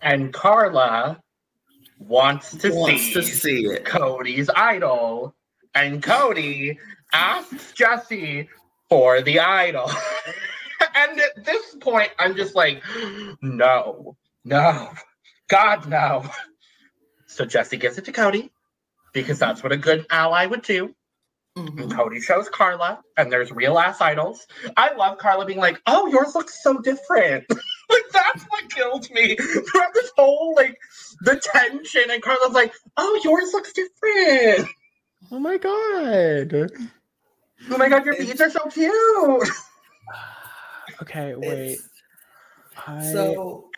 And 0.00 0.32
Karla 0.32 1.20
wants 1.98 2.56
to, 2.58 2.70
wants 2.72 3.02
see, 3.02 3.12
to 3.14 3.22
see 3.22 3.64
it. 3.66 3.84
Cody's 3.84 4.50
idol. 4.54 5.34
And 5.74 6.02
Cody 6.02 6.78
asks 7.12 7.72
Jesse 7.72 8.48
for 8.88 9.22
the 9.22 9.40
idol. 9.40 9.90
and 10.94 11.20
at 11.20 11.44
this 11.44 11.76
point, 11.80 12.10
I'm 12.18 12.36
just 12.36 12.54
like, 12.54 12.82
no, 13.40 14.16
no, 14.44 14.90
God, 15.48 15.88
no. 15.88 16.24
So 17.26 17.44
Jesse 17.44 17.76
gives 17.76 17.98
it 17.98 18.04
to 18.06 18.12
Cody 18.12 18.50
because 19.12 19.38
that's 19.38 19.62
what 19.62 19.72
a 19.72 19.76
good 19.76 20.06
ally 20.10 20.46
would 20.46 20.62
do. 20.62 20.94
Mm-hmm. 21.56 21.90
Cody 21.90 22.20
shows 22.20 22.48
Karla, 22.48 23.00
and 23.18 23.30
there's 23.30 23.52
real 23.52 23.78
ass 23.78 24.00
idols. 24.00 24.46
I 24.76 24.94
love 24.94 25.18
Karla 25.18 25.44
being 25.44 25.58
like, 25.58 25.80
"Oh, 25.86 26.06
yours 26.06 26.34
looks 26.34 26.62
so 26.62 26.78
different." 26.80 27.44
like 27.90 28.04
that's 28.10 28.42
what 28.44 28.70
killed 28.70 29.10
me 29.10 29.36
throughout 29.70 29.92
this 29.92 30.10
whole 30.16 30.54
like 30.56 30.78
the 31.20 31.36
tension. 31.36 32.10
And 32.10 32.22
Karla's 32.22 32.54
like, 32.54 32.72
"Oh, 32.96 33.20
yours 33.22 33.52
looks 33.52 33.72
different." 33.74 34.70
Oh 35.30 35.38
my 35.38 35.58
god! 35.58 36.70
Oh 37.70 37.78
my 37.78 37.88
god, 37.88 38.06
your 38.06 38.16
beads 38.16 38.40
are 38.40 38.50
so 38.50 38.66
cute. 38.70 39.48
okay, 41.02 41.34
wait. 41.36 41.78
I... 42.86 43.12
So, 43.12 43.70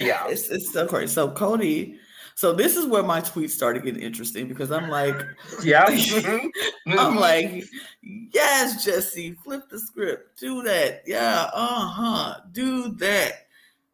yeah, 0.00 0.28
it's, 0.28 0.48
it's 0.50 0.72
so 0.72 0.86
great. 0.86 1.08
So 1.08 1.30
Cody 1.30 1.98
so 2.36 2.52
this 2.52 2.76
is 2.76 2.84
where 2.84 3.02
my 3.02 3.22
tweets 3.22 3.50
started 3.50 3.82
getting 3.82 4.02
interesting 4.02 4.46
because 4.46 4.70
I'm 4.70 4.90
like, 4.90 5.16
yeah, 5.64 5.86
I'm 6.86 7.16
like, 7.16 7.64
yes, 8.02 8.84
Jesse, 8.84 9.34
flip 9.42 9.62
the 9.70 9.78
script, 9.78 10.38
do 10.38 10.62
that, 10.64 11.00
yeah, 11.06 11.48
uh 11.54 11.88
huh, 11.88 12.40
do 12.52 12.90
that. 12.96 13.46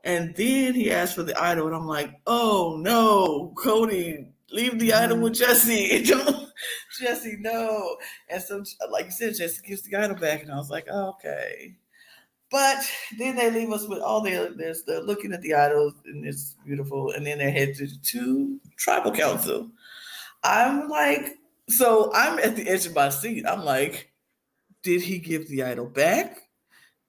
And 0.02 0.34
then 0.34 0.74
he 0.74 0.90
asked 0.90 1.14
for 1.14 1.22
the 1.22 1.40
idol, 1.40 1.68
and 1.68 1.76
I'm 1.76 1.86
like, 1.86 2.20
oh 2.26 2.80
no, 2.80 3.54
Cody, 3.56 4.26
leave 4.50 4.76
the 4.80 4.92
idol 4.92 5.18
with 5.18 5.34
Jesse. 5.34 6.02
Jesse, 7.00 7.36
no. 7.38 7.96
And 8.28 8.42
so, 8.42 8.64
like 8.90 9.04
you 9.04 9.12
said, 9.12 9.36
Jesse 9.36 9.64
gives 9.64 9.82
the 9.82 9.94
idol 9.94 10.16
back, 10.16 10.42
and 10.42 10.50
I 10.50 10.56
was 10.56 10.68
like, 10.68 10.88
oh, 10.90 11.10
okay. 11.10 11.76
But 12.52 12.86
then 13.18 13.34
they 13.34 13.50
leave 13.50 13.72
us 13.72 13.88
with 13.88 14.00
all 14.00 14.20
the 14.20 14.54
there's 14.54 14.82
the 14.82 15.00
looking 15.00 15.32
at 15.32 15.40
the 15.40 15.54
idols 15.54 15.94
and 16.04 16.24
it's 16.26 16.54
beautiful, 16.66 17.12
and 17.12 17.26
then 17.26 17.38
they 17.38 17.50
head 17.50 17.74
to, 17.76 17.88
to 18.00 18.60
tribal 18.76 19.10
council. 19.10 19.70
I'm 20.44 20.88
like, 20.90 21.38
so 21.68 22.12
I'm 22.14 22.38
at 22.38 22.54
the 22.54 22.68
edge 22.68 22.84
of 22.84 22.94
my 22.94 23.08
seat. 23.08 23.46
I'm 23.48 23.64
like, 23.64 24.12
Did 24.82 25.00
he 25.00 25.18
give 25.18 25.48
the 25.48 25.62
idol 25.62 25.86
back? 25.86 26.42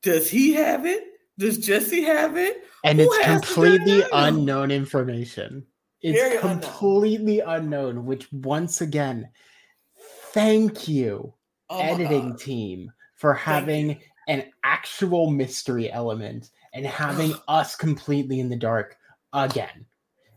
Does 0.02 0.30
he 0.30 0.54
have 0.54 0.86
it? 0.86 1.04
Does 1.38 1.58
Jesse 1.58 2.04
have 2.04 2.38
it? 2.38 2.64
And 2.86 3.00
Who 3.00 3.06
it's 3.12 3.26
completely 3.26 4.04
unknown 4.14 4.72
information. 4.72 5.66
It's 6.02 6.20
Very 6.20 6.38
completely 6.38 7.40
unknown. 7.40 8.06
which 8.06 8.32
once 8.32 8.82
again, 8.82 9.30
thank 10.32 10.88
you, 10.88 11.34
Oh 11.70 11.80
editing 11.80 12.38
team, 12.38 12.92
for 13.16 13.34
having 13.34 14.00
an 14.28 14.46
actual 14.64 15.30
mystery 15.30 15.92
element 15.92 16.50
and 16.74 16.86
having 16.86 17.34
us 17.48 17.76
completely 17.76 18.40
in 18.40 18.50
the 18.50 18.56
dark 18.56 18.98
again. 19.34 19.86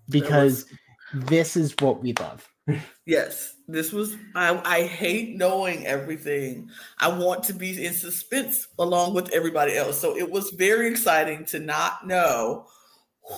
Because 0.08 0.66
this 1.12 1.56
is 1.56 1.74
what 1.80 2.02
we 2.02 2.12
love. 2.14 2.48
Yes, 3.08 3.54
this 3.68 3.92
was. 3.92 4.16
I, 4.34 4.60
I 4.64 4.82
hate 4.82 5.36
knowing 5.36 5.86
everything. 5.86 6.68
I 6.98 7.06
want 7.06 7.44
to 7.44 7.52
be 7.52 7.86
in 7.86 7.94
suspense 7.94 8.66
along 8.80 9.14
with 9.14 9.32
everybody 9.32 9.76
else. 9.76 10.00
So 10.00 10.16
it 10.16 10.28
was 10.28 10.50
very 10.50 10.88
exciting 10.88 11.44
to 11.46 11.60
not 11.60 12.04
know 12.04 12.66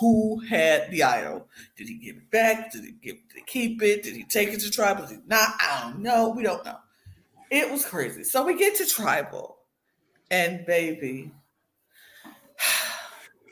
who 0.01 0.41
had 0.41 0.91
the 0.91 1.03
idol. 1.03 1.47
Did 1.77 1.89
he 1.89 1.99
give 1.99 2.17
it 2.17 2.31
back? 2.31 2.73
Did 2.73 2.85
he 2.85 2.93
give? 2.93 3.17
Did 3.29 3.37
he 3.37 3.43
keep 3.43 3.83
it? 3.83 4.03
Did 4.03 4.15
he 4.15 4.25
take 4.25 4.49
it 4.49 4.61
to 4.61 4.71
tribal? 4.71 5.07
Did 5.07 5.17
he 5.17 5.23
not? 5.27 5.51
I 5.61 5.83
don't 5.83 6.01
know. 6.01 6.31
We 6.31 6.43
don't 6.43 6.65
know. 6.65 6.79
It 7.51 7.71
was 7.71 7.85
crazy. 7.85 8.25
So 8.25 8.45
we 8.45 8.57
get 8.57 8.77
to 8.77 8.87
tribal, 8.87 9.58
and 10.31 10.65
baby. 10.67 11.33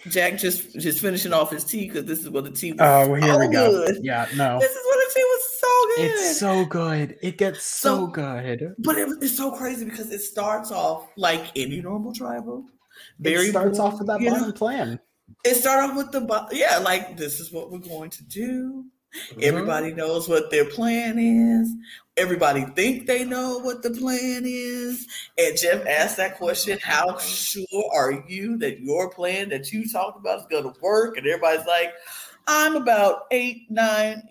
Jack 0.08 0.38
just 0.38 0.72
just 0.78 1.00
finishing 1.00 1.32
off 1.32 1.50
his 1.50 1.64
tea 1.64 1.86
because 1.88 2.04
this 2.04 2.20
is 2.20 2.30
what 2.30 2.44
the 2.44 2.50
tea 2.50 2.72
was. 2.72 2.80
Oh, 2.80 3.14
here 3.14 3.32
so 3.34 3.38
we 3.38 3.48
go. 3.48 3.70
good. 3.70 4.04
Yeah, 4.04 4.26
no. 4.36 4.60
This 4.60 4.70
is 4.70 4.78
what 4.84 4.96
the 5.08 5.14
tea 5.14 5.24
was 5.24 5.42
so 5.58 5.86
good. 5.96 6.04
It's 6.04 6.38
so 6.38 6.64
good. 6.64 7.18
It 7.22 7.38
gets 7.38 7.64
so, 7.64 7.88
So- 7.88 8.06
good. 8.08 8.74
But 8.78 8.98
it, 8.98 9.08
it's 9.20 9.36
so 9.36 9.50
crazy 9.50 9.84
because 9.84 10.12
it 10.12 10.20
starts 10.20 10.70
off 10.70 11.08
like 11.16 11.46
any 11.56 11.80
normal 11.80 12.12
tribal. 12.12 12.64
it 13.22 13.50
starts 13.50 13.78
off 13.80 13.98
with 13.98 14.06
that 14.06 14.20
you 14.20 14.30
know? 14.30 14.38
bottom 14.38 14.52
plan. 14.52 15.00
It 15.44 15.56
started 15.56 15.90
off 15.90 15.96
with 15.96 16.12
the 16.12 16.48
yeah, 16.52 16.78
like 16.78 17.16
this 17.16 17.40
is 17.40 17.50
what 17.50 17.72
we're 17.72 17.78
going 17.78 18.10
to 18.10 18.24
do. 18.24 18.84
Mm-hmm. 19.30 19.40
Everybody 19.42 19.92
knows 19.92 20.28
what 20.28 20.50
their 20.50 20.64
plan 20.64 21.18
is. 21.18 21.74
Everybody 22.16 22.64
think 22.74 23.06
they 23.06 23.24
know 23.24 23.58
what 23.58 23.82
the 23.82 23.90
plan 23.90 24.44
is. 24.44 25.06
And 25.36 25.56
Jeff 25.56 25.86
asked 25.86 26.16
that 26.16 26.36
question: 26.36 26.78
How 26.82 27.18
sure 27.18 27.90
are 27.94 28.24
you 28.28 28.56
that 28.58 28.80
your 28.80 29.10
plan 29.10 29.50
that 29.50 29.72
you 29.72 29.88
talked 29.88 30.18
about 30.18 30.40
is 30.40 30.46
going 30.46 30.72
to 30.72 30.80
work? 30.80 31.16
And 31.16 31.26
everybody's 31.26 31.66
like, 31.66 31.92
"I'm 32.46 32.76
about 32.76 33.24
eight, 33.30 33.70
nine 33.70 34.22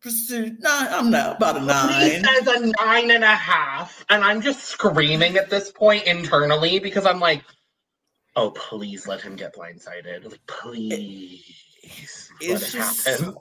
percent. 0.00 0.60
Nine. 0.60 0.88
I'm 0.90 1.10
not 1.10 1.36
about 1.36 1.56
a 1.56 1.60
nine. 1.60 2.10
He 2.10 2.24
says 2.24 2.46
a 2.46 2.84
nine 2.84 3.10
and 3.10 3.24
a 3.24 3.34
half, 3.34 4.04
and 4.08 4.24
I'm 4.24 4.40
just 4.40 4.64
screaming 4.64 5.36
at 5.36 5.50
this 5.50 5.70
point 5.70 6.04
internally 6.04 6.78
because 6.78 7.06
I'm 7.06 7.20
like, 7.20 7.42
"Oh, 8.36 8.50
please 8.50 9.06
let 9.06 9.20
him 9.20 9.36
get 9.36 9.54
blindsided! 9.54 10.30
Like, 10.30 10.46
please 10.46 12.30
It's 12.40 12.74
it 12.74 12.78
just 12.78 13.06
happen." 13.06 13.36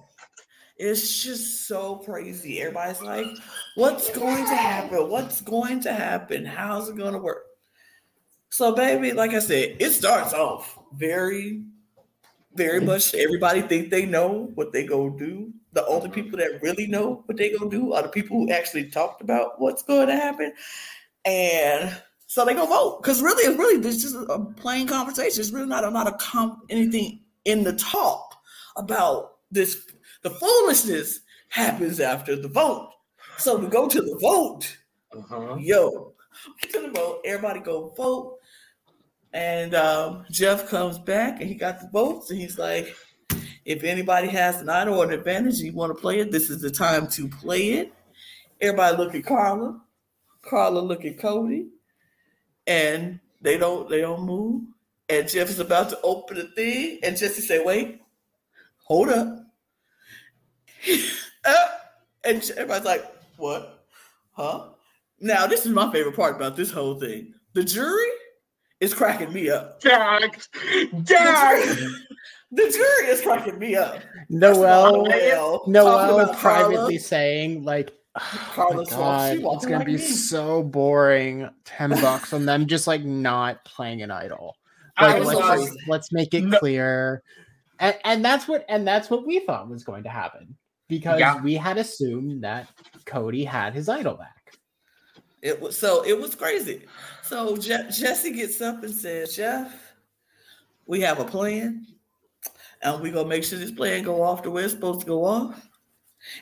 It's 0.79 1.21
just 1.21 1.67
so 1.67 1.97
crazy. 1.97 2.61
Everybody's 2.61 3.01
like, 3.01 3.27
what's 3.75 4.09
going 4.11 4.45
to 4.45 4.55
happen? 4.55 5.09
What's 5.09 5.41
going 5.41 5.81
to 5.81 5.91
happen? 5.91 6.45
How's 6.45 6.87
it 6.87 6.95
going 6.95 7.13
to 7.13 7.19
work? 7.19 7.43
So, 8.49 8.73
baby, 8.73 9.11
like 9.11 9.31
I 9.31 9.39
said, 9.39 9.75
it 9.79 9.91
starts 9.91 10.33
off 10.33 10.79
very, 10.93 11.63
very 12.55 12.79
much 12.79 13.13
everybody 13.13 13.61
think 13.61 13.89
they 13.89 14.05
know 14.05 14.51
what 14.55 14.71
they 14.71 14.85
go 14.85 15.09
do. 15.09 15.51
The 15.73 15.85
only 15.85 16.05
mm-hmm. 16.05 16.13
people 16.13 16.39
that 16.39 16.61
really 16.61 16.87
know 16.87 17.23
what 17.25 17.37
they 17.37 17.55
go 17.55 17.69
do 17.69 17.93
are 17.93 18.03
the 18.03 18.09
people 18.09 18.37
who 18.37 18.51
actually 18.51 18.89
talked 18.89 19.21
about 19.21 19.59
what's 19.59 19.83
going 19.83 20.07
to 20.07 20.15
happen. 20.15 20.53
And 21.25 21.95
so 22.25 22.45
they 22.45 22.53
go 22.53 22.65
vote. 22.65 23.03
Because 23.03 23.21
really, 23.21 23.43
it's 23.43 23.59
really 23.59 23.85
it's 23.85 24.01
just 24.01 24.15
a 24.15 24.39
plain 24.55 24.87
conversation. 24.87 25.41
It's 25.41 25.51
really 25.51 25.67
not 25.67 25.83
a 25.83 25.89
lot 25.89 26.07
of 26.07 26.17
com- 26.19 26.61
anything 26.69 27.19
in 27.43 27.63
the 27.65 27.73
talk 27.73 28.37
about 28.77 29.39
this 29.51 29.85
the 30.21 30.29
foolishness 30.29 31.21
happens 31.49 31.99
after 31.99 32.35
the 32.35 32.47
vote. 32.47 32.91
So 33.37 33.57
we 33.57 33.67
go 33.67 33.87
to 33.87 34.01
the 34.01 34.17
vote. 34.21 34.77
Uh-huh. 35.15 35.57
Yo, 35.59 36.13
get 36.61 36.73
to 36.73 36.81
the 36.81 36.91
vote. 36.91 37.21
Everybody 37.25 37.61
go 37.61 37.93
vote. 37.95 38.37
And 39.33 39.75
um, 39.75 40.25
Jeff 40.31 40.69
comes 40.69 40.97
back 40.99 41.39
and 41.39 41.49
he 41.49 41.55
got 41.55 41.79
the 41.79 41.89
votes. 41.89 42.31
And 42.31 42.39
he's 42.39 42.57
like, 42.57 42.95
if 43.65 43.83
anybody 43.83 44.27
has 44.27 44.61
an 44.61 44.69
idol 44.69 44.99
or 44.99 45.05
an 45.05 45.11
advantage, 45.11 45.59
you 45.59 45.73
want 45.73 45.95
to 45.95 46.01
play 46.01 46.19
it, 46.19 46.31
this 46.31 46.49
is 46.49 46.61
the 46.61 46.71
time 46.71 47.07
to 47.07 47.29
play 47.29 47.73
it. 47.73 47.93
Everybody 48.61 48.97
look 48.97 49.15
at 49.15 49.25
Karla. 49.25 49.79
Karla 50.41 50.79
look 50.79 51.05
at 51.05 51.19
Cody. 51.19 51.67
And 52.67 53.19
they 53.41 53.57
don't 53.57 53.89
they 53.89 54.01
don't 54.01 54.23
move. 54.23 54.63
And 55.07 55.27
Jeff 55.27 55.49
is 55.49 55.59
about 55.59 55.89
to 55.89 55.99
open 56.01 56.37
the 56.37 56.43
thing. 56.55 56.99
And 57.03 57.17
Jesse 57.17 57.41
say, 57.41 57.63
wait, 57.63 58.01
hold 58.83 59.09
up. 59.09 59.48
Uh, 61.45 61.67
and 62.23 62.51
everybody's 62.51 62.85
like, 62.85 63.05
what? 63.37 63.85
Huh? 64.33 64.65
Now, 65.19 65.47
this 65.47 65.65
is 65.65 65.71
my 65.71 65.91
favorite 65.91 66.15
part 66.15 66.35
about 66.35 66.55
this 66.55 66.71
whole 66.71 66.95
thing. 66.99 67.33
The 67.53 67.63
jury 67.63 68.07
is 68.79 68.93
cracking 68.93 69.33
me 69.33 69.49
up. 69.49 69.81
Jacked, 69.81 70.49
The 70.53 71.01
Jacked. 71.03 71.79
the 72.51 72.61
jury 72.69 73.07
is 73.11 73.21
cracking 73.21 73.59
me 73.59 73.75
up. 73.75 73.99
Noelle, 74.29 75.03
Noelle, 75.05 75.63
Noelle 75.67 76.19
is 76.29 76.37
privately 76.37 76.75
Karla. 76.75 76.99
saying 76.99 77.63
like, 77.65 77.91
oh 78.17 78.51
Karla's 78.53 78.91
my 78.91 78.97
God, 78.97 79.37
it's 79.55 79.65
gonna 79.65 79.77
like 79.79 79.85
be 79.87 79.93
me." 79.93 79.97
so 79.97 80.63
boring. 80.63 81.49
Ten 81.65 81.89
bucks 82.01 82.31
on 82.31 82.45
them 82.45 82.65
just 82.67 82.87
like 82.87 83.03
not 83.03 83.63
playing 83.65 84.01
an 84.01 84.11
idol. 84.11 84.55
I 84.95 85.17
Like, 85.17 85.25
let's, 85.25 85.39
love- 85.39 85.59
just- 85.59 85.77
let's 85.87 86.11
make 86.13 86.33
it 86.33 86.43
No- 86.45 86.59
clear, 86.59 87.23
and, 87.79 87.97
and 88.05 88.23
that's 88.23 88.47
what 88.47 88.63
and 88.69 88.87
that's 88.87 89.09
what 89.09 89.25
we 89.27 89.39
thought 89.41 89.67
was 89.69 89.83
going 89.83 90.03
to 90.03 90.09
happen 90.09 90.55
because 90.89 91.19
Yeah. 91.19 91.41
we 91.41 91.53
had 91.53 91.77
assumed 91.77 92.43
that 92.43 92.67
Cody 93.05 93.45
had 93.45 93.73
his 93.73 93.87
idol 93.87 94.15
back. 94.15 94.35
It 95.41 95.61
was 95.61 95.77
so 95.77 96.03
it 96.03 96.19
was 96.19 96.35
crazy. 96.35 96.85
So 97.23 97.55
Je- 97.55 97.89
Jesse 97.91 98.31
gets 98.31 98.59
up 98.59 98.83
and 98.83 98.93
says, 98.93 99.35
Jeff, 99.35 99.93
we 100.85 100.99
have 101.01 101.19
a 101.19 101.23
plan, 101.23 101.85
and 102.81 103.01
we're 103.01 103.13
gonna 103.13 103.29
make 103.29 103.45
sure 103.45 103.57
this 103.57 103.71
plan 103.71 104.03
go 104.03 104.21
off 104.21 104.43
the 104.43 104.51
way 104.51 104.63
it's 104.63 104.73
supposed 104.73 105.01
to 105.01 105.05
go 105.05 105.23
off. 105.23 105.69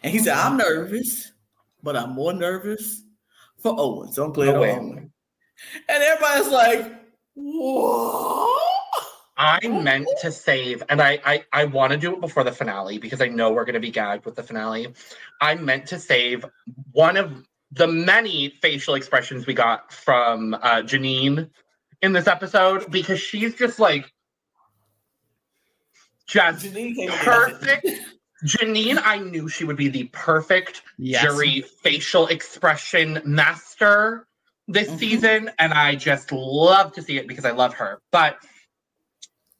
And 0.02 0.12
he 0.12 0.18
said, 0.18 0.34
I'm 0.34 0.54
mm-hmm. 0.54 0.70
nervous, 0.70 1.32
but 1.84 1.95
I'm 1.95 2.14
more 2.14 2.34
nervous 2.34 3.04
for 3.58 3.76
Owen. 3.78 4.12
So 4.12 4.26
I'm 4.26 4.32
playing 4.32 4.56
Owen. 4.56 4.80
Owen. 4.80 5.12
And 5.89 6.04
everybody's 6.04 6.52
like, 6.52 6.91
what? 7.36 8.57
I 9.38 9.68
meant 9.68 10.08
to 10.22 10.32
save, 10.32 10.84
and 10.90 11.02
I 11.02 11.20
I, 11.26 11.46
I 11.54 11.66
want 11.66 11.92
to 11.92 11.98
do 11.98 12.14
it 12.14 12.22
before 12.22 12.44
the 12.44 12.52
finale 12.52 12.98
because 12.98 13.22
I 13.22 13.28
know 13.28 13.52
we're 13.52 13.66
going 13.66 13.76
to 13.76 13.80
be 13.80 13.92
gagged 13.92 14.26
with 14.26 14.36
the 14.36 14.44
finale. 14.44 14.94
I 15.42 15.56
meant 15.56 15.88
to 15.88 16.00
save 16.00 16.46
one 16.92 17.18
of 17.18 17.48
the 17.72 17.88
many 17.88 18.50
facial 18.62 18.96
expressions 18.96 19.46
we 19.46 19.54
got 19.54 19.92
from 19.92 20.54
uh, 20.56 20.82
Jeanine 20.82 21.50
in 22.02 22.14
this 22.14 22.28
episode 22.28 22.90
because 22.92 23.20
she's 23.20 23.56
just 23.56 23.80
like 23.80 24.12
just 26.28 26.66
Jeanine 26.66 27.10
perfect. 27.10 27.88
Jeanine, 28.46 29.02
I 29.04 29.18
knew 29.18 29.50
she 29.50 29.64
would 29.64 29.78
be 29.78 29.88
the 29.90 30.06
perfect 30.14 30.84
Yes. 30.98 31.24
jury 31.24 31.62
facial 31.82 32.28
expression 32.28 33.22
master 33.26 34.28
this 34.68 34.90
Mhm. 34.90 35.00
season, 35.00 35.52
and 35.58 35.74
I 35.74 35.96
just 35.96 36.32
love 36.32 36.94
to 36.94 37.02
see 37.02 37.18
it 37.18 37.28
because 37.28 37.46
I 37.46 37.52
love 37.52 37.74
her. 37.76 38.02
But 38.12 38.38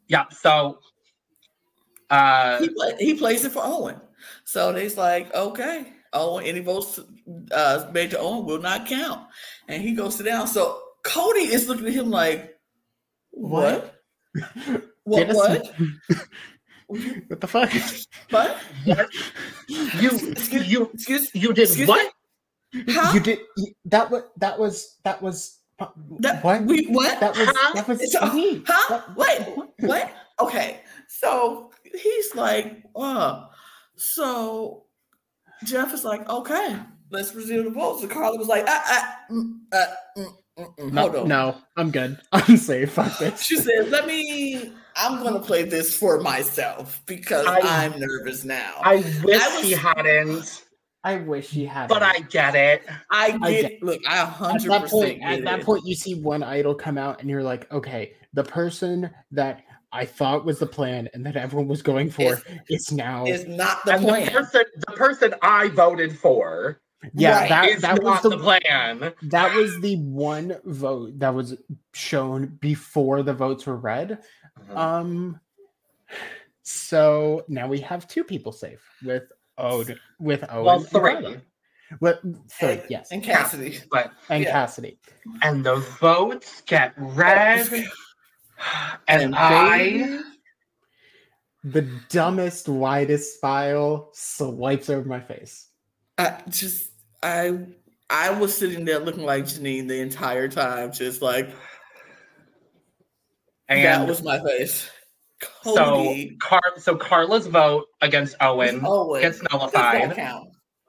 yeah, 0.08 0.26
so 0.30 0.80
uh 2.10 2.60
he, 2.60 2.70
play, 2.70 2.96
he 3.00 3.14
plays 3.16 3.46
it 3.46 3.52
for 3.52 3.62
Owen. 3.64 4.00
So 4.46 4.72
they's 4.72 4.98
like, 4.98 5.34
okay, 5.34 5.94
Owen, 6.14 6.46
any 6.46 6.60
votes 6.60 7.00
uh, 7.52 7.90
made 7.94 8.12
to 8.12 8.20
Owen 8.20 8.46
will 8.46 8.62
not 8.62 8.88
count. 8.88 9.28
And 9.68 9.82
he 9.82 9.94
goes 9.94 10.16
sit 10.16 10.26
down. 10.26 10.48
So 10.48 10.82
Cody 11.04 11.42
is 11.42 11.68
looking 11.68 11.88
at 11.88 11.94
him 11.94 12.10
like, 12.10 12.58
what? 13.32 13.96
What? 15.04 15.28
Get 15.28 15.36
What? 15.36 15.74
What 16.88 17.42
the 17.42 17.48
fuck? 17.48 17.70
What? 18.30 18.58
what 18.86 19.10
you 19.68 20.10
Excuse- 20.32 20.68
you 20.68 20.90
Excuse 20.94 21.30
you 21.36 21.54
did 21.54 21.68
Excuse 21.68 21.88
what? 21.88 22.14
Huh? 22.88 23.12
You 23.14 23.20
did 23.20 23.40
that. 23.86 24.10
Was 24.10 24.24
that 24.38 24.58
was 24.58 24.98
that 25.04 25.22
was 25.22 25.57
That, 26.20 26.44
what? 26.44 26.64
We, 26.64 26.86
what? 26.88 27.20
That 27.20 27.38
was 27.38 27.48
Huh? 27.54 27.74
that 27.76 27.88
was 27.88 28.12
So- 28.12 28.34
me. 28.34 28.64
huh? 28.68 28.90
That- 28.90 29.16
Wait, 29.16 29.68
what? 29.88 30.12
Okay. 30.40 30.82
So 31.08 31.72
he's 31.84 32.36
like, 32.36 32.84
uh, 32.96 33.46
so 33.96 34.86
Jeff 35.64 35.94
is 35.94 36.04
like, 36.04 36.28
okay, 36.30 36.80
let's 37.12 37.34
resume 37.36 37.66
the 37.66 37.70
votes. 37.72 38.02
And 38.02 38.12
Karla 38.12 38.38
was 38.38 38.48
like, 38.48 38.66
ah, 38.68 38.84
ah, 38.86 39.16
mm, 39.32 39.60
uh, 39.72 39.86
mm, 40.18 40.92
No, 40.94 41.02
hold 41.02 41.16
on. 41.16 41.28
no, 41.28 41.58
I'm 41.76 41.92
good. 41.92 42.20
I'm 42.32 42.58
safe. 42.58 42.94
Fuck 42.94 43.18
this. 43.20 43.42
She 43.44 43.58
said, 43.58 43.90
let 43.90 44.06
me, 44.08 44.74
I'm 44.96 45.22
going 45.22 45.34
to 45.36 45.40
play 45.40 45.64
this 45.64 45.96
for 45.96 46.20
myself 46.22 47.02
because 47.06 47.46
I- 47.46 47.86
I'm 47.86 48.00
nervous 48.00 48.44
now. 48.44 48.76
I 48.84 48.98
wish 49.24 49.42
I 49.42 49.56
was- 49.56 49.66
she 49.66 49.72
hadn't. 49.74 50.64
I 51.08 51.18
wish 51.18 51.50
she 51.50 51.66
had. 51.66 51.88
But. 51.88 52.04
I 52.04 52.20
get 52.20 52.56
it. 52.56 52.84
I 53.10 53.32
get, 53.32 53.42
I 53.42 53.52
get- 53.52 53.84
look, 53.84 54.02
I 54.08 54.22
at 54.22 54.28
hundred 54.28 54.72
that 54.72 54.90
point, 54.90 55.22
at 55.22 55.44
that 55.44 55.62
point, 55.62 55.86
you 55.86 55.96
see 55.96 56.16
one 56.16 56.44
idol 56.44 56.76
come 56.76 56.98
out, 56.98 57.22
and 57.22 57.30
you're 57.30 57.44
like, 57.44 57.72
okay, 57.72 58.14
the 58.34 58.44
person 58.44 59.10
that 59.32 59.64
I 59.92 60.06
thought 60.06 60.46
was 60.46 60.60
the 60.60 60.68
plan 60.68 61.10
and 61.14 61.26
that 61.26 61.36
everyone 61.36 61.68
was 61.68 61.82
going 61.82 62.10
for 62.10 62.42
is 62.70 62.92
now. 62.92 63.26
is 63.26 63.48
not 63.48 63.86
the 63.86 63.94
and 63.94 64.04
plan. 64.04 64.26
the 64.26 64.32
person, 64.32 64.64
the 64.88 64.94
person 64.94 65.36
I 65.42 65.70
voted 65.70 66.18
for 66.18 66.82
yeah, 67.14 67.42
right, 67.42 67.80
that 67.80 67.82
that 67.82 68.04
was 68.04 68.22
the, 68.22 68.30
the 68.30 68.38
plan. 68.38 69.14
that 69.24 69.56
was 69.56 69.80
the 69.82 69.98
one 69.98 70.58
vote 70.66 71.20
that 71.20 71.34
was 71.34 71.56
shown 71.94 72.58
before 72.60 73.24
the 73.24 73.34
votes 73.34 73.66
were 73.66 73.78
read. 73.78 74.20
Um, 74.74 75.40
so 76.64 77.46
now 77.48 77.68
we 77.68 77.80
have 77.82 78.08
two 78.08 78.24
people 78.24 78.52
safe 78.52 78.84
with 79.04 79.24
Oh, 79.58 79.80
Ode 79.80 80.00
with 80.20 80.44
Owen. 80.50 80.66
well, 80.66 80.76
and 80.80 80.88
three. 80.90 81.00
Karla. 81.14 81.42
With 82.02 82.18
three, 82.52 82.70
And- 82.70 82.84
yes, 82.90 83.12
And 83.12 83.24
Cassidy. 83.24 83.80
But 83.92 84.12
and 84.30 84.44
yeah. 84.44 84.52
Cassidy. 84.52 85.00
and 85.42 85.66
the 85.66 85.78
votes 86.02 86.62
get 86.66 86.94
red, 86.98 87.68
and, 89.08 89.22
And 89.24 89.36
I 89.36 90.20
The 91.64 91.90
dumbest, 92.10 92.68
widest 92.70 93.40
smile 93.40 94.10
swipes 94.14 94.90
over 94.90 95.08
my 95.08 95.20
face. 95.22 95.70
I 96.18 96.42
just 96.50 96.92
I 97.24 97.58
I 98.10 98.32
was 98.32 98.56
sitting 98.56 98.86
there 98.86 99.00
looking 99.00 99.24
like 99.24 99.46
Jeanine 99.46 99.88
the 99.88 100.00
entire 100.02 100.48
time, 100.50 100.92
just 100.92 101.22
like 101.22 101.50
and 103.70 103.84
that 103.84 104.08
was 104.08 104.22
my 104.24 104.40
face. 104.44 104.90
So 105.64 106.16
Car 106.40 106.62
so 106.78 106.96
Karla's 106.96 107.48
vote 107.48 107.86
against 108.02 108.36
Owen 108.42 108.82
Owen 108.84 109.22
gets 109.22 109.42
nullified. 109.52 110.18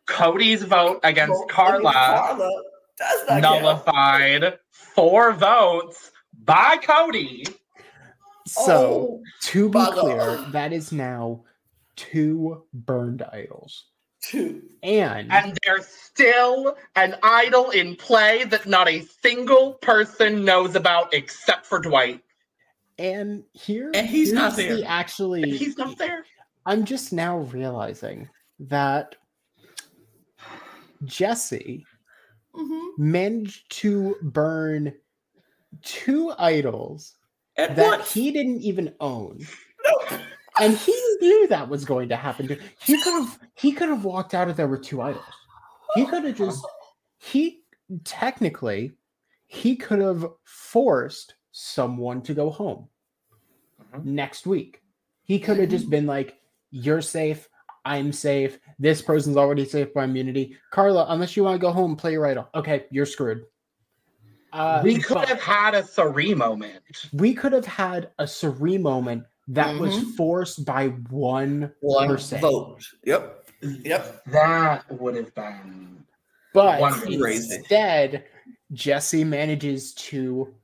Cody's 0.07 0.63
vote 0.63 1.01
against 1.05 1.33
Well, 1.33 1.47
Karla 1.49 1.93
Karla 1.93 2.63
does 2.97 3.29
not 3.29 3.43
count. 3.43 3.63
nullified. 3.63 4.59
Four 4.71 5.33
votes 5.33 6.11
by 6.45 6.79
Cody. 6.83 7.45
So, 8.47 9.21
Oh, 9.21 9.23
to 9.43 9.69
be 9.69 9.79
bugger. 9.79 10.01
clear, 10.01 10.37
that 10.53 10.73
is 10.73 10.91
now 10.93 11.45
two 11.97 12.65
burned 12.73 13.23
idols. 13.23 13.85
two. 14.23 14.63
And, 14.83 15.31
And 15.31 15.57
there's 15.67 15.87
still 15.87 16.77
an 16.97 17.17
idol 17.23 17.71
in 17.71 17.95
play 17.97 18.45
that 18.45 18.67
not 18.67 18.89
a 18.89 19.03
single 19.23 19.75
person 19.75 20.45
knows 20.45 20.75
about 20.75 21.13
except 21.13 21.67
for 21.67 21.79
Dwight. 21.79 22.23
And 22.99 23.45
here 23.53 23.91
And 23.95 24.07
he's 24.07 24.33
not 24.33 24.57
there. 24.57 24.77
the 24.77 24.85
actually 24.85 25.57
He's 25.57 25.77
not 25.79 25.97
there. 25.99 26.25
I'm 26.67 26.85
just 26.85 27.13
now 27.13 27.39
realizing 27.39 28.29
that 28.61 29.15
Jesse 31.05 31.87
Mhm. 32.55 32.99
managed 32.99 33.71
to 33.81 34.17
burn 34.23 34.93
two 35.83 36.33
idols 36.39 37.15
At 37.57 37.77
that 37.77 37.99
once. 38.01 38.13
he 38.13 38.33
didn't 38.33 38.63
even 38.63 38.95
own. 39.01 39.47
No. 39.85 40.19
And 40.61 40.77
he 40.77 40.93
knew 41.21 41.47
that 41.49 41.69
was 41.69 41.85
going 41.85 42.09
to 42.09 42.17
happen. 42.17 42.49
To, 42.49 42.57
he 42.81 43.01
could 43.01 43.13
have 43.13 43.39
he 43.55 43.71
could 43.73 43.89
have 43.89 44.05
walked 44.05 44.35
out 44.35 44.49
if 44.49 44.57
there 44.57 44.67
were 44.67 44.79
two 44.79 45.01
idols. 45.01 45.25
He 45.95 46.05
could 46.05 46.25
have 46.25 46.37
just 46.37 46.65
he 47.19 47.63
technically 48.05 48.93
he 49.47 49.77
could 49.77 50.01
have 50.01 50.27
forced 50.45 51.35
someone 51.63 52.23
to 52.23 52.35
go 52.35 52.51
home 52.51 52.89
Mhm. 53.93 54.05
next 54.05 54.47
week. 54.47 54.81
He 55.25 55.39
could 55.41 55.59
have 55.59 55.69
just 55.69 55.91
been 55.91 56.07
like, 56.07 56.37
You're 56.71 57.01
safe, 57.01 57.49
I'm 57.87 58.13
safe, 58.13 58.59
this 58.79 59.01
person's 59.03 59.37
already 59.39 59.65
safe 59.65 59.93
by 59.95 60.05
immunity. 60.05 60.57
Karla, 60.71 61.07
unless 61.09 61.35
you 61.37 61.43
want 61.45 61.55
to 61.55 61.59
go 61.67 61.73
home, 61.73 61.97
play 61.97 62.13
your 62.13 62.27
idol. 62.27 62.49
Okay, 62.55 62.85
you're 62.91 63.07
screwed. 63.07 63.45
Uh, 64.53 64.81
we 64.85 64.99
could 64.99 65.15
but- 65.15 65.29
have 65.29 65.41
had 65.41 65.75
a 65.75 65.83
Sari 65.83 66.35
moment. 66.35 66.83
we 67.15 67.35
could 67.35 67.53
have 67.53 67.65
had 67.67 68.11
a 68.19 68.27
Sari 68.27 68.77
moment 68.79 69.25
that 69.49 69.79
was 69.81 69.95
Mhm. 69.97 70.15
forced 70.17 70.65
by 70.67 70.89
one 71.11 71.73
One 71.81 72.09
person. 72.09 72.41
vote. 72.41 72.83
Yep. 73.05 73.51
Yep. 73.63 74.25
That 74.27 74.91
would 75.01 75.17
have 75.17 75.35
been 75.35 76.05
But 76.55 76.81
One 76.81 76.93
crazy. 76.93 77.57
instead, 77.57 78.25
Jesse 78.73 79.25
manages 79.25 79.93
to 79.95 80.55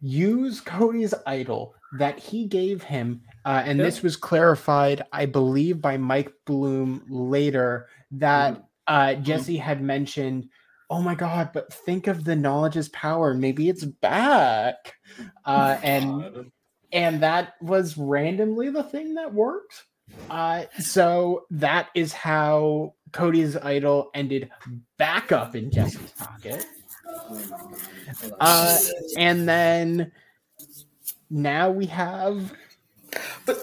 use 0.00 0.60
Cody's 0.60 1.14
idol 1.26 1.74
that 1.98 2.18
he 2.18 2.46
gave 2.46 2.82
him. 2.82 3.22
Uh, 3.44 3.62
and 3.64 3.78
Yep. 3.78 3.86
this 3.86 4.02
was 4.02 4.16
clarified, 4.16 5.04
I 5.12 5.26
believe, 5.26 5.80
by 5.80 5.96
Mike 5.96 6.32
Bloom 6.46 7.04
later 7.08 7.88
that 8.12 8.64
uh, 8.86 9.14
Jesse 9.14 9.56
had 9.56 9.82
mentioned, 9.82 10.48
oh 10.90 11.02
my 11.02 11.14
God, 11.14 11.50
but 11.52 11.72
think 11.72 12.06
of 12.06 12.24
the 12.24 12.36
knowledge 12.36 12.76
is 12.76 12.88
power. 12.90 13.34
Maybe 13.34 13.68
it's 13.68 13.84
back. 13.84 14.94
Uh, 15.44 15.78
and 15.82 16.50
and 16.92 17.22
that 17.22 17.54
was 17.62 17.96
randomly 17.96 18.68
the 18.68 18.82
thing 18.82 19.14
that 19.14 19.32
worked. 19.32 19.84
Uh, 20.30 20.64
so 20.78 21.46
that 21.50 21.88
is 21.94 22.12
how 22.12 22.94
Cody's 23.12 23.56
idol 23.56 24.10
ended 24.14 24.50
back 24.98 25.32
up 25.32 25.56
in 25.56 25.70
Jesse's 25.70 26.12
pocket, 26.12 26.64
uh, 28.40 28.78
and 29.16 29.48
then 29.48 30.12
now 31.30 31.70
we 31.70 31.86
have 31.86 32.52
But 33.46 33.58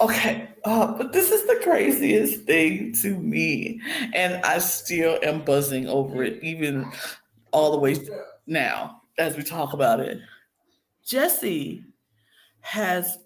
okay, 0.00 0.48
uh, 0.64 0.96
but 0.96 1.12
this 1.12 1.30
is 1.30 1.46
the 1.46 1.60
craziest 1.62 2.42
thing 2.42 2.92
to 3.02 3.18
me, 3.18 3.80
and 4.14 4.44
I 4.44 4.58
still 4.58 5.18
am 5.22 5.44
buzzing 5.44 5.88
over 5.88 6.22
it, 6.22 6.42
even 6.42 6.90
all 7.52 7.72
the 7.72 7.78
way 7.78 7.96
now 8.46 9.02
as 9.18 9.36
we 9.36 9.42
talk 9.42 9.72
about 9.72 10.00
it. 10.00 10.20
Jesse 11.04 11.82
has 12.60 13.18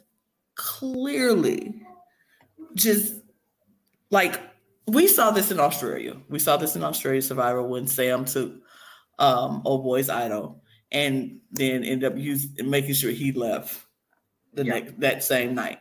clearly 0.55 1.83
just 2.75 3.15
like 4.11 4.41
we 4.87 5.07
saw 5.07 5.31
this 5.31 5.51
in 5.51 5.61
Australia. 5.61 6.17
We 6.29 6.39
saw 6.39 6.57
this 6.57 6.77
in 6.77 6.83
Australia 6.83 7.23
Survivor 7.23 7.63
when 7.63 7.87
Sam 7.87 8.25
took 8.25 8.53
um 9.19 9.63
old 9.65 9.85
boy's 9.85 10.09
idol 10.09 10.63
and 10.91 11.39
then 11.53 11.85
end 11.85 12.05
up 12.05 12.17
using 12.17 12.69
making 12.69 12.95
sure 12.95 13.11
he 13.11 13.33
left 13.33 13.81
the 14.55 14.65
Yeah. 14.65 14.75
next 14.75 15.01
that 15.01 15.25
same 15.25 15.55
night. 15.55 15.79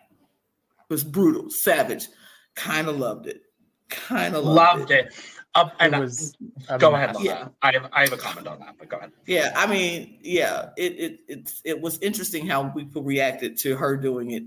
It 0.79 0.89
was 0.93 1.03
brutal, 1.03 1.49
savage. 1.49 2.07
Kind 2.55 2.87
of 2.87 2.97
loved 2.97 3.27
it. 3.27 3.41
Kind 3.89 4.35
of 4.35 4.43
loved, 4.45 4.79
loved 4.81 4.91
it. 4.91 5.13
Up 5.53 5.73
it 5.81 5.93
and 5.93 5.99
was 5.99 6.33
a 6.69 6.77
go 6.77 6.95
ahead, 6.95 7.13
Yeah. 7.19 7.49
I 7.61 7.73
have 7.73 7.89
I 7.91 8.01
have 8.01 8.13
a 8.13 8.17
comment 8.17 8.47
on 8.47 8.59
that, 8.59 8.75
but 8.79 8.87
go 8.87 8.97
ahead. 8.97 9.11
Yeah, 9.25 9.51
I 9.55 9.67
mean, 9.67 10.17
yeah, 10.21 10.69
it 10.77 10.93
it 10.97 11.19
it's 11.27 11.61
it 11.65 11.81
was 11.81 11.99
interesting 11.99 12.47
how 12.47 12.69
people 12.69 13.03
reacted 13.03 13.57
to 13.59 13.75
her 13.75 13.97
doing 13.97 14.31
it, 14.31 14.43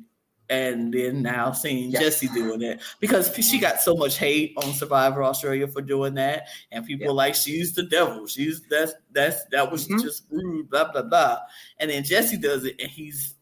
and 0.51 0.92
then 0.92 1.22
now 1.22 1.53
seeing 1.53 1.90
Yes. 1.90 2.03
Jesse 2.03 2.28
doing 2.28 2.62
it 2.62 2.80
because 3.01 3.34
she 3.36 3.59
got 3.59 3.80
so 3.80 3.95
much 3.97 4.18
hate 4.18 4.53
on 4.57 4.72
Survivor 4.74 5.22
Australia 5.24 5.66
for 5.66 5.80
doing 5.80 6.14
that, 6.14 6.49
and 6.70 6.84
people 6.86 7.07
Yeah. 7.07 7.12
like 7.12 7.34
she's 7.34 7.74
the 7.74 7.82
devil, 7.84 8.26
she's 8.26 8.61
that's 8.68 8.92
that's 9.12 9.45
that 9.53 9.70
was 9.72 9.88
Mhm. 9.88 10.03
just 10.03 10.24
rude, 10.30 10.68
blah 10.70 10.90
blah 10.92 11.03
blah, 11.03 11.38
and 11.78 11.90
then 11.90 12.05
Jesse 12.05 12.36
does 12.36 12.64
it, 12.64 12.76
and 12.80 12.90
he's 12.90 13.34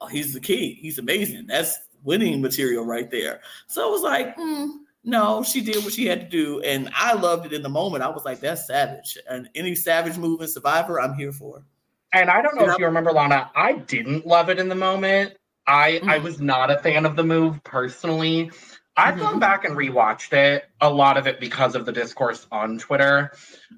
oh, 0.00 0.06
he's 0.06 0.32
the 0.32 0.40
king, 0.40 0.74
he's 0.76 0.98
amazing, 0.98 1.46
that's 1.46 1.78
winning 2.02 2.40
material 2.40 2.84
right 2.84 3.10
there. 3.10 3.40
So 3.66 3.88
it 3.88 3.92
was 3.92 4.02
like. 4.02 4.34
hmm, 4.36 4.66
no, 5.02 5.42
she 5.42 5.62
did 5.62 5.82
what 5.82 5.94
she 5.94 6.04
had 6.04 6.20
to 6.20 6.26
do, 6.28 6.60
and 6.60 6.90
I 6.94 7.14
loved 7.14 7.46
it 7.46 7.54
in 7.54 7.62
the 7.62 7.70
moment. 7.70 8.02
I 8.04 8.08
was 8.10 8.26
like, 8.26 8.40
"That's 8.40 8.66
savage." 8.66 9.16
And 9.30 9.48
any 9.54 9.74
savage 9.74 10.18
move 10.18 10.42
in 10.42 10.48
Survivor, 10.48 11.00
I'm 11.00 11.14
here 11.14 11.32
for. 11.32 11.64
And 12.12 12.28
I 12.28 12.42
don't 12.42 12.54
know 12.56 12.66
Yeah. 12.66 12.72
if 12.74 12.78
you 12.78 12.84
remember, 12.84 13.10
Lana. 13.10 13.50
I 13.56 13.72
didn't 13.72 14.26
love 14.26 14.50
it 14.50 14.58
in 14.58 14.68
the 14.68 14.74
moment. 14.74 15.38
I 15.70 16.00
I 16.06 16.18
Mhm. 16.18 16.22
was 16.24 16.40
not 16.40 16.70
a 16.70 16.78
fan 16.78 17.06
of 17.06 17.14
the 17.16 17.22
move 17.22 17.62
personally. 17.62 18.50
I've 18.96 19.14
Mhm. 19.14 19.20
gone 19.20 19.38
back 19.38 19.64
and 19.64 19.76
rewatched 19.76 20.32
it, 20.32 20.68
a 20.80 20.90
lot 20.90 21.16
of 21.16 21.26
it 21.28 21.38
because 21.40 21.74
of 21.76 21.86
the 21.86 21.92
discourse 21.92 22.46
on 22.50 22.78
Twitter. 22.78 23.30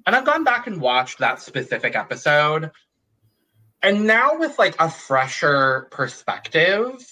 And 0.05 0.15
I've 0.15 0.25
gone 0.25 0.43
back 0.43 0.65
and 0.67 0.81
watched 0.81 1.19
that 1.19 1.39
specific 1.39 1.95
episode. 1.95 2.71
And 3.83 4.07
now 4.07 4.37
with 4.39 4.57
like 4.57 4.75
a 4.79 4.89
fresher 4.89 5.87
perspective, 5.91 7.05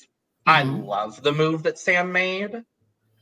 I 0.48 0.64
Mhm. 0.64 0.86
love 0.86 1.22
the 1.22 1.32
move 1.32 1.64
that 1.64 1.78
Sam 1.78 2.12
made. 2.12 2.64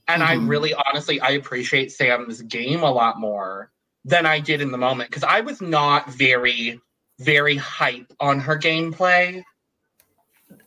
And 0.08 0.24
I 0.24 0.36
Mhm. 0.36 0.48
really 0.48 0.74
honestly 0.74 1.20
I 1.20 1.32
appreciate 1.32 1.92
Sam's 1.92 2.42
game 2.42 2.84
a 2.84 2.92
lot 2.92 3.20
more 3.20 3.72
than 4.06 4.26
I 4.26 4.40
did 4.40 4.62
in 4.62 4.72
the 4.72 4.78
moment 4.78 5.10
because 5.10 5.26
I 5.26 5.42
was 5.42 5.62
not 5.62 6.10
very 6.10 6.80
very 7.20 7.58
hype 7.58 8.14
on 8.22 8.40
her 8.40 8.58
gameplay. 8.58 9.44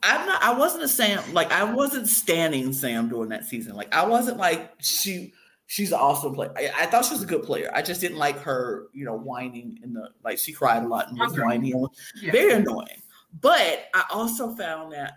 I'm 0.02 0.26
not. 0.26 0.42
I 0.42 0.52
wasn't 0.52 0.82
a 0.84 0.88
Sam. 0.88 1.22
Like 1.32 1.52
I 1.52 1.64
wasn't 1.64 2.08
standing 2.08 2.72
Sam 2.72 3.08
during 3.08 3.28
that 3.30 3.44
season. 3.44 3.74
Like 3.76 3.94
I 3.94 4.06
wasn't 4.06 4.36
like 4.38 4.72
she. 4.80 5.32
She's 5.68 5.90
an 5.90 5.98
awesome 6.00 6.34
player. 6.34 6.52
I, 6.54 6.70
I 6.80 6.86
thought 6.86 7.06
she 7.06 7.14
was 7.14 7.22
a 7.22 7.26
good 7.26 7.44
player. 7.44 7.70
I 7.74 7.80
just 7.80 8.02
didn't 8.02 8.18
like 8.18 8.38
her, 8.40 8.88
you 8.92 9.06
know, 9.06 9.14
whining 9.16 9.78
in 9.82 9.94
the 9.94 10.10
like 10.22 10.36
she 10.38 10.52
cried 10.52 10.82
a 10.82 10.86
lot 10.88 11.08
and 11.08 11.18
was 11.18 11.32
Okay. 11.32 11.40
whining. 11.42 11.78
was 11.78 11.90
Very 12.30 12.52
annoying. 12.52 13.00
But 13.40 13.86
I 13.94 14.04
also 14.10 14.54
found 14.54 14.92
that 14.92 15.14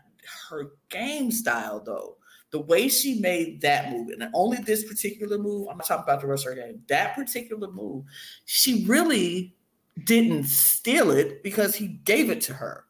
her 0.50 0.72
game 0.90 1.30
style 1.32 1.82
though, 1.84 2.16
The 2.52 2.62
way 2.62 2.88
she 2.88 3.20
made 3.20 3.60
that 3.62 3.92
move, 3.92 4.10
and 4.10 4.30
only 4.34 4.58
this 4.60 4.86
particular 4.86 5.38
move, 5.38 5.68
I'm 5.70 5.78
not 5.78 5.88
talking 5.88 6.04
about 6.04 6.22
the 6.22 6.28
rest 6.28 6.46
of 6.48 6.56
her 6.56 6.62
game. 6.62 6.82
That 6.88 7.16
particular 7.16 7.70
move, 7.70 8.06
she 8.46 8.86
really 8.86 9.58
didn't 10.06 10.46
steal 10.46 11.12
it 11.12 11.44
because 11.44 11.76
he 11.76 11.88
gave 12.06 12.30
it 12.30 12.40
to 12.42 12.54
her. 12.54 12.85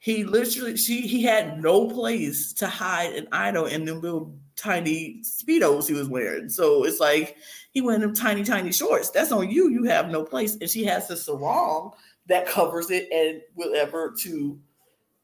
He 0.00 0.24
literally, 0.24 0.78
she 0.78 1.02
he 1.02 1.22
had 1.22 1.62
no 1.62 1.86
place 1.86 2.54
to 2.54 2.66
hide 2.66 3.12
an 3.12 3.28
idol 3.32 3.66
in 3.66 3.84
the 3.84 3.94
little 3.94 4.34
tiny 4.56 5.22
speedos 5.22 5.86
he 5.86 5.92
was 5.92 6.08
wearing. 6.08 6.48
So 6.48 6.84
it's 6.84 7.00
like 7.00 7.36
he 7.72 7.82
went 7.82 8.02
in 8.02 8.14
tiny, 8.14 8.42
tiny 8.42 8.72
shorts. 8.72 9.10
That's 9.10 9.30
on 9.30 9.50
you. 9.50 9.68
You 9.68 9.84
have 9.84 10.08
no 10.08 10.24
place. 10.24 10.56
And 10.58 10.70
she 10.70 10.84
has 10.84 11.06
the 11.06 11.16
sarong 11.16 11.92
that 12.28 12.46
covers 12.46 12.90
it 12.90 13.08
and 13.12 13.42
will 13.54 13.74
ever 13.74 14.14
to, 14.22 14.58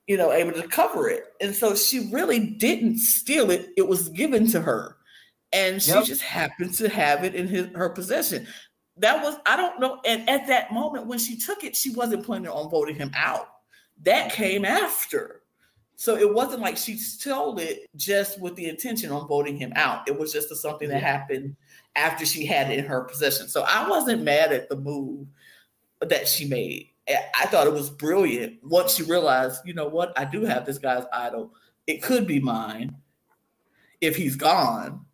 you 0.07 0.17
know, 0.19 0.31
able 0.31 0.53
to 0.53 0.69
cover 0.69 1.09
it. 1.09 1.25
And 1.41 1.55
so 1.55 1.75
she 1.75 2.11
really 2.13 2.41
didn't 2.41 2.99
steal 2.99 3.51
it. 3.51 3.71
It 3.79 3.89
was 3.89 4.11
given 4.11 4.47
to 4.51 4.61
her. 4.61 4.97
And 5.55 5.83
she 5.83 5.93
yep. 5.93 6.05
just 6.05 6.21
happened 6.21 6.75
to 6.75 6.91
have 6.91 7.25
it 7.25 7.35
in 7.35 7.49
his, 7.49 7.69
her 7.75 7.89
possession. 7.89 8.47
That 8.99 9.23
was, 9.23 9.37
I 9.47 9.57
don't 9.57 9.81
know. 9.81 10.01
And 10.05 10.29
at 10.29 10.47
that 10.49 10.71
moment 10.71 11.07
when 11.07 11.19
she 11.19 11.39
took 11.39 11.65
it, 11.65 11.75
she 11.75 11.91
wasn't 11.91 12.27
planning 12.27 12.49
on 12.49 12.71
voting 12.71 12.97
him 12.97 13.11
out. 13.15 13.49
That 14.03 14.33
came 14.33 14.65
after. 14.65 15.43
So 15.97 16.17
it 16.17 16.33
wasn't 16.33 16.61
like 16.61 16.77
she 16.77 16.97
stole 16.99 17.59
it 17.59 17.89
just 17.97 18.39
with 18.41 18.55
the 18.55 18.69
intention 18.69 19.11
on 19.11 19.27
voting 19.27 19.57
him 19.57 19.73
out. 19.77 20.07
It 20.07 20.19
was 20.19 20.33
just 20.33 20.51
a, 20.51 20.57
something 20.57 20.89
that 20.91 21.03
happened 21.03 21.57
after 21.97 22.27
she 22.27 22.45
had 22.45 22.71
it 22.71 22.79
in 22.79 22.85
her 22.85 23.03
possession. 23.03 23.49
So 23.49 23.65
I 23.67 23.89
wasn't 23.89 24.23
mad 24.23 24.53
at 24.53 24.69
the 24.69 24.77
move 24.77 25.27
that 26.01 26.29
she 26.29 26.47
made. 26.47 26.91
I 27.09 27.47
thought 27.47 27.67
it 27.67 27.73
was 27.73 27.89
brilliant 27.89 28.59
once 28.63 28.97
she 28.97 29.05
realized, 29.05 29.63
you 29.65 29.75
know 29.75 29.89
what, 29.89 30.13
I 30.19 30.25
do 30.25 30.45
have 30.45 30.67
this 30.67 30.79
guy's 30.79 31.05
idol. 31.13 31.55
It 31.87 32.03
could 32.03 32.27
be 32.27 32.41
mine 32.41 32.97
if 34.01 34.17
he's 34.17 34.37
gone. 34.37 35.07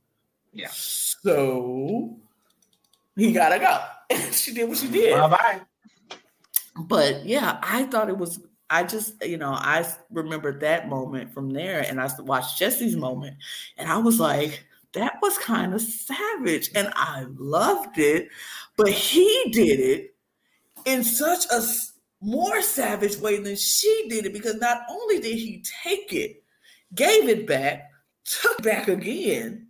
Yeah. 0.52 0.68
So 0.72 2.16
he 3.14 3.32
gotta 3.32 3.58
go. 3.58 4.16
she 4.32 4.54
did 4.54 4.68
what 4.68 4.78
she 4.78 4.88
did. 4.88 5.14
Bye 5.14 5.28
bye. 5.28 5.60
But 6.76 7.26
yeah, 7.26 7.58
I 7.62 7.84
thought 7.84 8.08
it 8.08 8.16
was. 8.16 8.40
I 8.72 8.84
just, 8.84 9.22
you 9.22 9.36
know, 9.36 9.52
I 9.52 9.86
remember 10.10 10.58
that 10.60 10.88
moment 10.88 11.32
from 11.32 11.50
there, 11.50 11.80
and 11.80 12.00
I 12.00 12.10
watched 12.20 12.58
Jesse's 12.58 12.96
moment, 12.96 13.36
and 13.76 13.88
I 13.88 13.98
was 13.98 14.18
like, 14.18 14.64
that 14.94 15.18
was 15.20 15.36
kind 15.38 15.74
of 15.74 15.82
savage, 15.82 16.70
and 16.74 16.90
I 16.96 17.26
loved 17.36 17.98
it. 17.98 18.28
But 18.78 18.88
he 18.88 19.50
did 19.52 19.78
it 19.78 20.14
in 20.86 21.04
such 21.04 21.44
a 21.52 21.62
more 22.22 22.62
savage 22.62 23.18
way 23.18 23.38
than 23.38 23.56
she 23.56 24.06
did 24.08 24.24
it 24.24 24.32
because 24.32 24.56
not 24.56 24.82
only 24.88 25.20
did 25.20 25.36
he 25.36 25.62
take 25.82 26.12
it, 26.12 26.42
gave 26.94 27.28
it 27.28 27.46
back, 27.46 27.90
took 28.24 28.62
back 28.62 28.88
again, 28.88 29.66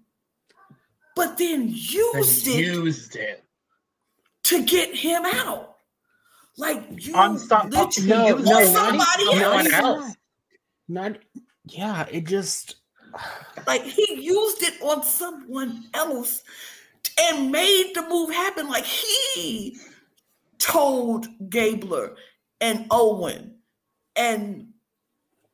but 1.16 1.38
then 1.38 1.68
used 1.68 2.46
it, 2.46 2.64
used 2.64 3.16
it 3.16 3.44
to 4.44 4.64
get 4.64 4.94
him 4.94 5.24
out. 5.24 5.71
Like 6.58 6.84
you 7.06 7.14
on 7.14 7.38
some 7.38 7.70
no, 7.70 7.86
no, 7.86 8.64
somebody 8.64 9.24
not, 9.24 9.66
else. 9.66 9.72
else. 9.72 10.16
Not 10.88 11.18
yeah, 11.64 12.06
it 12.10 12.26
just 12.26 12.76
like 13.66 13.82
he 13.82 14.20
used 14.20 14.62
it 14.62 14.74
on 14.82 15.02
someone 15.02 15.84
else 15.94 16.42
and 17.20 17.50
made 17.50 17.92
the 17.94 18.02
move 18.08 18.30
happen. 18.30 18.68
Like 18.68 18.84
he 18.84 19.78
told 20.58 21.26
Gabler 21.48 22.16
and 22.60 22.86
Owen 22.90 23.56
and 24.16 24.68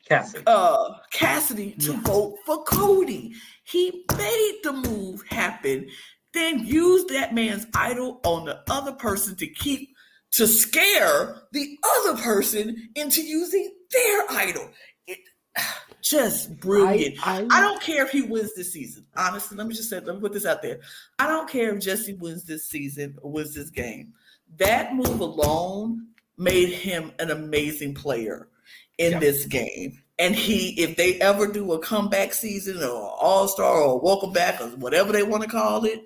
Cassidy, 0.08 0.44
uh, 0.46 0.94
Cassidy 1.12 1.72
to 1.72 1.92
yes. 1.92 2.06
vote 2.06 2.36
for 2.44 2.64
Cody. 2.64 3.34
He 3.64 4.04
made 4.16 4.60
the 4.62 4.72
move 4.72 5.22
happen, 5.28 5.88
then 6.32 6.66
used 6.66 7.08
that 7.10 7.34
man's 7.34 7.66
idol 7.74 8.20
on 8.24 8.46
the 8.46 8.62
other 8.70 8.92
person 8.92 9.36
to 9.36 9.46
keep 9.46 9.90
to 10.32 10.46
scare 10.46 11.42
the 11.52 11.78
other 11.98 12.20
person 12.22 12.90
into 12.94 13.22
using 13.22 13.72
their 13.90 14.30
idol. 14.30 14.68
It 15.06 15.18
just 16.02 16.58
brilliant. 16.60 17.26
I, 17.26 17.40
I, 17.40 17.46
I, 17.50 17.60
don't 17.60 17.80
care 17.80 18.04
if 18.04 18.10
he 18.10 18.22
wins 18.22 18.54
this 18.54 18.72
season. 18.72 19.06
Honestly, 19.16 19.56
let 19.56 19.66
me 19.66 19.74
just 19.74 19.90
say, 19.90 20.00
let 20.00 20.14
me 20.14 20.20
put 20.20 20.32
this 20.32 20.46
out 20.46 20.62
there. 20.62 20.80
I 21.18 21.26
don't 21.26 21.48
care 21.48 21.74
if 21.74 21.82
Jesse 21.82 22.14
wins 22.14 22.44
this 22.44 22.68
season 22.68 23.16
or 23.22 23.32
wins 23.32 23.54
this 23.54 23.70
game 23.70 24.12
that 24.56 24.94
move 24.94 25.20
alone 25.20 26.08
made 26.36 26.70
him 26.70 27.12
an 27.18 27.30
amazing 27.30 27.94
player 27.94 28.48
in 28.96 29.12
yeah. 29.12 29.18
this 29.18 29.44
game. 29.46 30.02
And 30.18 30.34
he, 30.34 30.80
if 30.80 30.96
they 30.96 31.20
ever 31.20 31.46
do 31.46 31.72
a 31.72 31.78
comeback 31.78 32.32
season 32.32 32.82
or 32.82 33.10
all 33.20 33.46
star 33.46 33.82
or 33.82 34.00
welcome 34.00 34.32
back 34.32 34.60
or 34.60 34.68
whatever 34.68 35.12
they 35.12 35.22
want 35.22 35.44
to 35.44 35.48
call 35.48 35.84
it, 35.84 36.02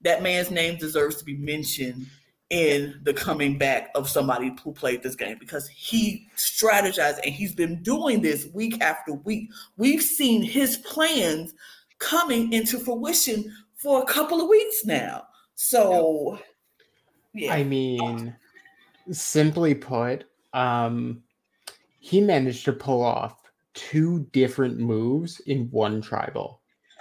that 0.00 0.22
man's 0.22 0.50
name 0.50 0.78
deserves 0.78 1.16
to 1.16 1.24
be 1.24 1.36
mentioned 1.36 2.06
in 2.52 3.00
the 3.04 3.14
coming 3.14 3.56
back 3.56 3.90
of 3.94 4.06
somebody 4.08 4.54
who 4.62 4.72
played 4.72 5.02
this 5.02 5.14
game 5.14 5.38
because 5.40 5.66
he 5.68 6.28
strategized 6.36 7.18
and 7.24 7.34
he's 7.34 7.54
been 7.54 7.82
doing 7.82 8.20
this 8.20 8.46
week 8.52 8.80
after 8.82 9.14
week. 9.14 9.50
We've 9.78 10.02
seen 10.02 10.42
his 10.42 10.76
plans 10.76 11.54
coming 11.98 12.52
into 12.52 12.78
fruition 12.78 13.50
for 13.74 14.02
a 14.02 14.04
couple 14.04 14.42
of 14.42 14.48
weeks 14.48 14.84
now. 14.84 15.24
So 15.54 16.38
yeah. 17.32 17.54
I 17.54 17.64
mean, 17.64 18.36
simply 19.10 19.74
put, 19.74 20.24
um, 20.52 21.22
he 22.00 22.20
managed 22.20 22.66
to 22.66 22.72
pull 22.74 23.02
off 23.02 23.40
two 23.72 24.26
different 24.32 24.78
moves 24.78 25.40
in 25.40 25.70
one 25.70 26.02
tribal. 26.02 26.60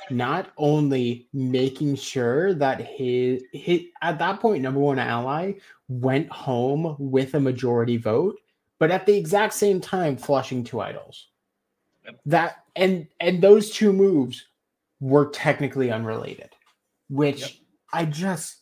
Not 0.10 0.52
only 0.58 1.28
making 1.34 1.95
sure 1.95 2.54
that 2.56 2.82
his, 2.82 3.43
his 3.54 3.82
at 4.02 4.20
that 4.20 4.39
point 4.39 4.62
number 4.62 4.80
one 4.80 4.99
ally 4.99 5.54
went 5.88 6.30
home 6.30 6.95
with 6.99 7.34
a 7.34 7.39
majority 7.39 7.97
vote, 7.97 8.38
but 8.80 8.91
at 8.91 9.06
the 9.06 9.16
exact 9.16 9.54
same 9.54 9.80
time 9.80 10.18
flushing 10.18 10.64
two 10.64 10.82
idols. 10.82 11.28
That 12.26 12.64
and 12.76 13.08
and 13.20 13.41
those 13.41 13.72
two 13.72 13.93
moves 13.93 14.47
were 14.99 15.30
technically 15.30 15.91
unrelated, 15.91 16.49
which 17.10 17.41
yep. 17.41 17.52
I 17.93 18.06
just 18.06 18.62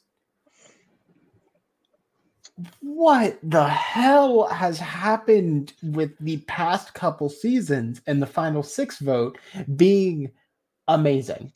what 2.81 3.39
the 3.43 3.67
hell 3.67 4.47
has 4.47 4.79
happened 4.79 5.73
with 5.81 6.11
the 6.19 6.37
past 6.47 6.93
couple 6.93 7.29
seasons 7.29 8.01
and 8.07 8.21
the 8.21 8.27
final 8.27 8.63
six 8.63 8.99
vote 8.99 9.37
being 9.75 10.29
amazing? 10.89 11.51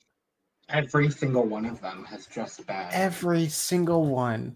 Every 0.70 1.12
single 1.12 1.44
one 1.44 1.66
of 1.66 1.82
them 1.82 2.06
has 2.06 2.26
just 2.26 2.66
been. 2.66 2.88
Every 2.92 3.48
single 3.50 4.06
one. 4.06 4.56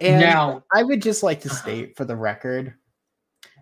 And 0.00 0.20
now, 0.20 0.62
I 0.72 0.82
would 0.82 1.00
just 1.00 1.22
like 1.22 1.40
to 1.40 1.48
state 1.48 1.96
for 1.96 2.04
the 2.04 2.14
record 2.14 2.74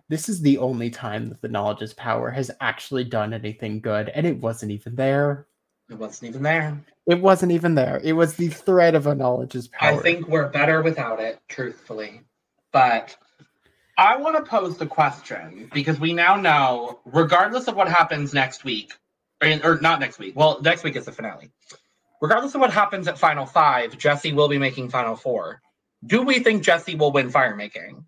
this 0.09 0.29
is 0.29 0.41
the 0.41 0.57
only 0.57 0.89
time 0.89 1.27
that 1.29 1.41
the 1.41 1.49
knowledge 1.49 1.81
is 1.81 1.93
power 1.93 2.29
has 2.29 2.49
actually 2.61 3.03
done 3.03 3.33
anything 3.33 3.81
good, 3.81 4.09
and 4.09 4.25
it 4.25 4.39
wasn't 4.39 4.71
even 4.71 4.95
there. 4.95 5.47
It 5.89 5.95
wasn't 5.95 6.29
even 6.29 6.43
there. 6.43 6.79
It 7.07 7.21
wasn't 7.21 7.51
even 7.51 7.75
there. 7.75 7.99
It 8.03 8.13
was 8.13 8.35
the 8.35 8.47
thread 8.47 8.95
of 8.95 9.07
a 9.07 9.15
knowledge 9.15 9.55
is 9.55 9.67
power. 9.67 9.99
I 9.99 10.01
think 10.01 10.27
we're 10.27 10.49
better 10.49 10.81
without 10.81 11.19
it, 11.19 11.39
truthfully. 11.49 12.21
But 12.71 13.17
I 13.97 14.15
want 14.17 14.37
to 14.37 14.49
pose 14.49 14.77
the 14.77 14.85
question 14.85 15.69
because 15.73 15.99
we 15.99 16.13
now 16.13 16.35
know, 16.35 16.99
regardless 17.05 17.67
of 17.67 17.75
what 17.75 17.87
happens 17.87 18.33
next 18.33 18.63
week, 18.63 18.93
or, 19.41 19.59
or 19.63 19.81
not 19.81 19.99
next 19.99 20.19
week, 20.19 20.35
well, 20.35 20.61
next 20.61 20.83
week 20.83 20.95
is 20.95 21.05
the 21.05 21.11
finale. 21.11 21.51
Regardless 22.21 22.55
of 22.55 22.61
what 22.61 22.73
happens 22.73 23.07
at 23.07 23.17
Final 23.17 23.45
Five, 23.45 23.97
Jesse 23.97 24.33
will 24.33 24.47
be 24.47 24.57
making 24.57 24.89
Final 24.89 25.15
Four. 25.15 25.61
Do 26.05 26.23
we 26.23 26.39
think 26.39 26.63
Jesse 26.63 26.95
will 26.95 27.11
win 27.11 27.29
fire 27.29 27.55
making? 27.55 28.05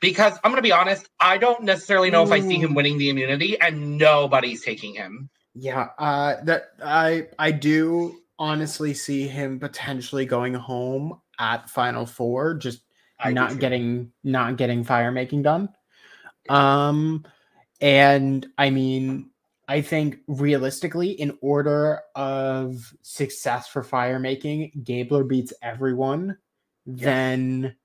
Because 0.00 0.34
I'm 0.42 0.50
going 0.50 0.56
to 0.56 0.62
be 0.62 0.72
honest, 0.72 1.08
I 1.20 1.38
don't 1.38 1.62
necessarily 1.62 2.10
know 2.10 2.22
Ooh. 2.22 2.26
if 2.26 2.32
I 2.32 2.40
see 2.40 2.56
him 2.56 2.74
winning 2.74 2.98
the 2.98 3.10
immunity, 3.10 3.60
and 3.60 3.98
nobody's 3.98 4.62
taking 4.62 4.94
him. 4.94 5.28
Yeah, 5.54 5.88
uh, 5.98 6.36
that 6.44 6.70
I 6.82 7.28
I 7.38 7.50
do 7.50 8.20
honestly 8.38 8.94
see 8.94 9.28
him 9.28 9.60
potentially 9.60 10.24
going 10.24 10.54
home 10.54 11.20
at 11.38 11.68
Final 11.70 12.06
Four, 12.06 12.54
just 12.54 12.82
I 13.18 13.32
not 13.32 13.58
getting 13.58 14.12
not 14.24 14.56
getting 14.56 14.84
fire 14.84 15.12
making 15.12 15.42
done. 15.42 15.68
Um, 16.48 17.24
and 17.80 18.46
I 18.58 18.70
mean, 18.70 19.29
I 19.70 19.82
think 19.82 20.18
realistically, 20.26 21.12
in 21.12 21.38
order 21.40 22.00
of 22.16 22.92
success 23.02 23.68
for 23.68 23.84
fire 23.84 24.18
making, 24.18 24.72
Gabler 24.82 25.22
beats 25.22 25.52
everyone. 25.62 26.38
Then 26.86 27.76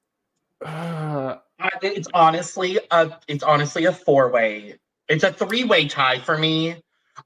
uh, 0.64 1.38
it's 1.82 2.06
honestly 2.14 2.78
a 2.92 3.18
it's 3.26 3.42
honestly 3.42 3.86
a 3.86 3.92
four 3.92 4.30
way. 4.30 4.76
It's 5.08 5.24
a 5.24 5.32
three 5.32 5.64
way 5.64 5.88
tie 5.88 6.20
for 6.20 6.38
me 6.38 6.76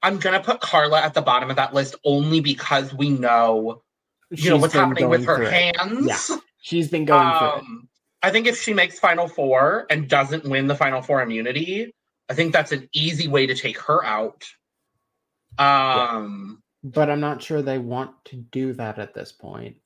I'm 0.03 0.19
gonna 0.19 0.41
put 0.41 0.61
Karla 0.61 1.03
at 1.03 1.13
the 1.13 1.23
bottom 1.23 1.51
of 1.51 1.57
that 1.57 1.75
list 1.75 1.95
only 2.03 2.41
because 2.41 2.95
we 2.95 3.11
know 3.11 3.83
you 4.31 4.39
she's 4.39 4.49
know 4.49 4.57
what's 4.57 4.73
happening 4.73 5.11
with 5.11 5.27
her 5.27 5.51
hands. 5.51 6.31
Yeah. 6.31 6.37
She's 6.63 6.89
been 6.89 7.05
going 7.05 7.27
um. 7.27 7.91
I 8.23 8.31
think 8.31 8.47
if 8.47 8.59
she 8.59 8.73
makes 8.73 8.99
Final 8.99 9.29
Four 9.29 9.87
and 9.91 10.09
doesn't 10.09 10.45
win 10.45 10.67
the 10.67 10.75
Final 10.75 11.03
Four 11.03 11.21
immunity, 11.21 11.95
I 12.29 12.35
think 12.35 12.53
that's 12.53 12.73
an 12.73 12.89
easy 12.93 13.29
way 13.29 13.47
to 13.47 13.55
take 13.55 13.79
her 13.81 14.05
out. 14.05 14.45
Um, 15.59 16.63
But 16.85 17.11
I'm 17.11 17.21
not 17.21 17.43
sure 17.43 17.63
they 17.63 17.79
want 17.79 18.13
to 18.27 18.37
do 18.37 18.73
that 18.75 18.99
at 18.99 19.15
this 19.15 19.33
point. 19.33 19.77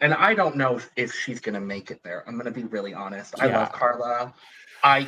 and 0.00 0.12
I 0.12 0.34
don't 0.34 0.56
know 0.56 0.80
if, 0.96 1.14
she's 1.14 1.38
gonna 1.38 1.60
make 1.60 1.92
it 1.92 2.00
there. 2.02 2.24
I'm 2.26 2.36
gonna 2.36 2.50
be 2.50 2.64
really 2.64 2.92
honest. 2.92 3.40
I 3.40 3.46
love 3.46 3.72
Karla. 3.72 4.34
I 4.82 5.06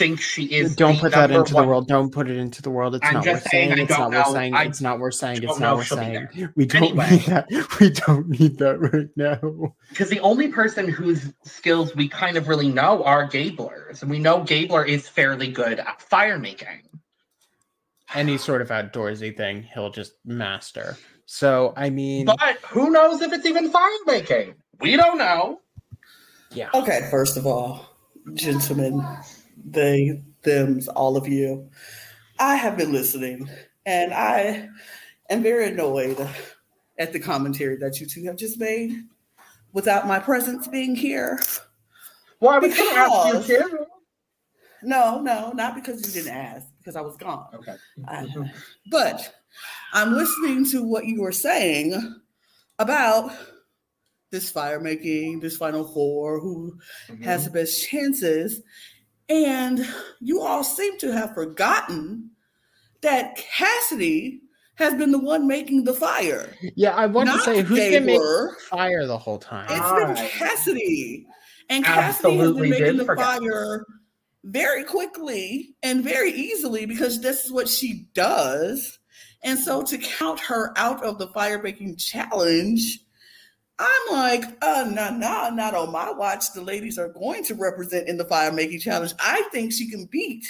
think 0.00 0.20
she 0.20 0.44
is. 0.46 0.74
don't 0.74 0.94
the 0.96 1.00
put 1.02 1.12
that 1.12 1.30
into 1.30 1.54
one- 1.54 1.62
the 1.64 1.68
world. 1.68 1.86
Don't 1.86 2.10
put 2.12 2.28
it 2.28 2.36
into 2.36 2.60
the 2.62 2.70
world. 2.70 2.94
It's 2.96 3.06
I'm 3.06 3.14
not 3.14 3.26
worth 3.26 3.46
saying, 3.50 3.68
saying. 3.70 3.78
It's 3.82 3.96
don't 3.96 4.10
not 4.10 4.26
worth 4.26 4.34
saying. 4.34 4.54
I 4.54 4.64
It's 4.64 4.80
not 4.80 4.98
worth 4.98 5.14
saying. 5.14 5.42
It's 5.44 5.58
not 5.60 5.76
worth 5.76 5.86
saying. 5.88 6.28
We 6.56 6.66
don't 6.66 6.82
Anyway. 6.82 7.10
need 7.10 7.20
that. 7.26 7.46
We 7.80 7.90
don't 7.90 8.28
need 8.28 8.58
that 8.58 8.80
right 8.80 9.08
now. 9.14 9.74
because 9.90 10.08
the 10.10 10.20
only 10.20 10.48
person 10.48 10.88
whose 10.88 11.32
skills 11.44 11.94
we 11.94 12.08
kind 12.08 12.36
of 12.36 12.48
really 12.48 12.68
know 12.68 13.04
are 13.04 13.26
Gablers, 13.26 14.02
and 14.02 14.10
we 14.10 14.18
know 14.18 14.42
Gabler 14.42 14.84
is 14.84 15.06
fairly 15.08 15.48
good 15.52 15.78
at 15.78 16.00
fire 16.02 16.38
making. 16.38 16.82
Any 18.14 18.38
sort 18.38 18.60
of 18.62 18.68
outdoorsy 18.70 19.36
thing, 19.36 19.62
he'll 19.74 19.90
just 19.90 20.14
master. 20.24 20.96
So 21.26 21.72
I 21.76 21.90
mean, 21.90 22.24
But 22.26 22.58
who 22.68 22.90
knows 22.90 23.20
if 23.22 23.32
it's 23.32 23.46
even 23.46 23.70
fire 23.70 23.90
making? 24.06 24.54
We 24.80 24.96
don't 24.96 25.18
know. 25.18 25.60
yeah. 26.52 26.70
Okay, 26.74 27.06
first 27.10 27.36
of 27.36 27.46
all, 27.46 27.86
gentlemen, 28.34 29.04
they, 29.72 30.22
thems, 30.42 30.88
all 30.88 31.16
of 31.16 31.28
you, 31.28 31.68
I 32.38 32.56
have 32.56 32.76
been 32.76 32.92
listening 32.92 33.48
and 33.86 34.12
I 34.12 34.68
am 35.28 35.42
very 35.42 35.68
annoyed 35.68 36.28
at 36.98 37.12
the 37.12 37.20
commentary 37.20 37.76
that 37.76 38.00
you 38.00 38.06
two 38.06 38.24
have 38.24 38.36
just 38.36 38.58
made 38.58 39.04
without 39.72 40.06
my 40.06 40.18
presence 40.18 40.68
being 40.68 40.94
here. 40.94 41.40
Why 42.38 42.58
well, 42.58 42.64
I 42.64 42.66
was 42.66 42.76
going 42.76 42.94
to 42.94 43.00
ask 43.00 43.26
Because- 43.26 43.48
you 43.48 43.68
too. 43.68 43.86
No, 44.82 45.20
no, 45.20 45.52
not 45.52 45.74
because 45.74 46.00
you 46.06 46.22
didn't 46.22 46.34
ask, 46.34 46.66
because 46.78 46.96
I 46.96 47.02
was 47.02 47.14
gone. 47.18 47.48
Okay. 47.52 47.76
I- 48.08 48.50
but 48.90 49.34
I'm 49.92 50.14
listening 50.14 50.64
to 50.70 50.82
what 50.82 51.04
you 51.04 51.20
were 51.20 51.32
saying 51.32 52.20
about 52.78 53.30
this 54.30 54.50
fire 54.50 54.80
making, 54.80 55.40
this 55.40 55.56
final 55.56 55.84
four, 55.84 56.40
who 56.40 56.78
mm-hmm. 57.08 57.22
has 57.22 57.44
the 57.44 57.50
best 57.50 57.86
chances. 57.88 58.62
And 59.30 59.86
you 60.20 60.42
all 60.42 60.64
seem 60.64 60.98
to 60.98 61.12
have 61.12 61.34
forgotten 61.34 62.30
that 63.00 63.36
Cassidy 63.36 64.40
has 64.74 64.94
been 64.94 65.12
the 65.12 65.18
one 65.18 65.46
making 65.46 65.84
the 65.84 65.94
fire. 65.94 66.52
Yeah, 66.74 66.94
I 66.96 67.06
want 67.06 67.30
to 67.30 67.38
say 67.40 67.62
who's 67.62 67.78
been 67.78 68.06
making 68.06 68.20
Gabler. 68.20 68.56
fire 68.68 69.06
the 69.06 69.16
whole 69.18 69.38
time. 69.38 69.66
It's 69.70 69.78
Right. 69.80 70.14
been 70.16 70.26
Cassidy. 70.30 71.26
And 71.68 71.84
Cassidy 71.84 72.36
has 72.38 72.52
been 72.52 72.70
making 72.70 72.96
the 72.96 73.04
forget. 73.04 73.24
fire 73.24 73.86
very 74.42 74.82
quickly 74.84 75.76
and 75.82 76.02
very 76.02 76.32
easily 76.32 76.84
because 76.86 77.20
this 77.20 77.44
is 77.44 77.52
what 77.52 77.68
she 77.68 78.08
does. 78.14 78.98
And 79.44 79.58
so 79.58 79.82
to 79.84 79.96
count 79.96 80.40
her 80.40 80.72
out 80.76 81.04
of 81.04 81.18
the 81.18 81.28
fire 81.28 81.62
making 81.62 81.96
challenge, 81.96 83.00
I'm 83.82 84.12
like, 84.12 84.44
uh, 84.60 84.90
nah, 84.92 85.08
nah, 85.08 85.48
not 85.48 85.74
on 85.74 85.90
my 85.90 86.12
watch. 86.12 86.52
The 86.52 86.60
ladies 86.60 86.98
are 86.98 87.08
going 87.08 87.42
to 87.44 87.54
represent 87.54 88.08
in 88.08 88.18
the 88.18 88.26
fire 88.26 88.52
making 88.52 88.80
challenge. 88.80 89.14
I 89.18 89.48
think 89.52 89.72
she 89.72 89.88
can 89.88 90.04
beat 90.04 90.44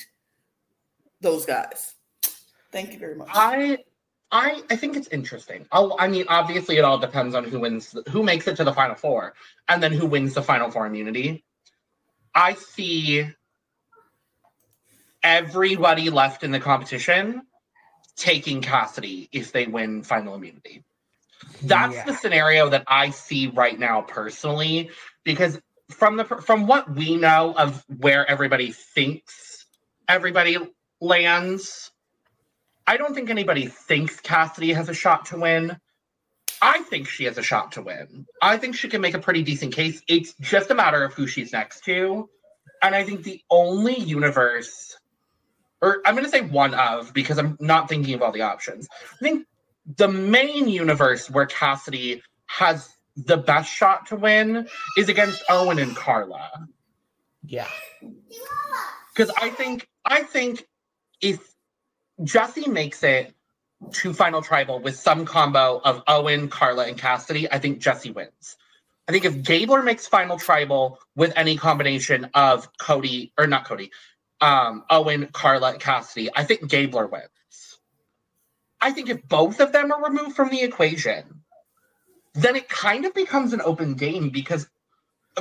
those 1.21 1.47
guys. 1.47 1.95
Thank 2.73 2.93
you 2.93 2.99
very 2.99 3.15
much. 3.15 3.29
I, 3.33 3.79
I, 4.33 4.63
I 4.69 4.75
think 4.75 4.97
it's 4.97 5.07
interesting. 5.09 5.65
Oh, 5.71 5.97
I 5.97 6.09
mean, 6.09 6.25
obviously, 6.29 6.77
it 6.77 6.85
all 6.85 6.99
depends 6.99 7.37
on 7.37 7.45
who 7.45 7.61
wins, 7.61 7.95
who 8.09 8.25
makes 8.25 8.49
it 8.49 8.57
to 8.57 8.65
the 8.65 8.73
final 8.73 8.97
four, 8.97 9.35
and 9.69 9.81
then 9.81 9.93
who 9.93 10.07
wins 10.07 10.35
the 10.35 10.43
final 10.43 10.69
four 10.73 10.87
immunity. 10.87 11.45
I 12.35 12.55
see 12.55 13.29
everybody 15.23 16.11
left 16.11 16.43
in 16.43 16.51
the 16.51 16.61
competition 16.61 17.43
taking 18.17 18.61
Cassidy 18.61 19.29
if 19.31 19.53
they 19.53 19.67
win 19.67 20.03
final 20.03 20.35
immunity. 20.35 20.85
That's 21.63 21.95
Yeah. 21.95 22.05
the 22.05 22.15
scenario 22.15 22.69
that 22.71 22.85
I 22.87 23.11
see 23.11 23.49
right 23.49 23.79
now 23.79 24.03
personally, 24.03 24.91
because 25.25 25.61
from 25.91 26.17
the 26.17 26.25
from 26.25 26.67
what 26.67 26.91
we 26.95 27.17
know 27.17 27.55
of 27.57 27.85
where 27.89 28.29
everybody 28.29 28.73
thinks 28.73 29.67
everybody 30.09 30.59
lands, 31.01 31.91
I 32.87 32.97
don't 32.97 33.15
think 33.15 33.31
anybody 33.31 33.67
thinks 33.67 34.21
Cassidy 34.21 34.73
has 34.73 34.89
a 34.89 34.95
shot 34.95 35.27
to 35.27 35.39
win. 35.39 35.79
I 36.63 36.81
think 36.83 37.09
she 37.09 37.25
has 37.25 37.39
a 37.39 37.43
shot 37.43 37.73
to 37.73 37.83
win. 37.83 38.27
I 38.43 38.57
think 38.59 38.75
she 38.77 38.89
can 38.89 39.01
make 39.01 39.15
a 39.15 39.19
pretty 39.19 39.43
decent 39.43 39.75
case. 39.75 40.03
It's 40.09 40.35
just 40.41 40.71
a 40.71 40.75
matter 40.75 41.03
of 41.05 41.15
who 41.15 41.27
she's 41.27 41.53
next 41.53 41.85
to. 41.85 42.29
And 42.83 42.95
I 42.95 43.05
think 43.05 43.23
the 43.23 43.43
only 43.51 43.99
universe, 43.99 44.97
or 45.81 46.03
I'm 46.05 46.15
going 46.15 46.25
to 46.25 46.31
say 46.31 46.43
one 46.43 46.75
of, 46.75 47.15
because 47.15 47.39
I'm 47.39 47.57
not 47.61 47.89
thinking 47.89 48.15
of 48.15 48.23
all 48.23 48.33
the 48.33 48.43
options. 48.43 48.89
I 49.15 49.17
think 49.25 49.47
the 49.97 50.09
main 50.09 50.69
universe 50.69 51.31
where 51.31 51.47
Cassidy 51.47 52.23
has 52.47 52.89
the 53.17 53.37
best 53.37 53.71
shot 53.71 54.07
to 54.07 54.17
win 54.17 54.69
is 54.97 55.09
against 55.09 55.43
Owen 55.49 55.79
and 55.79 55.95
Karla. 55.97 56.69
Yeah. 57.45 57.69
Because 59.15 59.35
I 59.41 59.51
think 59.51 59.89
I 60.05 60.23
think 60.23 60.67
if 61.21 61.39
Jesse 62.23 62.69
makes 62.69 63.03
it 63.03 63.35
to 63.93 64.13
final 64.13 64.43
tribal 64.43 64.81
with 64.81 64.97
some 64.97 65.25
combo 65.25 65.81
of 65.83 66.03
Owen, 66.07 66.49
Karla, 66.49 66.87
and 66.87 66.99
Cassidy, 66.99 67.51
I 67.51 67.59
think 67.59 67.81
Jesse 67.81 68.11
wins. 68.11 68.57
I 69.09 69.13
think 69.13 69.25
if 69.25 69.43
Gabler 69.43 69.83
makes 69.83 70.07
final 70.07 70.39
tribal 70.39 70.99
with 71.17 71.33
any 71.35 71.57
combination 71.57 72.31
of 72.35 72.69
Cody 72.79 73.33
or 73.39 73.47
not 73.47 73.65
Cody, 73.65 73.91
um, 74.41 74.85
Owen, 74.91 75.29
Karla, 75.33 75.79
Cassidy, 75.79 76.29
I 76.35 76.45
think 76.45 76.69
Gabler 76.69 77.07
wins. 77.07 77.29
I 78.81 78.93
think 78.93 79.09
if 79.09 79.27
both 79.29 79.61
of 79.61 79.73
them 79.73 79.93
are 79.93 80.03
removed 80.03 80.37
from 80.37 80.51
the 80.51 80.63
equation, 80.63 81.43
then 82.35 82.57
it 82.57 82.69
kind 82.69 83.05
of 83.05 83.15
becomes 83.15 83.53
an 83.53 83.61
open 83.61 83.95
game 83.95 84.31
because 84.31 84.67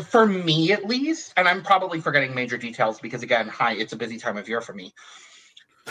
for 0.07 0.25
me 0.25 0.71
at 0.71 0.85
least, 0.85 1.33
and 1.37 1.47
I'm 1.47 1.63
probably 1.63 1.99
forgetting 2.01 2.35
major 2.35 2.57
details 2.57 2.99
because 2.99 3.23
again, 3.23 3.47
hi, 3.47 3.73
it's 3.73 3.93
a 3.93 3.97
busy 3.97 4.17
time 4.17 4.37
of 4.37 4.47
year 4.47 4.61
for 4.61 4.73
me. 4.73 4.93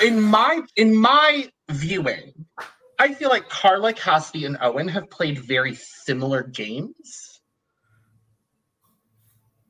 In 0.03 0.20
my 0.20 0.61
in 0.76 0.96
my 0.96 1.51
viewing, 1.70 2.46
I 2.99 3.14
feel 3.14 3.30
like 3.30 3.49
Karla, 3.49 3.92
Cassidy, 3.92 4.44
and 4.44 4.59
Owen 4.61 4.88
have 4.88 5.11
played 5.11 5.38
very 5.38 5.74
similar 5.74 6.42
games. 6.42 7.40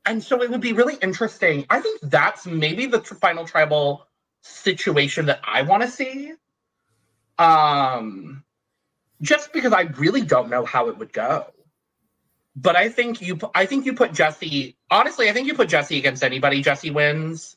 And 0.04 0.22
so 0.22 0.42
it 0.42 0.50
would 0.50 0.62
be 0.62 0.72
really 0.72 0.96
interesting. 1.02 1.66
I 1.68 1.80
think 1.80 2.00
that's 2.02 2.46
maybe 2.46 2.86
the 2.86 3.00
final 3.00 3.44
tribal 3.44 4.06
situation 4.40 5.26
that 5.26 5.40
I 5.44 5.62
want 5.62 5.82
to 5.82 5.88
see. 5.88 6.32
Um 7.38 8.44
just 9.20 9.52
because 9.52 9.72
I 9.72 9.82
really 9.82 10.22
don't 10.22 10.48
know 10.48 10.64
how 10.64 10.88
it 10.88 10.98
would 10.98 11.12
go 11.12 11.46
but 12.60 12.76
I 12.76 12.88
think 12.88 13.20
you 13.20 13.38
I 13.54 13.66
think 13.66 13.86
you 13.86 13.94
put 13.94 14.12
Jesse 14.12 14.76
honestly 14.90 15.28
I 15.28 15.32
think 15.32 15.46
you 15.46 15.54
put 15.54 15.68
Jesse 15.68 15.98
against 15.98 16.24
anybody 16.24 16.60
Jesse 16.62 16.90
wins. 16.90 17.56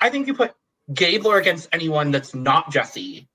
I 0.00 0.10
think 0.10 0.26
you 0.26 0.34
put 0.34 0.54
Gabler 0.92 1.38
against 1.38 1.68
anyone 1.72 2.10
that's 2.10 2.34
not 2.34 2.70
Jesse 2.70 3.28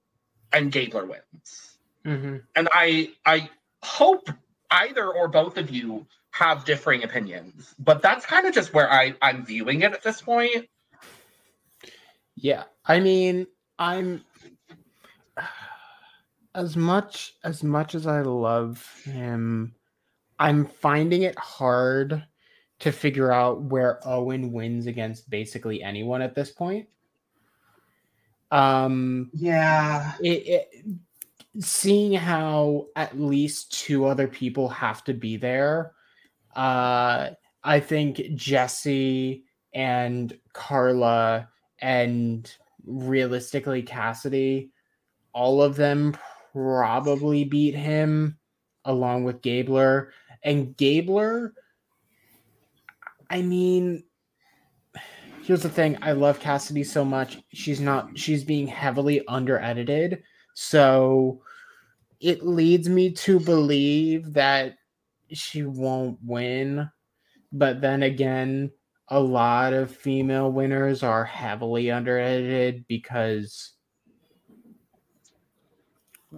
and 0.54 0.72
Gabler 0.72 1.06
wins. 1.06 1.78
hmm 2.04 2.38
And 2.56 2.70
I 2.72 3.12
I 3.26 3.50
hope 3.82 4.30
either 4.70 5.08
or 5.08 5.28
both 5.28 5.58
of 5.58 5.70
you 5.70 6.06
have 6.32 6.66
differing 6.66 7.04
opinions, 7.04 7.74
but 7.80 8.02
that's 8.02 8.26
kind 8.26 8.46
of 8.46 8.54
just 8.54 8.74
where 8.74 8.92
I 8.92 9.16
I'm 9.22 9.46
viewing 9.46 9.82
it 9.82 9.94
at 9.94 10.04
this 10.04 10.22
point. 10.22 10.68
Yeah. 12.36 12.66
I 12.86 13.00
mean, 13.00 13.48
I'm 13.80 14.24
as 16.56 16.76
much 16.76 17.36
as 17.44 17.64
much 17.64 17.96
as 17.96 18.08
I 18.08 18.22
love 18.22 18.86
him, 19.04 19.76
I'm 20.40 20.66
finding 20.66 21.24
it 21.24 21.38
hard 21.38 22.26
to 22.80 22.92
figure 22.92 23.32
out 23.32 23.62
where 23.62 24.00
Owen 24.08 24.52
wins 24.52 24.88
against 24.88 25.30
basically 25.30 25.84
anyone 25.84 26.22
at 26.22 26.36
this 26.36 26.52
point. 26.52 26.88
Um 28.52 29.30
Yeah. 29.34 30.14
it, 30.22 30.48
it 30.48 30.86
seeing 31.60 32.14
how 32.14 32.88
at 32.96 33.20
least 33.20 33.72
two 33.72 34.06
other 34.06 34.28
people 34.28 34.68
have 34.68 35.04
to 35.06 35.14
be 35.14 35.38
there 35.38 35.94
uh 36.56 37.30
i 37.64 37.80
think 37.80 38.22
jesse 38.36 39.46
and 39.74 40.38
karla 40.54 41.48
and 41.80 42.56
realistically 42.86 43.82
cassidy 43.82 44.70
all 45.34 45.62
of 45.62 45.76
them 45.76 46.16
probably 46.56 47.44
beat 47.44 47.76
him 47.76 48.38
along 48.86 49.26
with 49.26 49.42
gabler. 49.42 50.14
And 50.44 50.76
gabler 50.78 51.54
i 53.30 53.42
mean 53.42 54.04
here's 55.42 55.64
the 55.64 55.70
thing. 55.70 55.96
I 56.02 56.14
love 56.14 56.40
cassidy 56.40 56.84
so 56.84 57.06
much. 57.06 57.40
She's 57.54 57.82
not 57.82 58.18
she's 58.18 58.44
being 58.44 58.68
heavily 58.68 59.26
under 59.28 59.60
edited 59.60 60.24
so 60.54 61.42
it 62.22 62.46
leads 62.46 62.88
me 62.88 63.12
to 63.12 63.40
believe 63.40 64.34
that 64.34 64.78
she 65.34 65.64
won't 65.64 66.18
win. 66.24 66.90
But 67.52 67.82
then 67.82 68.04
again 68.04 68.72
a 69.10 69.20
lot 69.20 69.74
of 69.74 69.96
female 69.96 70.52
winners 70.52 71.04
are 71.04 71.26
heavily 71.26 71.92
under 71.92 72.18
edited 72.18 72.88
because 72.88 73.75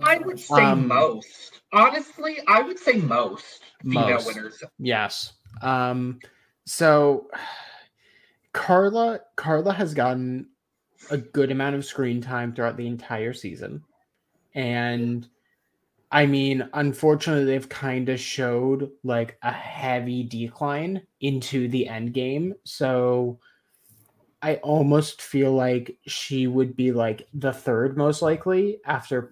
I 0.04 0.18
would 0.20 0.40
say 0.40 0.64
Um, 0.64 0.88
most. 0.88 1.62
Honestly, 1.74 2.38
I 2.48 2.62
would 2.62 2.80
say 2.80 2.94
most 2.94 3.62
female 3.82 4.10
Most. 4.10 4.28
winners. 4.28 4.64
Yes. 4.80 5.34
Um 5.62 6.20
so 6.66 7.30
Karla 8.54 9.20
Karla 9.36 9.74
has 9.74 9.94
gotten 9.94 10.50
a 11.12 11.18
good 11.18 11.52
amount 11.52 11.76
of 11.76 11.86
screen 11.86 12.22
time 12.22 12.54
throughout 12.54 12.78
the 12.78 12.88
entire 12.88 13.34
season. 13.34 13.84
And 14.56 15.28
I 16.12 16.26
mean, 16.26 16.68
unfortunately 16.74 17.46
they've 17.46 17.68
kind 17.70 18.10
of 18.10 18.20
showed 18.20 18.90
like 19.04 19.38
a 19.42 19.52
heavy 19.52 20.24
decline 20.24 21.06
into 21.22 21.68
the 21.68 21.88
end 21.88 22.14
game. 22.14 22.56
So 22.64 23.40
I 24.42 24.56
almost 24.58 25.22
feel 25.22 25.52
like 25.54 25.98
she 26.08 26.48
would 26.48 26.76
be 26.76 26.92
like 26.92 27.28
the 27.34 27.52
third 27.52 27.98
most 27.98 28.22
likely 28.22 28.80
after 28.86 29.32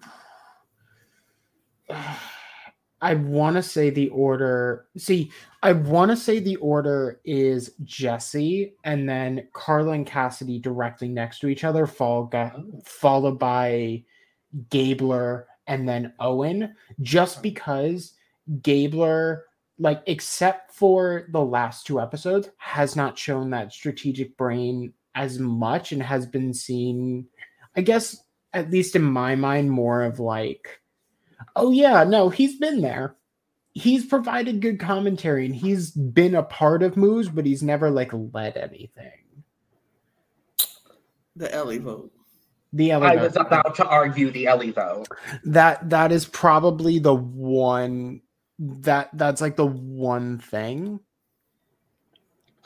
I 3.00 3.14
want 3.14 3.56
to 3.56 3.62
say 3.62 3.90
the 3.90 4.08
order. 4.08 4.86
See, 4.96 5.30
I 5.62 5.72
want 5.72 6.10
to 6.10 6.16
say 6.16 6.38
the 6.38 6.56
order 6.56 7.20
is 7.24 7.72
Jesse 7.84 8.74
and 8.84 9.08
then 9.08 9.48
Karla 9.52 9.92
and 9.92 10.06
Cassidy 10.06 10.58
directly 10.58 11.08
next 11.08 11.40
to 11.40 11.48
each 11.48 11.64
other, 11.64 11.86
followed, 11.86 12.34
oh. 12.34 12.80
followed 12.84 13.38
by 13.38 14.04
Gabler 14.70 15.46
and 15.66 15.88
then 15.88 16.14
Owen, 16.20 16.74
just 17.02 17.42
because 17.42 18.14
Gabler, 18.62 19.44
like, 19.78 20.02
except 20.06 20.72
for 20.72 21.26
the 21.30 21.44
last 21.44 21.86
two 21.86 22.00
episodes, 22.00 22.48
has 22.56 22.96
not 22.96 23.18
shown 23.18 23.50
that 23.50 23.72
strategic 23.72 24.36
brain 24.36 24.92
as 25.14 25.38
much 25.38 25.92
and 25.92 26.02
has 26.02 26.26
been 26.26 26.54
seen, 26.54 27.26
I 27.76 27.82
guess, 27.82 28.22
at 28.52 28.70
least 28.70 28.96
in 28.96 29.02
my 29.02 29.34
mind, 29.34 29.70
more 29.70 30.02
of 30.02 30.18
like, 30.18 30.80
oh 31.54 31.70
yeah, 31.70 32.04
no, 32.04 32.28
he's 32.28 32.58
been 32.58 32.80
there. 32.80 33.16
He's 33.72 34.06
provided 34.06 34.62
good 34.62 34.80
commentary 34.80 35.44
and 35.44 35.54
he's 35.54 35.90
been 35.90 36.34
a 36.34 36.42
part 36.42 36.82
of 36.82 36.96
moves, 36.96 37.28
but 37.28 37.44
he's 37.44 37.62
never 37.62 37.90
like 37.90 38.10
led 38.12 38.56
anything. 38.56 39.12
The 41.36 41.54
Elie 41.54 41.78
vote. 41.78 42.10
The 42.72 42.90
Elie. 42.90 43.06
I 43.06 43.10
Ellie 43.14 43.22
was 43.22 43.36
about 43.36 43.74
to 43.76 43.86
argue 43.86 44.30
the 44.30 44.46
Elie 44.46 44.70
vote. 44.70 45.08
that 45.44 45.90
that 45.90 46.12
is 46.12 46.24
probably 46.26 46.98
the 46.98 47.14
one 47.14 48.22
that 48.58 49.10
that's 49.12 49.40
like 49.40 49.56
the 49.56 49.66
one 49.66 50.38
thing. 50.38 51.00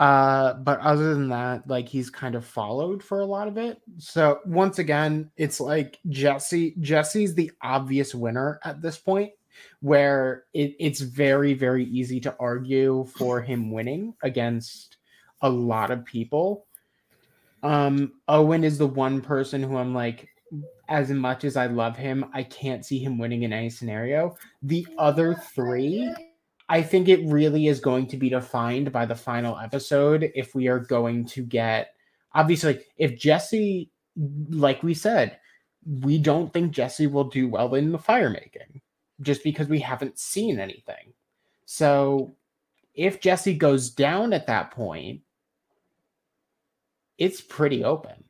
Uh, 0.01 0.55
but 0.55 0.79
other 0.79 1.13
than 1.13 1.29
that, 1.29 1.67
like 1.67 1.87
he's 1.87 2.09
kind 2.09 2.33
of 2.33 2.43
followed 2.43 3.03
for 3.03 3.19
a 3.19 3.25
lot 3.25 3.47
of 3.47 3.55
it. 3.59 3.79
So 3.99 4.39
once 4.47 4.79
again, 4.79 5.29
it's 5.37 5.59
like 5.59 5.99
Jesse. 6.09 6.73
Jesse's 6.79 7.35
the 7.35 7.51
obvious 7.61 8.15
winner 8.15 8.59
at 8.63 8.81
this 8.81 8.97
point, 8.97 9.31
where 9.81 10.45
it, 10.55 10.75
it's 10.79 11.01
very 11.01 11.53
very 11.53 11.85
easy 11.85 12.19
to 12.21 12.35
argue 12.39 13.05
for 13.15 13.41
him 13.41 13.69
winning 13.71 14.15
against 14.23 14.97
a 15.41 15.49
lot 15.49 15.91
of 15.91 16.03
people. 16.03 16.65
Um, 17.61 18.13
Owen 18.27 18.63
is 18.63 18.79
the 18.79 18.87
one 18.87 19.21
person 19.21 19.61
who 19.61 19.77
I'm 19.77 19.93
like, 19.93 20.29
as 20.89 21.11
much 21.11 21.43
as 21.43 21.55
I 21.55 21.67
love 21.67 21.95
him, 21.95 22.25
I 22.33 22.41
can't 22.41 22.83
see 22.83 22.97
him 22.97 23.19
winning 23.19 23.43
in 23.43 23.53
any 23.53 23.69
scenario. 23.69 24.35
The 24.63 24.87
other 24.97 25.35
three, 25.35 26.11
I 26.71 26.81
think 26.81 27.09
it 27.09 27.25
really 27.25 27.67
is 27.67 27.81
going 27.81 28.07
to 28.07 28.17
be 28.17 28.29
defined 28.29 28.93
by 28.93 29.05
the 29.05 29.13
final 29.13 29.57
episode 29.57 30.31
if 30.33 30.55
we 30.55 30.69
are 30.69 30.79
going 30.79 31.25
to 31.25 31.43
get 31.43 31.95
obviously 32.33 32.79
if 32.97 33.19
Jesse 33.19 33.91
like 34.49 34.81
we 34.81 34.93
said, 34.93 35.37
we 35.85 36.17
don't 36.17 36.53
think 36.53 36.71
Jesse 36.71 37.07
will 37.07 37.25
do 37.25 37.49
well 37.49 37.75
in 37.75 37.91
the 37.91 37.97
fire 37.97 38.29
making 38.29 38.79
just 39.19 39.43
because 39.43 39.67
we 39.67 39.79
haven't 39.81 40.17
seen 40.17 40.61
anything. 40.61 41.11
So 41.65 42.37
if 42.93 43.19
Jesse 43.19 43.55
goes 43.55 43.89
down 43.89 44.31
at 44.31 44.47
that 44.47 44.71
point, 44.71 45.19
it's 47.17 47.41
pretty 47.41 47.83
open. 47.83 48.23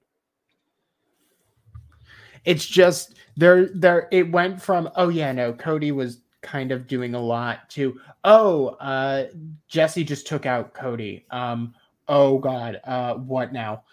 It's 2.43 2.65
just 2.65 3.17
there 3.37 3.67
there 3.67 4.07
it 4.11 4.31
went 4.31 4.59
from 4.59 4.89
oh 4.95 5.09
yeah 5.09 5.31
no 5.31 5.53
Cody 5.53 5.91
was 5.91 6.20
kind 6.41 6.71
of 6.71 6.87
doing 6.87 7.13
a 7.13 7.19
lot 7.19 7.69
to 7.69 7.99
oh 8.23 8.69
uh 8.79 9.27
Jesse 9.67 10.03
just 10.03 10.27
took 10.27 10.45
out 10.45 10.73
Cody. 10.73 11.25
Um 11.31 11.73
oh 12.07 12.39
god, 12.39 12.79
uh 12.83 13.15
what 13.15 13.53
now? 13.53 13.83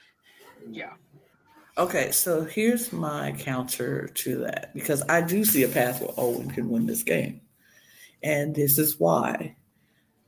Yeah. 0.70 0.92
Okay, 1.76 2.11
so 2.11 2.44
here's 2.44 2.92
my 2.92 3.32
counter 3.38 4.09
to 4.09 4.38
that 4.38 4.74
because 4.74 5.03
I 5.09 5.20
do 5.20 5.44
see 5.44 5.62
a 5.62 5.68
path 5.68 6.01
where 6.01 6.11
Owen 6.16 6.51
can 6.51 6.68
win 6.68 6.86
this 6.86 7.05
game. 7.05 7.40
And 8.22 8.53
this 8.53 8.78
is 8.78 8.99
why 8.99 9.55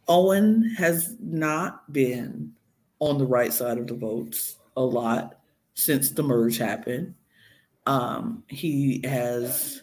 Owen 0.06 0.74
has 0.78 1.16
not 1.18 1.92
been 1.92 2.52
on 3.00 3.18
the 3.18 3.26
right 3.26 3.52
side 3.52 3.78
of 3.78 3.88
the 3.88 3.94
votes 3.94 4.56
a 4.76 4.82
lot 4.82 5.40
since 5.74 6.10
the 6.10 6.22
merge 6.22 6.58
happened. 6.58 7.14
Um, 7.86 8.44
he 8.46 9.00
has 9.04 9.82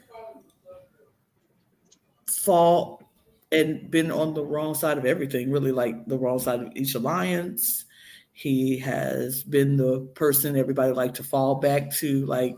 fought 2.48 3.04
and 3.52 3.92
been 3.92 4.10
on 4.10 4.34
the 4.34 4.44
wrong 4.44 4.74
side 4.74 4.98
of 4.98 5.06
everything, 5.06 5.52
really 5.52 5.74
like 5.74 6.06
the 6.06 6.18
wrong 6.18 6.40
side 6.40 6.62
of 6.62 6.72
each 6.76 6.96
alliance. 6.96 7.84
He 8.32 8.78
has 8.80 9.44
been 9.44 9.76
the 9.76 10.00
person 10.16 10.56
everybody 10.56 10.94
like 10.94 11.14
to 11.16 11.24
fall 11.24 11.56
back 11.56 11.92
to, 11.96 12.26
like 12.26 12.56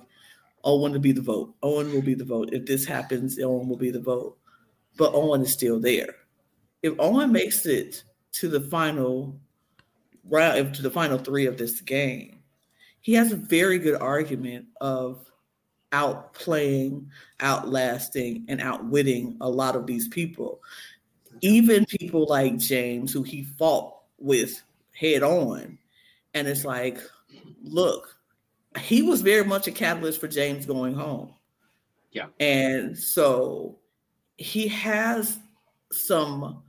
Owen 0.64 0.94
to 0.94 1.00
be 1.00 1.12
the 1.12 1.24
vote. 1.24 1.56
Owen 1.64 1.92
will 1.92 2.04
be 2.04 2.14
the 2.14 2.24
vote. 2.24 2.50
If 2.52 2.68
this 2.68 2.86
happens, 2.86 3.40
Owen 3.40 3.68
will 3.68 3.78
be 3.78 3.90
the 3.90 4.00
vote. 4.00 4.38
But 4.96 5.16
Owen 5.16 5.42
is 5.42 5.52
still 5.52 5.80
there. 5.80 6.14
If 6.84 6.94
Owen 7.00 7.32
makes 7.32 7.66
it 7.66 8.04
to 8.34 8.48
the 8.48 8.62
final 8.62 9.40
round, 10.30 10.76
to 10.76 10.84
the 10.84 10.92
final 10.92 11.18
three 11.18 11.48
of 11.48 11.58
this 11.58 11.82
game, 11.82 12.40
he 13.02 13.14
has 13.14 13.32
a 13.32 13.38
very 13.38 13.80
good 13.80 14.00
argument 14.00 14.68
of 14.82 15.28
outplaying, 15.92 17.06
outlasting, 17.40 18.46
and 18.48 18.62
outwitting 18.62 19.38
a 19.42 19.50
lot 19.50 19.76
of 19.76 19.86
these 19.86 20.08
people. 20.08 20.62
Even 21.42 21.86
people 21.86 22.26
like 22.28 22.58
James, 22.58 23.14
who 23.14 23.24
he 23.24 23.44
fought 23.44 23.96
with 24.18 24.62
head 24.94 25.24
on. 25.24 25.78
And 26.34 26.48
it's 26.48 26.66
like, 26.66 27.00
look, 27.64 28.16
he 28.78 29.02
was 29.02 29.22
very 29.22 29.44
much 29.44 29.68
a 29.68 29.72
catalyst 29.72 30.20
for 30.20 30.28
James 30.28 30.66
going 30.66 30.94
home. 30.94 31.34
Yeah. 32.12 32.28
And 32.40 32.98
so 32.98 33.78
he 34.38 34.68
has 34.68 35.40
some 35.92 36.64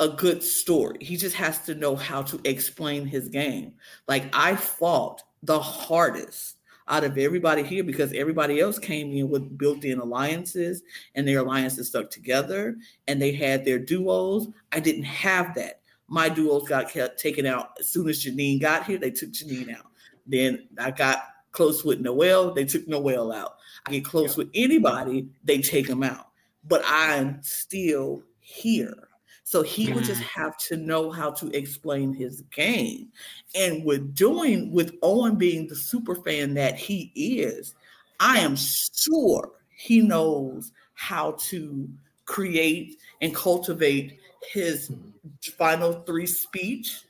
a 0.00 0.08
good 0.08 0.42
story. 0.42 0.98
He 1.00 1.16
just 1.16 1.36
has 1.36 1.60
to 1.66 1.74
know 1.74 1.94
how 1.94 2.22
to 2.22 2.40
explain 2.44 3.06
his 3.06 3.28
game. 3.28 3.74
Like 4.08 4.24
I 4.32 4.56
fought 4.56 5.22
the 5.42 5.60
hardest 5.60 6.56
out 6.88 7.04
of 7.04 7.16
everybody 7.16 7.62
here 7.62 7.82
because 7.82 8.12
everybody 8.12 8.60
else 8.60 8.78
came 8.78 9.12
in 9.12 9.28
with 9.30 9.56
built-in 9.56 9.98
alliances 9.98 10.82
and 11.14 11.26
their 11.26 11.40
alliances 11.40 11.88
stuck 11.88 12.10
together 12.10 12.76
and 13.08 13.20
they 13.20 13.32
had 13.32 13.64
their 13.64 13.78
duos. 13.78 14.48
I 14.72 14.80
didn't 14.80 15.04
have 15.04 15.54
that. 15.54 15.80
My 16.08 16.28
duos 16.28 16.68
got 16.68 16.90
kept 16.90 17.18
taken 17.18 17.46
out 17.46 17.70
as 17.80 17.88
soon 17.88 18.08
as 18.08 18.22
Jeanine 18.22 18.60
got 18.60 18.84
here. 18.84 18.98
They 18.98 19.10
took 19.10 19.30
Jeanine 19.30 19.74
out. 19.74 19.86
Then 20.26 20.68
I 20.78 20.90
got 20.90 21.22
close 21.52 21.84
with 21.84 22.00
Noelle. 22.00 22.52
They 22.52 22.64
took 22.64 22.86
Noelle 22.86 23.32
out. 23.32 23.56
I 23.86 23.90
get 23.90 24.04
close 24.04 24.36
yeah. 24.36 24.44
with 24.44 24.50
anybody. 24.54 25.28
They 25.44 25.58
take 25.62 25.86
them 25.86 26.02
out. 26.02 26.28
But 26.66 26.82
I'm 26.84 27.42
still 27.42 28.22
here. 28.40 29.08
So 29.46 29.62
he 29.62 29.92
would 29.92 30.04
just 30.04 30.22
mm-hmm. 30.22 30.40
have 30.40 30.56
to 30.68 30.76
know 30.78 31.10
how 31.10 31.30
to 31.32 31.54
explain 31.56 32.14
his 32.14 32.42
game. 32.50 33.08
And 33.54 33.84
with 33.84 34.14
doing 34.14 34.72
with 34.72 34.96
Owen 35.02 35.36
being 35.36 35.68
the 35.68 35.76
super 35.76 36.16
fan 36.16 36.54
that 36.54 36.76
he 36.76 37.12
is, 37.14 37.74
I 38.20 38.38
am 38.38 38.56
sure 38.56 39.52
he 39.76 40.00
knows 40.00 40.72
how 40.94 41.32
to 41.32 41.88
create 42.24 42.98
and 43.20 43.34
cultivate 43.34 44.18
his 44.50 44.88
hmm. 44.88 45.10
final 45.58 45.92
three 46.04 46.26
speech 46.26 47.02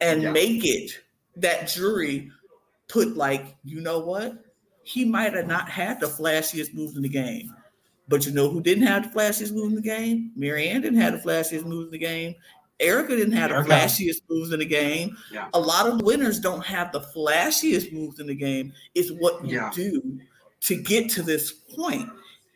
and 0.00 0.22
yeah. 0.22 0.32
make 0.32 0.64
it 0.64 0.90
that 1.36 1.68
jury 1.68 2.30
put 2.88 3.16
like, 3.16 3.56
you 3.64 3.80
know 3.80 4.00
what? 4.00 4.44
He 4.82 5.04
might 5.04 5.34
have 5.34 5.46
not 5.46 5.68
had 5.68 6.00
the 6.00 6.06
flashiest 6.06 6.74
moves 6.74 6.96
in 6.96 7.02
the 7.02 7.08
game. 7.08 7.54
But 8.10 8.26
you 8.26 8.32
know 8.32 8.50
who 8.50 8.60
didn't 8.60 8.86
have 8.88 9.04
the 9.04 9.18
flashiest 9.18 9.52
moves 9.52 9.68
in 9.68 9.76
the 9.76 9.80
game? 9.80 10.32
Maryanne 10.36 10.82
didn't 10.82 11.00
have 11.00 11.12
the 11.12 11.20
flashiest 11.30 11.64
moves 11.64 11.86
in 11.86 11.92
the 11.92 11.98
game. 11.98 12.34
Erika 12.80 13.14
didn't 13.14 13.34
have 13.34 13.52
Erika. 13.52 13.68
the 13.68 13.74
flashiest 13.74 14.22
moves 14.28 14.52
in 14.52 14.58
the 14.58 14.64
game. 14.66 15.16
Yeah. 15.32 15.48
A 15.54 15.60
lot 15.60 15.86
of 15.86 16.02
winners 16.02 16.40
don't 16.40 16.64
have 16.66 16.90
the 16.92 17.00
flashiest 17.00 17.92
moves 17.92 18.18
in 18.18 18.26
the 18.26 18.34
game. 18.34 18.72
It's 18.96 19.10
what 19.12 19.46
you 19.46 19.56
Yeah. 19.58 19.70
do 19.74 20.18
to 20.62 20.74
get 20.76 21.08
to 21.10 21.22
this 21.22 21.52
point. 21.52 22.08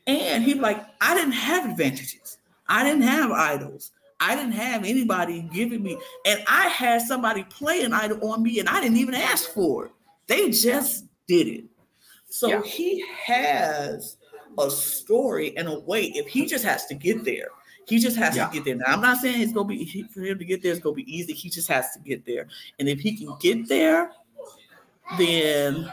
And 0.09 0.43
he's 0.43 0.57
like, 0.57 0.85
I 1.01 1.15
didn't 1.15 1.33
have 1.33 1.71
advantages. 1.71 2.39
I 2.69 2.83
didn't 2.83 3.03
have 3.03 3.31
idols. 3.31 3.93
I 4.21 4.35
didn't 4.35 4.53
have 4.53 4.85
anybody 4.85 5.43
giving 5.53 5.83
me, 5.83 5.99
and 6.25 6.43
I 6.49 6.69
had 6.69 7.03
somebody 7.03 7.45
play 7.45 7.83
an 7.83 7.93
idol 7.93 8.31
on 8.33 8.43
me, 8.43 8.59
and 8.61 8.69
I 8.69 8.81
didn't 8.81 8.97
even 8.97 9.15
ask 9.15 9.51
for 9.51 9.87
it. 9.87 9.93
They 10.27 10.51
just 10.51 11.05
did 11.29 11.47
it. 11.49 11.65
So 12.31 12.49
Yeah. 12.49 12.63
he 12.63 13.05
has 13.27 14.17
a 14.59 14.71
story 14.71 15.57
and 15.57 15.69
a 15.69 15.79
way. 15.81 16.05
If 16.15 16.29
he 16.29 16.47
just 16.47 16.65
has 16.65 16.87
to 16.87 16.95
get 16.95 17.25
there, 17.25 17.49
he 17.87 17.99
just 17.99 18.17
has 18.17 18.37
yeah. 18.37 18.47
to 18.47 18.53
get 18.53 18.65
there. 18.65 18.77
Now, 18.77 18.85
I'm 18.87 19.01
not 19.01 19.19
saying 19.19 19.41
it's 19.41 19.53
gonna 19.53 19.69
be 19.69 20.07
for 20.13 20.21
him 20.21 20.39
to 20.39 20.45
get 20.45 20.63
there. 20.63 20.73
It's 20.73 20.81
gonna 20.81 20.95
be 20.95 21.17
easy. 21.17 21.33
He 21.33 21.51
just 21.51 21.69
has 21.69 21.93
to 21.93 21.99
get 22.01 22.25
there, 22.25 22.47
and 22.79 22.89
if 22.89 23.01
he 23.01 23.17
can 23.17 23.37
get 23.41 23.69
there, 23.69 24.11
then 25.19 25.93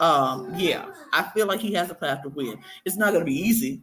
um, 0.00 0.52
yeah, 0.56 0.86
I 1.12 1.24
feel 1.24 1.46
like 1.46 1.60
he 1.60 1.72
has 1.74 1.90
a 1.90 1.94
path 1.94 2.22
to 2.22 2.28
win. 2.28 2.58
It's 2.84 2.96
not 2.96 3.12
gonna 3.12 3.24
be 3.24 3.38
easy, 3.38 3.82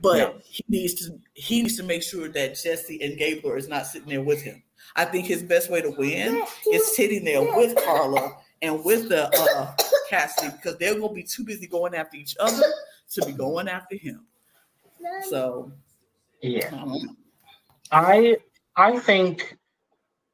but 0.00 0.16
yeah. 0.16 0.30
he 0.42 0.64
needs 0.68 0.94
to 0.94 1.18
he 1.34 1.62
needs 1.62 1.76
to 1.76 1.82
make 1.82 2.02
sure 2.02 2.28
that 2.28 2.60
Jesse 2.62 3.02
and 3.02 3.18
Gabler 3.18 3.56
is 3.56 3.68
not 3.68 3.86
sitting 3.86 4.08
there 4.08 4.22
with 4.22 4.42
him. 4.42 4.62
I 4.96 5.04
think 5.04 5.26
his 5.26 5.42
best 5.42 5.70
way 5.70 5.80
to 5.80 5.90
win 5.90 6.42
is 6.72 6.96
sitting 6.96 7.24
there 7.24 7.42
with 7.42 7.76
Karla 7.84 8.36
and 8.60 8.84
with 8.84 9.08
the 9.08 9.28
uh, 9.28 9.76
Cassidy 10.08 10.54
because 10.56 10.78
they're 10.78 10.98
gonna 10.98 11.12
be 11.12 11.22
too 11.22 11.44
busy 11.44 11.66
going 11.66 11.94
after 11.94 12.16
each 12.16 12.36
other 12.40 12.62
to 13.14 13.26
be 13.26 13.32
going 13.32 13.68
after 13.68 13.96
him. 13.96 14.26
So 15.28 15.72
yeah. 16.40 16.84
I 17.90 18.36
I 18.76 18.98
think 18.98 19.56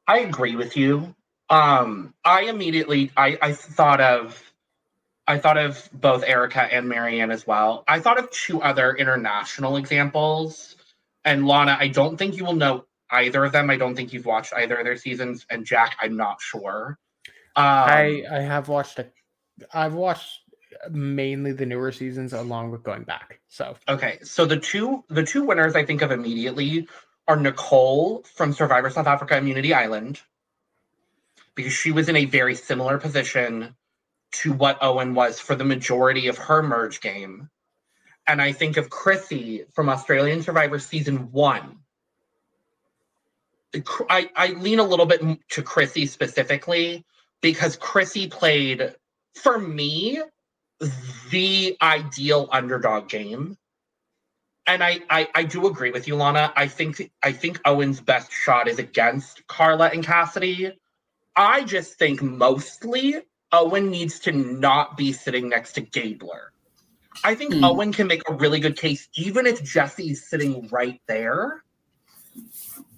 I 0.07 0.19
agree 0.19 0.55
with 0.55 0.77
you. 0.77 1.15
Um 1.49 2.13
I 2.23 2.43
immediately 2.43 3.11
I 3.17 3.37
I 3.41 3.53
thought 3.53 4.01
of 4.01 4.41
I 5.27 5.37
thought 5.37 5.57
of 5.57 5.87
both 5.93 6.23
Erika 6.23 6.61
and 6.61 6.89
Maryanne 6.89 7.31
as 7.31 7.45
well. 7.45 7.83
I 7.87 7.99
thought 7.99 8.17
of 8.17 8.31
two 8.31 8.61
other 8.63 8.95
international 8.95 9.77
examples. 9.77 10.75
And 11.23 11.45
Lana, 11.45 11.77
I 11.79 11.89
don't 11.89 12.17
think 12.17 12.35
you 12.35 12.45
will 12.45 12.55
know 12.55 12.85
either 13.11 13.45
of 13.45 13.51
them. 13.51 13.69
I 13.69 13.77
don't 13.77 13.95
think 13.95 14.11
you've 14.11 14.25
watched 14.25 14.53
either 14.53 14.77
of 14.77 14.85
their 14.85 14.97
seasons. 14.97 15.45
And 15.51 15.65
Jack, 15.65 15.97
I'm 16.01 16.17
not 16.17 16.41
sure. 16.41 16.97
Um, 17.55 17.65
I 17.65 18.23
I 18.31 18.39
have 18.39 18.69
watched 18.69 18.97
a 18.97 19.07
I've 19.73 19.93
watched 19.93 20.39
mainly 20.89 21.51
the 21.51 21.65
newer 21.65 21.91
seasons 21.91 22.33
along 22.33 22.71
with 22.71 22.83
going 22.83 23.03
back. 23.03 23.39
So 23.47 23.75
okay, 23.87 24.19
so 24.23 24.45
the 24.45 24.57
two 24.57 25.03
the 25.09 25.23
two 25.23 25.43
winners 25.43 25.75
I 25.75 25.85
think 25.85 26.01
of 26.01 26.11
immediately 26.11 26.87
are 27.27 27.35
Nicole 27.35 28.23
from 28.23 28.53
Survivor 28.53 28.89
South 28.89 29.07
Africa 29.07 29.37
Immunity 29.37 29.73
Island 29.73 30.21
because 31.55 31.73
she 31.73 31.91
was 31.91 32.09
in 32.09 32.15
a 32.15 32.25
very 32.25 32.55
similar 32.55 32.97
position 32.97 33.75
to 34.31 34.53
what 34.53 34.77
Owen 34.81 35.13
was 35.13 35.39
for 35.39 35.55
the 35.55 35.63
majority 35.63 36.27
of 36.27 36.37
her 36.37 36.61
merge 36.61 37.01
game. 37.01 37.49
And 38.27 38.41
I 38.41 38.51
think 38.51 38.77
of 38.77 38.89
Chrissy 38.89 39.65
from 39.73 39.89
Australian 39.89 40.43
Survivor 40.43 40.79
season 40.79 41.31
one. 41.31 41.79
I, 44.09 44.29
I 44.35 44.47
lean 44.53 44.79
a 44.79 44.83
little 44.83 45.05
bit 45.05 45.21
to 45.49 45.61
Chrissy 45.61 46.05
specifically 46.05 47.05
because 47.41 47.75
Chrissy 47.75 48.27
played, 48.27 48.95
for 49.35 49.59
me, 49.59 50.21
the 51.31 51.77
ideal 51.81 52.47
underdog 52.51 53.09
game. 53.09 53.57
And 54.67 54.83
I, 54.83 54.99
I, 55.09 55.27
I 55.33 55.43
do 55.43 55.67
agree 55.67 55.91
with 55.91 56.07
you, 56.07 56.15
Lana. 56.15 56.53
I 56.55 56.67
think 56.67 57.11
I 57.23 57.31
think 57.31 57.59
Owen's 57.65 58.01
best 58.01 58.31
shot 58.31 58.67
is 58.67 58.77
against 58.77 59.47
Karla 59.47 59.87
and 59.87 60.05
Cassidy. 60.05 60.71
I 61.35 61.63
just 61.63 61.97
think 61.97 62.21
mostly 62.21 63.15
Owen 63.51 63.89
needs 63.89 64.19
to 64.21 64.31
not 64.31 64.95
be 64.95 65.11
sitting 65.11 65.49
next 65.49 65.73
to 65.73 65.81
Gabler. 65.81 66.51
I 67.23 67.35
think 67.35 67.53
mm. 67.53 67.67
Owen 67.67 67.91
can 67.91 68.07
make 68.07 68.21
a 68.29 68.33
really 68.33 68.59
good 68.59 68.77
case, 68.77 69.09
even 69.15 69.47
if 69.47 69.63
Jesse's 69.63 70.29
sitting 70.29 70.67
right 70.67 71.01
there. 71.07 71.63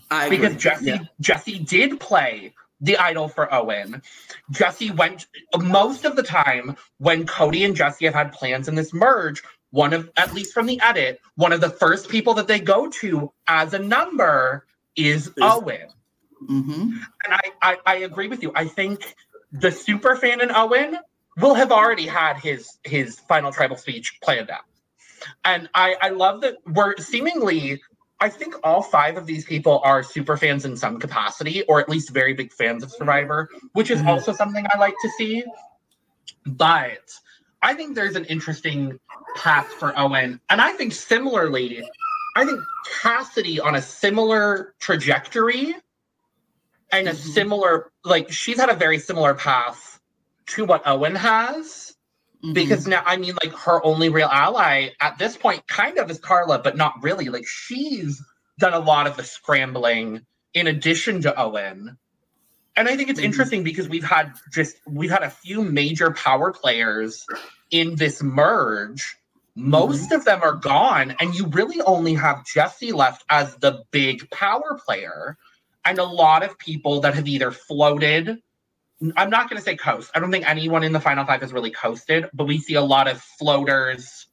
I 0.10 0.30
because 0.30 0.58
Jesse 0.58 0.86
yeah. 0.86 1.00
Jesse 1.22 1.60
did 1.60 2.00
play 2.00 2.54
the 2.82 2.98
idol 2.98 3.28
for 3.28 3.54
Owen. 3.54 4.02
Jesse 4.50 4.92
went 4.92 5.28
most 5.58 6.04
of 6.04 6.16
the 6.16 6.24
time 6.24 6.76
when 6.98 7.26
Cody 7.26 7.64
and 7.64 7.76
Jesse 7.76 8.06
have 8.06 8.14
had 8.14 8.32
plans 8.34 8.68
in 8.68 8.76
this 8.76 8.94
merge. 8.94 9.42
One 9.70 9.94
of, 9.94 10.10
at 10.18 10.34
least 10.34 10.54
from 10.54 10.66
the 10.66 10.82
edit, 10.82 11.22
one 11.36 11.54
of 11.54 11.62
the 11.62 11.70
first 11.70 12.10
people 12.10 12.34
that 12.34 12.48
they 12.48 12.60
go 12.60 12.90
to 12.90 13.32
as 13.48 13.74
a 13.74 13.80
number 13.80 14.66
is, 14.98 15.28
is 15.28 15.34
Owen. 15.40 15.88
Mm-hmm. 16.50 16.82
And 16.82 17.34
I, 17.34 17.40
I, 17.62 17.78
I 17.86 17.96
agree 17.98 18.28
with 18.28 18.44
you. 18.44 18.52
I 18.56 18.66
think 18.66 19.16
the 19.52 19.72
super 19.72 20.16
fan 20.16 20.42
in 20.42 20.52
Owen 20.52 20.98
will 21.38 21.54
have 21.54 21.72
already 21.72 22.06
had 22.06 22.38
his 22.38 22.78
his 22.84 23.20
final 23.22 23.52
tribal 23.52 23.78
speech 23.78 24.20
planned 24.22 24.50
out. 24.50 24.64
And 25.46 25.70
I, 25.76 25.96
I 26.02 26.10
love 26.10 26.42
that 26.42 26.58
we're 26.66 26.98
seemingly 26.98 27.82
I 28.22 28.30
think 28.30 28.56
all 28.64 28.84
five 28.84 29.18
of 29.18 29.26
these 29.26 29.46
people 29.46 29.82
are 29.84 30.04
super 30.04 30.38
fans 30.38 30.64
in 30.64 30.78
some 30.78 31.00
capacity, 31.00 31.64
or 31.64 31.80
at 31.80 31.90
least 31.90 32.12
very 32.12 32.34
big 32.34 32.54
fans 32.54 32.84
of 32.84 32.92
Survivor, 32.92 33.50
which 33.74 33.90
is 33.90 34.00
mm-hmm. 34.00 34.10
also 34.10 34.32
something 34.32 34.66
I 34.72 34.78
like 34.78 34.94
to 35.02 35.10
see. 35.18 35.44
But 36.46 37.12
I 37.64 37.74
think 37.74 37.96
there's 37.96 38.16
an 38.16 38.26
interesting 38.26 39.00
path 39.36 39.68
for 39.68 39.98
Owen. 39.98 40.40
And 40.50 40.62
I 40.62 40.74
think 40.74 40.94
similarly, 40.94 41.84
I 42.36 42.46
think 42.46 42.60
Cassidy 43.02 43.60
on 43.60 43.76
a 43.76 43.82
similar 43.82 44.76
trajectory 44.80 45.76
and 46.92 47.08
a 47.08 47.12
mm-hmm. 47.12 47.30
similar, 47.32 47.92
like, 48.06 48.32
she's 48.32 48.60
had 48.60 48.70
a 48.70 48.76
very 48.76 49.00
similar 49.00 49.34
path 49.34 50.00
to 50.48 50.66
what 50.66 50.84
Owen 50.86 51.16
has. 51.16 51.91
Mm-hmm. 52.44 52.54
Because 52.54 52.88
now, 52.88 53.04
I 53.06 53.18
mean, 53.18 53.36
like 53.44 53.54
her 53.54 53.86
only 53.86 54.10
real 54.10 54.28
ally 54.28 54.90
at 55.00 55.20
this 55.20 55.38
point 55.38 55.68
kind 55.68 56.00
of 56.00 56.10
is 56.10 56.20
Karla, 56.20 56.60
but 56.60 56.76
not 56.76 56.96
really. 57.02 57.30
Like 57.30 57.48
she's 57.48 58.22
done 58.58 58.74
a 58.74 58.80
lot 58.80 59.08
of 59.08 59.16
the 59.16 59.24
scrambling 59.24 60.26
in 60.54 60.68
addition 60.68 61.22
to 61.22 61.40
Owen. 61.40 61.98
And 62.76 62.88
I 62.88 62.96
think 62.96 63.10
it's 63.10 63.20
mm-hmm. 63.20 63.26
interesting 63.26 63.64
because 63.64 63.88
we've 63.90 64.04
had 64.04 64.34
just 64.52 64.78
we've 64.88 65.12
had 65.12 65.24
a 65.24 65.30
few 65.30 65.62
major 65.64 66.12
power 66.12 66.52
players 66.52 67.26
in 67.70 67.96
this 67.96 68.24
merge. 68.24 69.16
Most 69.56 70.06
mm-hmm. 70.06 70.16
of 70.16 70.26
them 70.26 70.42
are 70.42 70.56
gone, 70.56 71.16
and 71.20 71.36
you 71.36 71.48
really 71.48 71.82
only 71.82 72.14
have 72.14 72.46
Jesse 72.46 72.94
left 72.94 73.26
as 73.30 73.56
the 73.58 73.84
big 73.92 74.30
power 74.32 74.80
player. 74.84 75.38
And 75.84 76.00
a 76.00 76.06
lot 76.06 76.44
of 76.44 76.58
people 76.58 77.02
that 77.02 77.16
have 77.16 77.28
either 77.28 77.52
floated 77.52 78.38
I'm 79.18 79.30
not 79.30 79.50
going 79.50 79.58
to 79.58 79.64
say 79.64 79.76
coast. 79.76 80.12
I 80.14 80.20
don't 80.20 80.32
think 80.32 80.48
anyone 80.48 80.84
in 80.84 80.92
the 80.92 81.00
final 81.00 81.26
five 81.26 81.42
has 81.42 81.54
really 81.54 81.72
coasted, 81.72 82.30
but 82.34 82.46
we 82.46 82.60
see 82.60 82.76
a 82.76 82.82
lot 82.82 83.08
of 83.08 83.22
floaters 83.22 84.28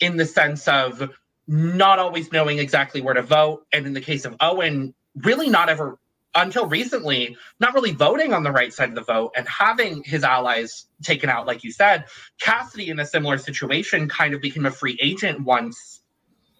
in 0.00 0.16
the 0.16 0.26
sense 0.26 0.66
of 0.66 1.10
not 1.46 1.98
always 1.98 2.32
knowing 2.32 2.58
exactly 2.58 3.00
where 3.00 3.14
to 3.14 3.22
vote. 3.22 3.66
And 3.72 3.86
in 3.86 3.92
the 3.92 4.00
case 4.00 4.24
of 4.24 4.34
Owen, 4.40 4.94
really 5.14 5.48
not 5.48 5.68
ever 5.68 5.98
until 6.34 6.66
recently, 6.66 7.36
not 7.60 7.74
really 7.74 7.92
voting 7.92 8.32
on 8.32 8.42
the 8.42 8.50
right 8.50 8.72
side 8.72 8.88
of 8.88 8.94
the 8.96 9.02
vote 9.02 9.32
and 9.36 9.46
having 9.48 10.02
his 10.02 10.24
allies 10.24 10.86
taken 11.02 11.30
out, 11.30 11.46
like 11.46 11.62
you 11.62 11.70
said. 11.70 12.06
Cassidy, 12.40 12.88
in 12.88 12.98
a 12.98 13.06
similar 13.06 13.38
situation, 13.38 14.08
kind 14.08 14.34
of 14.34 14.40
became 14.40 14.66
a 14.66 14.70
free 14.70 14.98
agent 15.00 15.40
once 15.44 16.00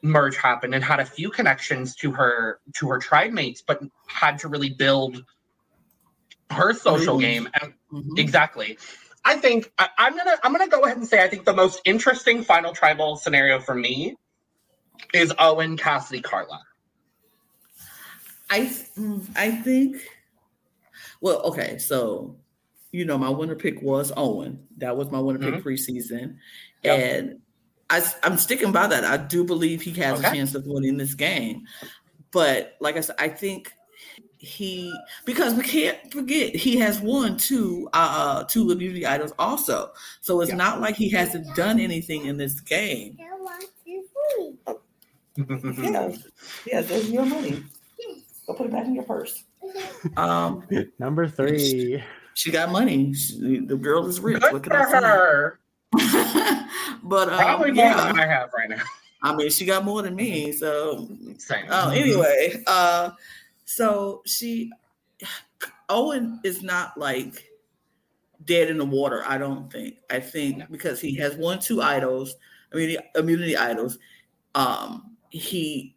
merge 0.02 0.36
happened 0.36 0.74
and 0.74 0.84
had 0.84 1.00
a 1.00 1.04
few 1.04 1.30
connections 1.30 1.96
to 1.96 2.12
her 2.12 2.60
to 2.74 2.88
her 2.88 2.98
tribe 2.98 3.32
mates, 3.32 3.62
but 3.66 3.80
had 4.06 4.38
to 4.38 4.48
really 4.48 4.70
build 4.70 5.24
her 6.50 6.72
social 6.74 7.18
game. 7.18 7.48
And 7.60 7.72
mm-hmm. 7.92 8.18
exactly. 8.18 8.78
I 9.24 9.36
think 9.36 9.72
I, 9.78 9.88
am 9.98 10.16
gonna 10.16 10.36
I'm 10.42 10.52
gonna 10.52 10.68
go 10.68 10.82
ahead 10.84 10.98
and 10.98 11.06
say 11.06 11.22
I 11.22 11.28
think 11.28 11.44
the 11.44 11.54
most 11.54 11.80
interesting 11.84 12.42
final 12.42 12.72
tribal 12.72 13.16
scenario 13.16 13.58
for 13.58 13.74
me 13.74 14.16
is 15.14 15.32
Owen 15.38 15.76
Cassidy 15.76 16.20
Karla. 16.20 16.60
I 18.50 18.60
mm, 18.98 19.26
I 19.34 19.50
think 19.50 19.96
well 21.20 21.40
okay 21.42 21.78
so 21.78 22.36
you 22.92 23.04
know 23.06 23.16
my 23.16 23.30
winner 23.30 23.54
pick 23.54 23.80
was 23.80 24.12
Owen 24.16 24.66
that 24.76 24.96
was 24.96 25.10
my 25.10 25.18
winner 25.18 25.38
mm-hmm. 25.38 25.56
pick 25.56 25.64
preseason 25.64 26.36
yep. 26.82 27.00
and 27.00 27.40
I, 27.88 28.02
I'm 28.22 28.36
sticking 28.36 28.72
by 28.72 28.86
that 28.86 29.04
I 29.04 29.16
do 29.16 29.44
believe 29.44 29.80
he 29.80 29.92
has 29.92 30.18
okay. 30.18 30.28
a 30.28 30.32
chance 30.32 30.54
of 30.54 30.66
winning 30.66 30.98
this 30.98 31.14
game 31.14 31.64
but 32.30 32.76
like 32.80 32.96
I 32.96 33.00
said 33.00 33.16
I 33.18 33.28
think 33.28 33.72
he 34.38 34.92
because 35.24 35.54
we 35.54 35.62
can't 35.62 36.12
forget 36.12 36.54
he 36.54 36.76
has 36.78 37.00
won 37.00 37.36
two 37.36 37.88
uh 37.92 38.44
two 38.44 38.74
beauty 38.76 39.06
idols 39.06 39.32
also. 39.38 39.92
So 40.20 40.40
it's 40.40 40.50
yeah. 40.50 40.56
not 40.56 40.80
like 40.80 40.96
he 40.96 41.08
hasn't 41.10 41.54
done 41.56 41.80
anything 41.80 42.26
in 42.26 42.36
this 42.36 42.60
game. 42.60 43.16
yes, 45.36 46.18
yes, 46.66 46.88
there's 46.88 47.10
your 47.10 47.26
money. 47.26 47.62
Go 48.46 48.54
put 48.54 48.66
it 48.66 48.72
back 48.72 48.86
in 48.86 48.94
your 48.94 49.04
purse. 49.04 49.44
Um, 50.16 50.66
number 50.98 51.28
three. 51.28 51.58
She, 51.58 52.04
she 52.34 52.50
got 52.50 52.70
money. 52.70 53.14
She, 53.14 53.60
the 53.60 53.76
girl 53.76 54.06
is 54.06 54.20
rich. 54.20 54.42
Good 54.42 54.52
what 54.52 54.64
for 54.64 54.96
her. 54.96 55.60
but 57.02 57.28
um, 57.28 57.38
probably 57.38 57.72
more 57.72 57.84
yeah. 57.84 58.06
than 58.06 58.18
I 58.18 58.26
have 58.26 58.50
right 58.56 58.68
now. 58.68 58.82
I 59.22 59.34
mean, 59.34 59.50
she 59.50 59.64
got 59.64 59.84
more 59.84 60.02
than 60.02 60.14
me. 60.14 60.52
So, 60.52 61.08
Same. 61.38 61.64
Oh, 61.70 61.90
anyway, 61.90 62.62
uh, 62.66 63.10
so 63.64 64.22
she, 64.26 64.70
Owen 65.88 66.40
is 66.44 66.62
not 66.62 66.96
like 66.98 67.44
dead 68.44 68.68
in 68.68 68.78
the 68.78 68.84
water. 68.84 69.22
I 69.26 69.38
don't 69.38 69.72
think. 69.72 69.96
I 70.10 70.20
think 70.20 70.70
because 70.70 71.00
he 71.00 71.14
has 71.16 71.36
won 71.36 71.60
two 71.60 71.82
idols, 71.82 72.34
I 72.72 72.76
mean 72.76 72.98
immunity 73.14 73.56
idols. 73.56 73.98
Um, 74.54 75.16
he 75.30 75.96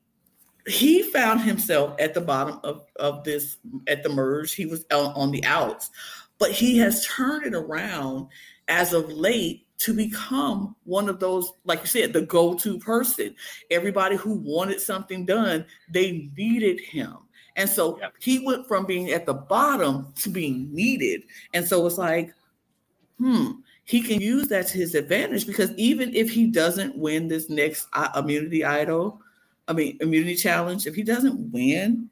he 0.68 1.04
found 1.04 1.42
himself 1.42 1.96
at 2.00 2.14
the 2.14 2.22
bottom 2.22 2.60
of 2.64 2.86
of 2.98 3.24
this 3.24 3.58
at 3.88 4.04
the 4.04 4.10
merge. 4.10 4.54
He 4.54 4.66
was 4.66 4.86
on 4.92 5.32
the 5.32 5.44
outs, 5.46 5.90
but 6.38 6.52
he 6.52 6.78
has 6.80 7.06
turned 7.06 7.46
it 7.46 7.56
around 7.56 8.28
as 8.68 8.94
of 8.94 9.12
late 9.12 9.66
to 9.80 9.94
become 9.94 10.76
one 10.86 11.08
of 11.08 11.20
those, 11.20 11.52
like 11.64 11.82
you 11.82 11.88
said, 11.88 12.12
the 12.12 12.22
go 12.22 12.56
to 12.56 12.80
person. 12.80 13.36
Everybody 13.70 14.16
who 14.16 14.34
wanted 14.34 14.82
something 14.82 15.26
done, 15.26 15.66
they 15.90 16.32
needed 16.36 16.80
him. 16.80 17.18
And 17.58 17.70
so 17.70 18.00
he 18.20 18.46
went 18.46 18.68
from 18.68 18.86
being 18.86 19.10
at 19.10 19.26
the 19.26 19.34
bottom 19.34 20.14
to 20.22 20.30
being 20.30 20.74
needed. 20.74 21.24
And 21.54 21.68
so 21.68 21.86
it's 21.88 21.98
like, 21.98 22.34
hmm, 23.18 23.52
he 23.84 24.02
can 24.02 24.22
use 24.22 24.48
that 24.50 24.68
to 24.68 24.78
his 24.78 24.96
advantage 24.96 25.48
because 25.48 25.72
even 25.76 26.16
if 26.16 26.30
he 26.30 26.48
doesn't 26.48 26.96
win 26.96 27.28
this 27.28 27.50
next 27.50 27.88
uh, 27.94 28.10
immunity 28.16 28.64
idol, 28.64 29.22
I 29.68 29.74
mean, 29.74 29.98
immunity 30.02 30.36
challenge, 30.36 30.86
if 30.86 30.96
he 30.96 31.04
doesn't 31.04 31.52
win, 31.52 32.10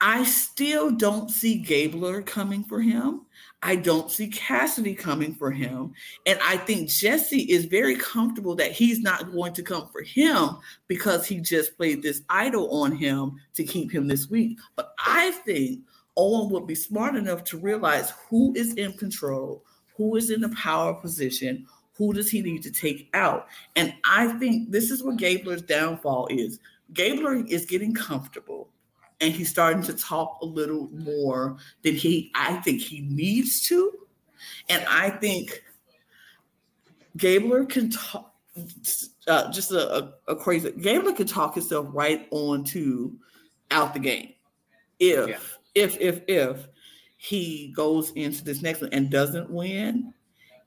I 0.00 0.24
still 0.24 0.90
don't 0.90 1.30
see 1.30 1.58
Gabler 1.58 2.22
coming 2.22 2.62
for 2.62 2.80
him. 2.80 3.22
I 3.62 3.74
don't 3.76 4.10
see 4.10 4.28
Cassidy 4.28 4.94
coming 4.94 5.34
for 5.34 5.50
him. 5.50 5.92
And 6.26 6.38
I 6.42 6.56
think 6.58 6.88
Jesse 6.88 7.42
is 7.42 7.64
very 7.64 7.96
comfortable 7.96 8.54
that 8.56 8.72
he's 8.72 9.00
not 9.00 9.32
going 9.32 9.52
to 9.54 9.62
come 9.62 9.88
for 9.88 10.02
him 10.02 10.58
because 10.86 11.26
he 11.26 11.40
just 11.40 11.76
played 11.76 12.02
this 12.02 12.22
idol 12.28 12.70
on 12.82 12.92
him 12.92 13.40
to 13.54 13.64
keep 13.64 13.90
him 13.90 14.06
this 14.06 14.30
week. 14.30 14.58
But 14.76 14.94
I 15.04 15.32
think 15.44 15.80
Owen 16.16 16.50
would 16.50 16.66
be 16.66 16.76
smart 16.76 17.16
enough 17.16 17.42
to 17.44 17.58
realize 17.58 18.12
who 18.28 18.54
is 18.54 18.74
in 18.74 18.92
control, 18.92 19.64
who 19.96 20.14
is 20.14 20.30
in 20.30 20.40
the 20.40 20.50
power 20.50 20.94
position, 20.94 21.66
who 21.94 22.12
does 22.12 22.30
he 22.30 22.42
need 22.42 22.62
to 22.62 22.70
take 22.70 23.08
out. 23.12 23.48
And 23.74 23.92
I 24.04 24.28
think 24.38 24.70
this 24.70 24.92
is 24.92 25.02
where 25.02 25.16
Gabler's 25.16 25.62
downfall 25.62 26.28
is. 26.30 26.60
Gabler 26.92 27.44
is 27.46 27.66
getting 27.66 27.92
comfortable 27.92 28.68
and 29.20 29.32
he's 29.32 29.50
starting 29.50 29.82
to 29.82 29.92
talk 29.92 30.38
a 30.42 30.46
little 30.46 30.88
more 30.92 31.56
than 31.82 31.94
he 31.94 32.30
I 32.34 32.56
think 32.56 32.80
he 32.80 33.00
needs 33.00 33.62
to. 33.68 33.92
And 34.68 34.84
I 34.88 35.10
think 35.10 35.62
Gabler 37.16 37.64
can 37.64 37.90
talk 37.90 38.34
uh, 39.26 39.50
just 39.52 39.70
a, 39.70 39.96
a, 39.96 40.12
a, 40.28 40.36
crazy 40.36 40.72
Gabler 40.72 41.12
can 41.12 41.26
talk 41.26 41.54
himself 41.54 41.86
right 41.90 42.26
on 42.30 42.64
to 42.64 43.16
out 43.70 43.94
the 43.94 44.00
game. 44.00 44.32
If 44.98 45.28
yeah. 45.28 45.38
if 45.74 46.00
if 46.00 46.22
if 46.26 46.68
he 47.16 47.72
goes 47.74 48.10
into 48.12 48.44
this 48.44 48.62
next 48.62 48.80
one 48.80 48.90
and 48.92 49.10
doesn't 49.10 49.50
win 49.50 50.12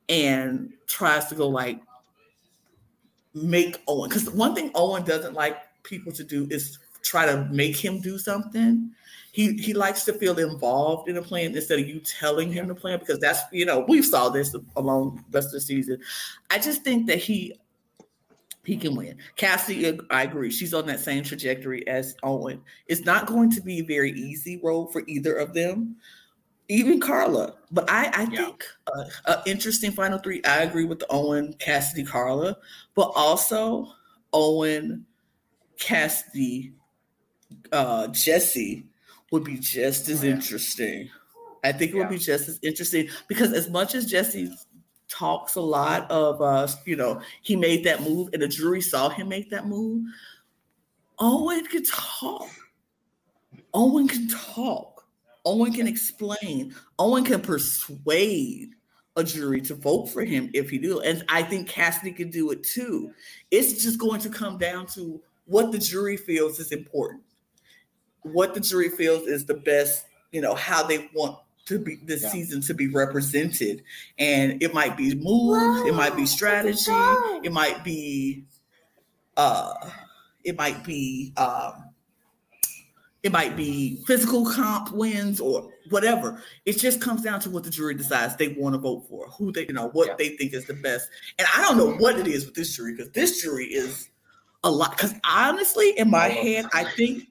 and 0.09 0.73
tries 0.87 1.27
to 1.27 1.35
go 1.35 1.47
like 1.47 1.81
make 3.33 3.81
Owen 3.87 4.09
because 4.09 4.29
one 4.29 4.53
thing 4.53 4.71
Owen 4.75 5.03
doesn't 5.03 5.33
like 5.33 5.57
people 5.83 6.11
to 6.11 6.23
do 6.23 6.47
is 6.51 6.77
try 7.03 7.25
to 7.25 7.47
make 7.51 7.75
him 7.75 7.99
do 7.99 8.17
something. 8.17 8.91
He 9.31 9.53
he 9.53 9.73
likes 9.73 10.03
to 10.05 10.13
feel 10.13 10.37
involved 10.39 11.07
in 11.07 11.17
a 11.17 11.21
plan 11.21 11.55
instead 11.55 11.79
of 11.79 11.87
you 11.87 12.01
telling 12.01 12.51
him 12.51 12.67
to 12.67 12.75
plan 12.75 12.99
because 12.99 13.19
that's 13.19 13.41
you 13.51 13.65
know 13.65 13.85
we 13.87 14.01
saw 14.01 14.29
this 14.29 14.53
along 14.75 15.23
the 15.29 15.37
rest 15.37 15.47
of 15.47 15.53
the 15.53 15.61
season. 15.61 15.99
I 16.49 16.59
just 16.59 16.83
think 16.83 17.07
that 17.07 17.19
he 17.19 17.55
he 18.63 18.77
can 18.77 18.95
win. 18.95 19.17
Cassie, 19.37 19.99
I 20.09 20.23
agree. 20.23 20.51
She's 20.51 20.73
on 20.73 20.85
that 20.87 20.99
same 20.99 21.23
trajectory 21.23 21.87
as 21.87 22.15
Owen. 22.23 22.61
It's 22.87 23.05
not 23.05 23.25
going 23.25 23.49
to 23.51 23.61
be 23.61 23.79
a 23.79 23.83
very 23.83 24.11
easy 24.11 24.59
road 24.61 24.91
for 24.91 25.01
either 25.07 25.35
of 25.35 25.53
them, 25.53 25.95
even 26.67 26.99
Karla. 26.99 27.55
But 27.71 27.89
I, 27.89 28.11
I 28.13 28.27
yeah. 28.31 28.45
think 28.45 28.63
uh, 28.93 29.03
an 29.27 29.37
interesting 29.47 29.91
final 29.91 30.19
three. 30.19 30.43
I 30.43 30.61
agree 30.61 30.85
with 30.85 30.99
the 30.99 31.07
Owen, 31.09 31.53
Cassidy, 31.57 32.03
Karla, 32.03 32.57
but 32.93 33.11
also 33.15 33.87
Owen, 34.31 35.05
Cassidy, 35.79 36.73
uh, 37.71 38.07
Jesse 38.07 38.85
would 39.31 39.43
be 39.43 39.57
just 39.57 40.09
as 40.09 40.23
interesting. 40.23 41.09
I 41.63 41.71
think 41.71 41.91
it 41.91 41.95
yeah. 41.95 42.01
would 42.01 42.09
be 42.09 42.17
just 42.17 42.49
as 42.49 42.59
interesting 42.63 43.07
because 43.27 43.53
as 43.53 43.69
much 43.69 43.95
as 43.95 44.05
Jesse 44.05 44.51
talks 45.07 45.55
a 45.55 45.61
lot 45.61 46.09
of 46.09 46.41
uh, 46.41 46.67
you 46.85 46.95
know, 46.95 47.21
he 47.41 47.55
made 47.55 47.83
that 47.83 48.01
move 48.01 48.29
and 48.33 48.41
the 48.41 48.47
jury 48.47 48.81
saw 48.81 49.09
him 49.09 49.29
make 49.29 49.49
that 49.51 49.67
move. 49.67 50.03
Owen 51.19 51.65
can 51.65 51.83
talk. 51.83 52.49
Owen 53.73 54.07
can 54.07 54.27
talk. 54.27 55.05
Owen 55.45 55.73
can 55.73 55.87
explain. 55.87 56.75
Owen 56.99 57.23
can 57.23 57.41
persuade 57.41 58.75
a 59.15 59.23
jury 59.23 59.61
to 59.61 59.75
vote 59.75 60.07
for 60.07 60.23
him 60.23 60.49
if 60.53 60.69
he 60.69 60.77
do. 60.77 61.01
And 61.01 61.23
I 61.29 61.43
think 61.43 61.67
Cassidy 61.67 62.11
can 62.11 62.29
do 62.29 62.51
it 62.51 62.63
too. 62.63 63.13
It's 63.51 63.83
just 63.83 63.99
going 63.99 64.21
to 64.21 64.29
come 64.29 64.57
down 64.57 64.85
to 64.87 65.21
what 65.45 65.71
the 65.71 65.77
jury 65.77 66.17
feels 66.17 66.59
is 66.59 66.71
important 66.71 67.21
what 68.21 68.53
the 68.53 68.59
jury 68.59 68.89
feels 68.89 69.27
is 69.27 69.45
the 69.45 69.53
best, 69.53 70.05
you 70.31 70.41
know, 70.41 70.55
how 70.55 70.83
they 70.83 71.09
want 71.13 71.37
to 71.65 71.79
be 71.79 71.97
this 72.03 72.23
yeah. 72.23 72.29
season 72.29 72.61
to 72.61 72.73
be 72.73 72.87
represented. 72.87 73.83
And 74.17 74.61
it 74.61 74.73
might 74.73 74.97
be 74.97 75.15
moves, 75.15 75.87
it 75.87 75.93
might 75.93 76.15
be 76.15 76.25
strategy, 76.25 76.91
it 77.43 77.51
might 77.51 77.83
be 77.83 78.45
uh 79.37 79.73
it 80.43 80.57
might 80.57 80.83
be 80.83 81.33
um 81.37 81.91
it 83.23 83.31
might 83.31 83.55
be 83.55 84.03
physical 84.07 84.45
comp 84.45 84.91
wins 84.91 85.39
or 85.39 85.71
whatever. 85.91 86.41
It 86.65 86.79
just 86.79 86.99
comes 86.99 87.21
down 87.21 87.39
to 87.41 87.51
what 87.51 87.63
the 87.63 87.69
jury 87.69 87.93
decides 87.93 88.35
they 88.35 88.49
want 88.49 88.73
to 88.73 88.79
vote 88.79 89.05
for, 89.07 89.27
who 89.27 89.51
they, 89.51 89.67
you 89.67 89.73
know, 89.73 89.89
what 89.89 90.07
yeah. 90.07 90.15
they 90.17 90.29
think 90.37 90.53
is 90.53 90.65
the 90.65 90.73
best. 90.73 91.07
And 91.37 91.47
I 91.55 91.61
don't 91.61 91.77
know 91.77 91.93
what 91.97 92.17
it 92.17 92.27
is 92.27 92.45
with 92.45 92.55
this 92.55 92.75
jury 92.75 92.95
because 92.95 93.11
this 93.11 93.41
jury 93.41 93.65
is 93.65 94.09
a 94.63 94.71
lot. 94.71 94.97
Because 94.97 95.13
honestly, 95.23 95.91
in 95.99 96.09
my 96.09 96.29
head, 96.29 96.65
I 96.73 96.83
think 96.83 97.27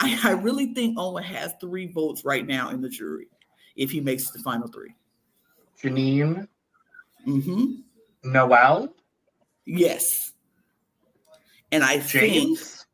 I, 0.00 0.18
I 0.24 0.30
really 0.32 0.74
think 0.74 0.98
Owen 0.98 1.22
has 1.22 1.54
three 1.60 1.86
votes 1.86 2.24
right 2.24 2.46
now 2.46 2.70
in 2.70 2.80
the 2.80 2.88
jury 2.88 3.28
if 3.76 3.90
he 3.90 4.00
makes 4.00 4.30
the 4.30 4.38
final 4.40 4.68
three. 4.68 4.94
Jeanine. 5.82 6.48
Mm-hmm. 7.26 8.32
Noelle. 8.32 8.94
Yes. 9.66 10.32
And 11.72 11.82
I 11.82 11.98
James. 11.98 12.60
think 12.60 12.84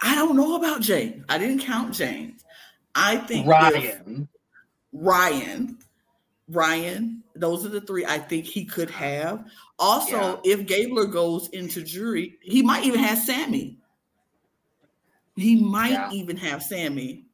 I 0.00 0.14
don't 0.14 0.36
know 0.36 0.56
about 0.56 0.80
James. 0.80 1.24
I 1.28 1.38
didn't 1.38 1.60
count 1.60 1.94
James. 1.94 2.44
I 2.94 3.16
think 3.16 3.46
Ryan. 3.46 4.28
Ryan. 4.92 5.78
Ryan. 6.48 7.22
Those 7.34 7.64
are 7.66 7.68
the 7.68 7.80
three 7.80 8.04
I 8.04 8.18
think 8.18 8.44
he 8.44 8.64
could 8.64 8.90
have. 8.90 9.44
Also, 9.78 10.40
yeah. 10.44 10.52
if 10.52 10.66
Gabler 10.66 11.06
goes 11.06 11.48
into 11.48 11.82
jury, 11.82 12.38
he 12.42 12.62
might 12.62 12.84
even 12.84 13.00
have 13.00 13.18
Sami. 13.18 13.77
He 15.38 15.56
mm, 15.56 15.62
might 15.62 15.92
yeah. 15.92 16.10
even 16.12 16.36
have 16.36 16.62
Sami. 16.62 17.26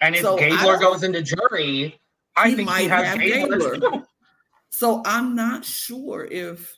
And 0.00 0.14
if 0.14 0.22
so 0.22 0.36
Gabler 0.36 0.78
goes 0.78 1.02
into 1.02 1.22
jury, 1.22 1.98
I 2.36 2.50
he 2.50 2.56
think 2.56 2.68
might 2.68 2.82
he 2.82 2.88
has 2.88 3.06
have 3.06 3.18
Gabler. 3.18 3.78
Gabler. 3.78 4.02
So 4.74 5.02
I'm 5.04 5.36
not 5.36 5.66
sure 5.66 6.26
if 6.30 6.74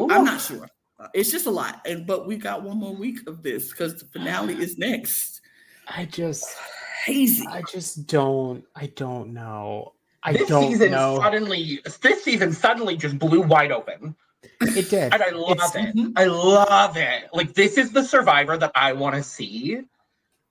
Ooh. 0.00 0.10
I'm 0.10 0.24
not 0.24 0.40
sure. 0.40 0.68
It's 1.14 1.30
just 1.30 1.46
a 1.46 1.50
lot. 1.50 1.80
And 1.86 2.04
but 2.04 2.26
we 2.26 2.36
got 2.36 2.62
one 2.64 2.76
more 2.76 2.94
week 2.94 3.20
of 3.28 3.44
this 3.44 3.70
because 3.70 3.94
the 4.00 4.06
finale 4.06 4.54
is 4.54 4.76
next. 4.78 5.40
I 5.86 6.06
just 6.06 6.44
hazy. 7.04 7.46
I 7.46 7.62
just 7.62 8.08
don't 8.08 8.64
I 8.74 8.86
don't 8.96 9.32
know. 9.32 9.92
I 10.24 10.32
this 10.32 10.48
don't 10.48 10.72
season 10.72 10.90
know. 10.90 11.18
suddenly 11.18 11.80
this 12.02 12.24
season 12.24 12.52
suddenly 12.52 12.96
just 12.96 13.16
blew 13.16 13.42
wide 13.42 13.70
open. 13.70 14.16
It 14.42 14.90
did. 14.90 15.12
And 15.12 15.22
I 15.22 15.30
love 15.30 15.58
it's, 15.58 15.74
it. 15.74 15.96
Mm-hmm. 15.96 16.12
I 16.16 16.24
love 16.24 16.96
it. 16.96 17.28
Like 17.32 17.54
this 17.54 17.78
is 17.78 17.92
the 17.92 18.04
survivor 18.04 18.56
that 18.56 18.72
I 18.74 18.92
want 18.92 19.16
to 19.16 19.22
see. 19.22 19.80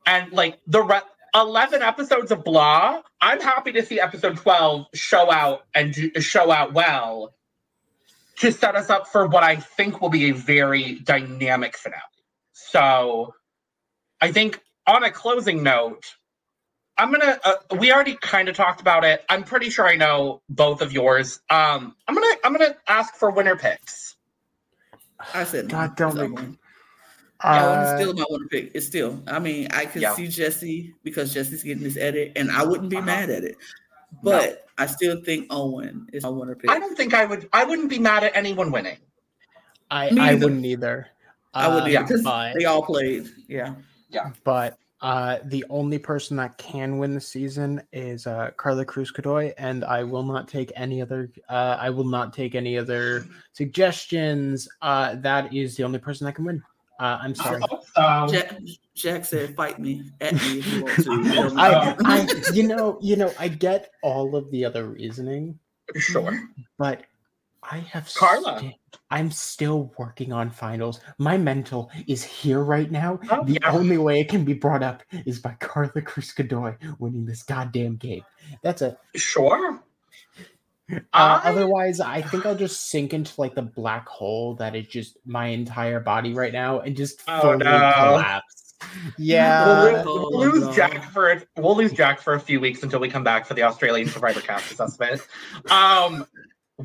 And 0.05 0.31
like 0.31 0.59
the 0.67 0.81
re- 0.81 1.01
11 1.35 1.81
episodes 1.81 2.31
of 2.31 2.43
blah, 2.43 3.01
I'm 3.21 3.41
happy 3.41 3.71
to 3.73 3.85
see 3.85 3.99
episode 3.99 4.37
12 4.37 4.87
show 4.93 5.31
out 5.31 5.65
and 5.73 5.93
do, 5.93 6.11
show 6.21 6.51
out 6.51 6.73
well 6.73 7.33
to 8.37 8.51
set 8.51 8.75
us 8.75 8.89
up 8.89 9.07
for 9.07 9.27
what 9.27 9.43
I 9.43 9.57
think 9.57 10.01
will 10.01 10.09
be 10.09 10.29
a 10.29 10.33
very 10.33 10.95
dynamic 10.95 11.77
finale. 11.77 12.01
So 12.53 13.33
I 14.21 14.31
think 14.31 14.61
on 14.87 15.03
a 15.03 15.11
closing 15.11 15.61
note, 15.61 16.15
I'm 16.99 17.11
gonna. 17.11 17.39
Uh, 17.43 17.53
we 17.79 17.91
already 17.91 18.15
kind 18.15 18.49
of 18.49 18.55
talked 18.55 18.81
about 18.81 19.05
it. 19.05 19.23
I'm 19.29 19.43
pretty 19.43 19.69
sure 19.69 19.87
I 19.87 19.95
know 19.95 20.41
both 20.49 20.81
of 20.81 20.91
yours. 20.91 21.39
Um, 21.49 21.95
I'm 22.07 22.13
gonna. 22.13 22.35
I'm 22.43 22.51
gonna 22.51 22.75
ask 22.87 23.15
for 23.15 23.31
winner 23.31 23.55
picks. 23.55 24.15
I 25.33 25.45
said, 25.45 25.69
God, 25.69 25.95
don't 25.95 26.15
make 26.15 26.31
me. 26.31 26.57
Yeah, 27.43 27.51
uh, 27.51 27.97
still 27.97 28.13
my 28.13 28.25
winner 28.29 28.47
pick. 28.47 28.71
It's 28.73 28.85
still. 28.85 29.23
I 29.27 29.39
mean, 29.39 29.69
I 29.71 29.85
can 29.85 30.01
yeah. 30.01 30.13
see 30.13 30.27
Jesse 30.27 30.93
because 31.03 31.33
Jesse's 31.33 31.63
getting 31.63 31.83
this 31.83 31.95
edit, 31.95 32.33
and 32.35 32.51
I 32.51 32.65
wouldn't 32.65 32.89
be 32.89 32.97
uh-huh. 32.97 33.05
mad 33.05 33.29
at 33.29 33.45
it. 33.45 33.55
But 34.21 34.49
no. 34.49 34.83
I 34.83 34.85
still 34.87 35.23
think 35.23 35.47
Owen 35.49 36.07
is 36.11 36.23
my 36.23 36.29
winner 36.29 36.55
pick. 36.55 36.69
I 36.69 36.79
don't 36.79 36.97
think 36.97 37.13
I 37.13 37.23
would. 37.23 37.47
I 37.53 37.63
wouldn't 37.63 37.89
be 37.89 37.99
mad 37.99 38.25
at 38.25 38.35
anyone 38.35 38.71
winning. 38.71 38.97
I 39.89 40.09
I 40.19 40.35
wouldn't 40.35 40.65
either. 40.65 41.07
I 41.53 41.67
wouldn't 41.69 41.95
uh, 41.95 42.01
either. 42.01 42.21
But, 42.23 42.53
they 42.55 42.65
all 42.65 42.83
played. 42.83 43.29
Yeah. 43.47 43.75
Yeah. 44.09 44.31
But 44.43 44.77
uh, 45.01 45.37
the 45.45 45.65
only 45.69 45.97
person 45.97 46.35
that 46.37 46.57
can 46.57 46.97
win 46.97 47.13
the 47.13 47.21
season 47.21 47.81
is 47.93 48.27
uh, 48.27 48.51
Karla 48.57 48.83
Cruz 48.83 49.11
Godoy, 49.11 49.53
and 49.57 49.85
I 49.85 50.03
will 50.03 50.23
not 50.23 50.47
take 50.47 50.71
any 50.75 51.01
other. 51.01 51.31
Uh, 51.47 51.77
I 51.79 51.89
will 51.89 52.05
not 52.05 52.33
take 52.33 52.53
any 52.53 52.77
other 52.77 53.25
suggestions. 53.53 54.67
Uh, 54.81 55.15
that 55.15 55.53
is 55.53 55.77
the 55.77 55.83
only 55.83 55.99
person 55.99 56.25
that 56.25 56.33
can 56.33 56.45
win. 56.45 56.61
Uh, 56.99 57.17
I'm 57.21 57.33
sorry. 57.33 57.61
Jack, 58.29 58.57
Jack, 58.93 59.23
said, 59.23 59.55
"Fight 59.55 59.79
me 59.79 60.11
at 60.19 60.33
me 60.33 60.59
if 60.59 60.73
you 60.73 60.83
want 60.83 61.03
to." 61.03 61.53
I, 61.57 61.95
I, 62.03 62.51
you 62.53 62.67
know, 62.67 62.99
you 63.01 63.15
know, 63.15 63.31
I 63.39 63.47
get 63.47 63.91
all 64.03 64.35
of 64.35 64.51
the 64.51 64.65
other 64.65 64.85
reasoning, 64.85 65.57
sure, 65.95 66.37
but 66.77 67.03
I 67.63 67.77
have 67.79 68.09
Karla. 68.15 68.57
sti- 68.59 68.77
I'm 69.11 69.31
still 69.31 69.91
working 69.97 70.31
on 70.31 70.49
finals. 70.49 70.99
My 71.17 71.37
mental 71.37 71.91
is 72.07 72.23
here 72.23 72.63
right 72.63 72.89
now. 72.89 73.19
Oh, 73.29 73.43
the 73.43 73.53
yeah. 73.61 73.71
only 73.71 73.97
way 73.97 74.19
it 74.21 74.29
can 74.29 74.45
be 74.45 74.53
brought 74.53 74.81
up 74.83 75.03
is 75.25 75.39
by 75.39 75.55
Carla 75.59 75.89
Criscadoy 76.01 76.77
winning 76.99 77.25
this 77.25 77.43
goddamn 77.43 77.97
game. 77.97 78.23
That's 78.63 78.81
a 78.81 78.97
Sure. 79.15 79.81
Uh, 80.91 80.99
I- 81.13 81.41
otherwise, 81.43 81.99
I 81.99 82.21
think 82.21 82.45
I'll 82.45 82.55
just 82.55 82.89
sink 82.89 83.13
into 83.13 83.33
like 83.39 83.53
the 83.55 83.61
black 83.61 84.07
hole 84.07 84.55
that 84.55 84.75
is 84.75 84.87
just 84.87 85.17
my 85.25 85.47
entire 85.47 85.99
body 85.99 86.33
right 86.33 86.53
now 86.53 86.79
and 86.79 86.95
just 86.95 87.21
Oh, 87.27 87.41
fully 87.41 87.57
no. 87.57 87.91
collapse. 87.95 88.73
Yeah. 89.17 89.65
We'll, 89.65 89.91
lose, 89.93 90.05
oh, 90.07 90.29
we'll 90.31 90.49
lose 90.51 90.63
no. 90.63 90.73
Jack 90.73 91.03
for 91.11 91.31
a- 91.33 91.43
we'll 91.57 91.75
lose 91.75 91.91
Jack 91.91 92.21
for 92.21 92.33
a 92.33 92.39
few 92.39 92.59
weeks 92.59 92.81
until 92.81 92.99
we 92.99 93.09
come 93.09 93.23
back 93.23 93.45
for 93.45 93.53
the 93.53 93.63
Australian 93.63 94.07
Survivor 94.07 94.39
cast 94.41 94.71
assessment. 94.71 95.21
Um, 95.69 96.25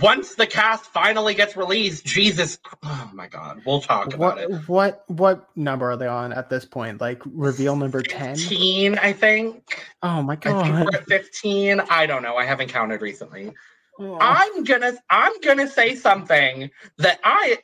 once 0.00 0.34
the 0.34 0.46
cast 0.46 0.86
finally 0.86 1.34
gets 1.34 1.56
released, 1.56 2.04
Jesus, 2.04 2.58
oh 2.82 3.10
my 3.14 3.28
God, 3.28 3.62
we'll 3.64 3.80
talk 3.80 4.12
about 4.12 4.18
what 4.18 4.38
it. 4.38 4.68
what 4.68 5.04
what 5.06 5.48
number 5.56 5.90
are 5.90 5.96
they 5.96 6.08
on 6.08 6.32
at 6.32 6.50
this 6.50 6.64
point? 6.64 7.00
Like 7.00 7.22
reveal 7.24 7.76
number 7.76 8.02
ten? 8.02 8.34
Fifteen, 8.34 8.98
I 8.98 9.12
think. 9.12 9.84
Oh 10.02 10.22
my 10.22 10.32
I 10.32 10.36
think 10.36 10.56
we're 10.56 10.84
god! 10.84 10.94
at 10.94 11.06
fifteen. 11.06 11.80
I 11.80 12.06
don't 12.06 12.22
know. 12.22 12.36
I 12.36 12.44
haven't 12.44 12.70
counted 12.70 13.02
recently. 13.02 13.52
Oh. 13.98 14.18
I'm 14.20 14.64
gonna 14.64 14.94
I'm 15.10 15.40
gonna 15.40 15.68
say 15.68 15.94
something 15.94 16.70
that 16.98 17.20
I 17.22 17.58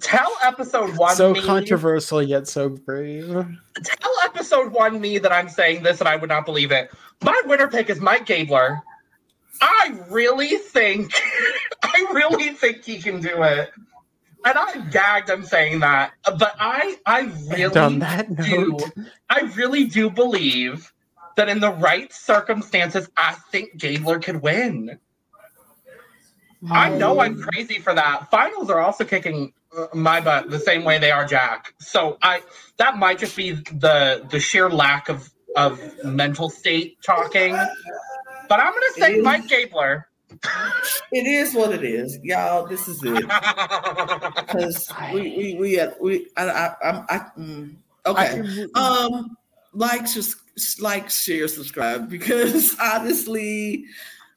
tell 0.00 0.32
episode 0.44 0.96
one 0.96 1.16
so 1.16 1.32
me, 1.32 1.42
controversial 1.42 2.22
yet 2.22 2.46
so 2.46 2.68
brave. 2.68 3.26
tell 3.82 4.12
episode 4.24 4.72
one 4.72 5.00
me 5.00 5.18
that 5.18 5.32
I'm 5.32 5.48
saying 5.48 5.82
this 5.82 6.00
and 6.00 6.08
I 6.08 6.14
would 6.14 6.28
not 6.28 6.46
believe 6.46 6.70
it. 6.70 6.90
My 7.22 7.38
winner 7.46 7.68
pick 7.68 7.90
is 7.90 8.00
Mike 8.00 8.24
Gabler. 8.24 8.82
I 9.64 9.98
really 10.10 10.58
think 10.58 11.12
I 11.82 12.06
really 12.12 12.50
think 12.50 12.84
he 12.84 13.00
can 13.00 13.20
do 13.20 13.42
it. 13.42 13.70
And 14.46 14.58
I'm 14.58 14.90
gagged 14.90 15.30
I'm 15.30 15.44
saying 15.44 15.80
that. 15.80 16.12
But 16.24 16.54
I 16.60 16.96
I 17.06 17.20
And 17.20 17.50
really 17.50 17.98
that 17.98 18.36
do 18.36 18.72
note, 18.72 18.92
I 19.30 19.40
really 19.54 19.84
do 19.84 20.10
believe 20.10 20.92
that 21.36 21.48
in 21.48 21.60
the 21.60 21.70
right 21.70 22.12
circumstances, 22.12 23.08
I 23.16 23.32
think 23.50 23.76
Gabler 23.78 24.20
could 24.20 24.42
win. 24.42 24.98
I 26.70 26.90
know 26.90 27.20
I'm 27.20 27.38
oh. 27.38 27.46
crazy 27.46 27.78
for 27.78 27.94
that. 27.94 28.30
Finals 28.30 28.70
are 28.70 28.80
also 28.80 29.04
kicking 29.04 29.52
my 29.92 30.20
butt 30.20 30.50
the 30.50 30.58
same 30.58 30.84
way 30.84 30.98
they 30.98 31.10
are 31.10 31.26
Jack. 31.26 31.74
So 31.78 32.18
I 32.22 32.42
that 32.78 32.98
might 32.98 33.18
just 33.18 33.36
be 33.36 33.52
the 33.52 34.26
the 34.30 34.40
sheer 34.40 34.68
lack 34.68 35.08
of 35.08 35.30
of 35.56 35.80
mental 36.04 36.50
state 36.50 36.98
talking. 37.02 37.56
But 38.54 38.62
I'm 38.62 38.72
gonna 38.72 38.86
say 38.92 39.20
Mike 39.20 39.48
Gabler. 39.48 40.06
It 41.10 41.26
is 41.26 41.54
what 41.54 41.72
it 41.72 41.82
is, 41.82 42.20
y'all. 42.22 42.68
This 42.68 42.86
is 42.86 43.02
it. 43.02 43.24
Because 44.46 44.88
we 45.12 45.34
we 45.36 45.56
we 45.58 45.80
uh, 45.80 45.90
we 46.00 46.28
I 46.36 46.44
I 46.48 46.74
I'm 46.84 47.04
I, 47.08 47.18
mm, 47.36 47.74
okay. 48.06 48.42
I- 48.76 48.80
Um, 48.80 49.36
like, 49.72 50.08
just 50.08 50.36
like, 50.80 51.10
share, 51.10 51.48
subscribe 51.48 52.08
because 52.08 52.76
honestly, 52.80 53.86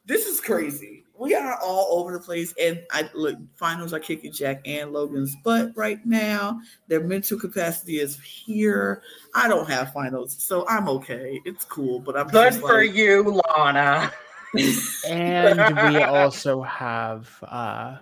this 0.07 0.25
is 0.25 0.41
crazy. 0.41 0.96
We 1.19 1.33
are 1.35 1.57
all 1.61 1.99
over 1.99 2.13
the 2.13 2.19
place, 2.19 2.53
and 2.61 2.81
I 2.91 3.09
look. 3.13 3.37
Finals 3.55 3.93
are 3.93 3.99
kicking 3.99 4.31
Jack 4.31 4.61
and 4.65 4.91
Logan's 4.93 5.35
butt 5.43 5.71
right 5.75 6.03
now. 6.05 6.59
Their 6.87 7.03
mental 7.03 7.39
capacity 7.39 7.99
is 7.99 8.19
here. 8.19 9.01
I 9.33 9.47
don't 9.47 9.69
have 9.69 9.93
finals, 9.93 10.35
so 10.37 10.67
I'm 10.67 10.87
okay. 10.89 11.41
It's 11.45 11.65
cool, 11.65 11.99
but 11.99 12.17
I'm 12.17 12.27
Good 12.27 12.55
for 12.55 12.85
like, 12.85 12.95
you, 12.95 13.41
Lana. 13.57 14.11
and 15.07 15.93
we 15.93 16.03
also 16.03 16.61
have 16.61 17.29
uh 17.43 17.97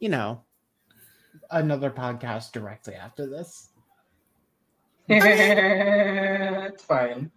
you 0.00 0.08
know 0.08 0.42
another 1.52 1.88
podcast 1.88 2.50
directly 2.50 2.94
after 2.94 3.26
this 3.26 3.68
it's 5.08 6.82
fine. 6.84 7.30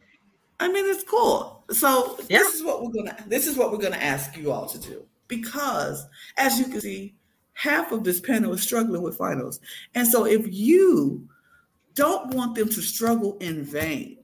I 0.59 0.67
mean, 0.71 0.85
it's 0.89 1.03
cool. 1.03 1.63
So 1.71 2.17
Yeah. 2.29 2.39
this 2.39 2.55
is 2.55 2.63
what 2.63 2.81
we're 2.83 2.91
gonna 2.91 3.15
this 3.27 3.47
is 3.47 3.55
what 3.57 3.71
we're 3.71 3.77
gonna 3.77 3.97
ask 3.97 4.35
you 4.37 4.51
all 4.51 4.67
to 4.67 4.77
do 4.79 5.05
because, 5.27 6.05
as 6.37 6.57
you 6.57 6.65
can 6.65 6.81
see, 6.81 7.15
half 7.53 7.91
of 7.91 8.03
this 8.03 8.19
panel 8.19 8.53
is 8.53 8.61
struggling 8.61 9.01
with 9.01 9.17
finals, 9.17 9.59
and 9.95 10.07
so 10.07 10.25
if 10.25 10.45
you 10.51 11.27
don't 11.93 12.33
want 12.33 12.55
them 12.55 12.69
to 12.69 12.81
struggle 12.81 13.37
in 13.39 13.63
vain, 13.63 14.17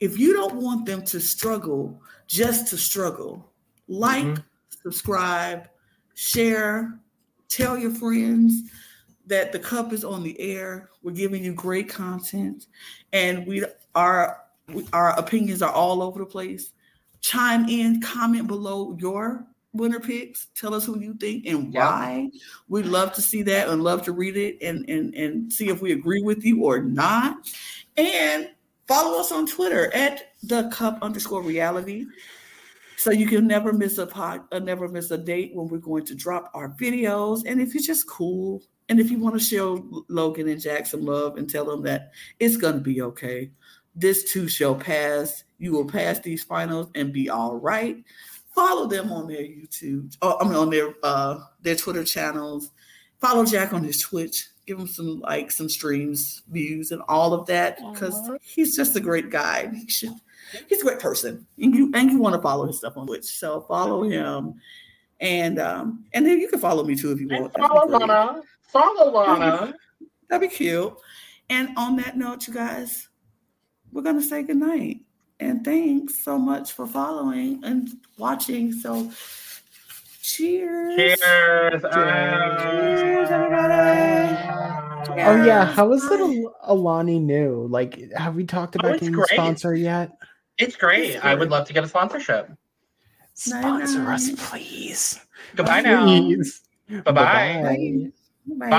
if 0.00 0.18
you 0.18 0.32
don't 0.32 0.56
want 0.56 0.86
them 0.86 1.02
to 1.04 1.20
struggle 1.20 2.02
just 2.26 2.66
to 2.68 2.76
struggle, 2.76 3.52
like, 3.88 4.24
Mhm. 4.24 4.44
subscribe, 4.82 5.68
share, 6.14 6.98
tell 7.48 7.78
your 7.78 7.92
friends 7.92 8.70
that 9.26 9.52
the 9.52 9.58
cup 9.58 9.92
is 9.92 10.04
on 10.04 10.22
the 10.24 10.38
air. 10.40 10.90
We're 11.02 11.12
giving 11.12 11.44
you 11.44 11.52
great 11.54 11.88
content, 11.88 12.66
and 13.12 13.46
we 13.46 13.64
are 13.94 14.40
we, 14.72 14.86
our 14.92 15.18
opinions 15.18 15.62
are 15.62 15.72
all 15.72 16.02
over 16.02 16.18
the 16.18 16.26
place. 16.26 16.72
Chime 17.20 17.68
in, 17.68 18.00
comment 18.00 18.46
below 18.46 18.96
your 18.98 19.46
winner 19.72 20.00
picks. 20.00 20.46
Tell 20.54 20.74
us 20.74 20.84
who 20.84 20.98
you 20.98 21.14
think 21.14 21.46
and 21.46 21.72
why. 21.72 22.30
We'd 22.68 22.86
love 22.86 23.12
to 23.14 23.22
see 23.22 23.42
that 23.42 23.68
and 23.68 23.82
love 23.82 24.02
to 24.04 24.12
read 24.12 24.36
it 24.36 24.58
and 24.62 24.88
and 24.88 25.14
and 25.14 25.52
see 25.52 25.68
if 25.68 25.80
we 25.80 25.92
agree 25.92 26.22
with 26.22 26.44
you 26.44 26.64
or 26.64 26.80
not. 26.80 27.52
And 27.96 28.48
follow 28.88 29.20
us 29.20 29.30
on 29.30 29.46
Twitter 29.46 29.92
at 29.94 30.32
the 30.42 30.68
cup 30.70 30.98
underscore 31.02 31.42
reality. 31.42 32.06
So 32.96 33.10
you 33.10 33.26
can 33.26 33.46
never 33.46 33.72
miss 33.72 33.96
a 33.96 34.06
pod, 34.06 34.42
uh, 34.52 34.58
never 34.58 34.86
miss 34.86 35.10
a 35.10 35.16
date 35.16 35.52
when 35.54 35.68
we're 35.68 35.78
going 35.78 36.04
to 36.06 36.14
drop 36.14 36.50
our 36.52 36.68
videos. 36.70 37.44
And 37.46 37.60
if 37.60 37.72
you're 37.72 37.82
just 37.82 38.06
cool, 38.06 38.62
and 38.90 39.00
if 39.00 39.10
you 39.10 39.18
want 39.18 39.38
to 39.38 39.40
show 39.40 40.04
Logan 40.08 40.48
and 40.48 40.60
Jack 40.60 40.84
some 40.84 41.06
love 41.06 41.38
and 41.38 41.48
tell 41.48 41.64
them 41.64 41.82
that 41.84 42.10
it's 42.40 42.56
gonna 42.56 42.80
be 42.80 43.00
okay, 43.02 43.50
this 43.94 44.32
too 44.32 44.48
shall 44.48 44.74
pass. 44.74 45.44
You 45.58 45.72
will 45.72 45.86
pass 45.86 46.18
these 46.20 46.42
finals 46.42 46.88
and 46.94 47.12
be 47.12 47.28
all 47.28 47.56
right. 47.56 48.02
Follow 48.54 48.86
them 48.86 49.12
on 49.12 49.28
their 49.28 49.42
YouTube, 49.42 50.16
oh, 50.22 50.36
I 50.40 50.44
mean 50.44 50.54
on 50.54 50.70
their 50.70 50.94
uh 51.02 51.40
their 51.62 51.76
Twitter 51.76 52.04
channels. 52.04 52.70
Follow 53.20 53.44
Jack 53.44 53.72
on 53.72 53.84
his 53.84 54.00
Twitch. 54.00 54.48
Give 54.66 54.78
him 54.78 54.86
some 54.86 55.20
like 55.20 55.50
some 55.50 55.68
streams, 55.68 56.42
views, 56.50 56.92
and 56.92 57.02
all 57.08 57.32
of 57.32 57.46
that 57.46 57.78
because 57.92 58.30
he's 58.40 58.76
just 58.76 58.96
a 58.96 59.00
great 59.00 59.30
guy. 59.30 59.70
He 59.72 59.88
should 59.88 60.14
he's 60.68 60.80
a 60.80 60.84
great 60.84 60.98
person 60.98 61.46
and 61.58 61.74
you 61.74 61.90
and 61.94 62.10
you 62.10 62.18
want 62.18 62.34
to 62.34 62.42
follow 62.42 62.66
his 62.66 62.78
stuff 62.78 62.96
on 62.96 63.06
twitch 63.06 63.24
so 63.24 63.60
follow 63.62 64.02
him 64.02 64.54
and 65.20 65.58
um 65.58 66.04
and 66.12 66.26
then 66.26 66.38
you 66.40 66.48
can 66.48 66.58
follow 66.58 66.84
me 66.84 66.94
too 66.94 67.12
if 67.12 67.20
you 67.20 67.28
want 67.28 67.52
follow. 67.56 67.86
Lana. 67.86 68.40
Follow 68.62 69.10
Lana. 69.10 69.74
that'd 70.28 70.48
be 70.48 70.54
cute 70.54 70.94
and 71.50 71.70
on 71.76 71.96
that 71.96 72.16
note 72.16 72.46
you 72.46 72.54
guys 72.54 73.08
we're 73.92 74.02
gonna 74.02 74.22
say 74.22 74.42
goodnight 74.42 75.00
and 75.40 75.64
thanks 75.64 76.22
so 76.22 76.38
much 76.38 76.72
for 76.72 76.86
following 76.86 77.60
and 77.64 77.88
watching 78.18 78.72
so 78.72 79.10
cheers 80.22 80.96
Cheers. 80.96 81.18
Cheers, 81.20 81.84
uh, 81.84 83.32
everybody. 83.32 84.36
oh 85.22 85.36
yeah 85.36 85.44
Yes. 85.44 85.74
how 85.76 85.92
is 85.92 86.04
it 86.04 86.20
Al- 86.20 86.54
Alani 86.64 87.18
Nu 87.18 87.66
like 87.70 87.98
have 88.12 88.34
we 88.36 88.44
talked 88.44 88.76
Oh, 88.76 88.80
about 88.80 88.92
it's 88.96 89.00
getting 89.08 89.20
a 89.20 89.24
sponsor 89.26 89.74
yet 89.74 90.10
It's 90.58 90.76
great. 90.76 91.12
It's 91.16 91.24
I 91.24 91.34
would 91.34 91.50
love 91.50 91.66
to 91.68 91.72
get 91.72 91.84
a 91.84 91.88
sponsorship. 91.88 92.50
sponsor 93.34 94.10
us 94.10 94.26
Night-night. 94.28 94.46
please 94.50 95.20
Goodbye 95.56 95.80
now. 95.80 96.04
Please. 96.04 96.60
Bye-bye. 96.88 97.12
Bye-bye. 97.12 97.62
Bye. 97.64 98.12
Bye. 98.58 98.70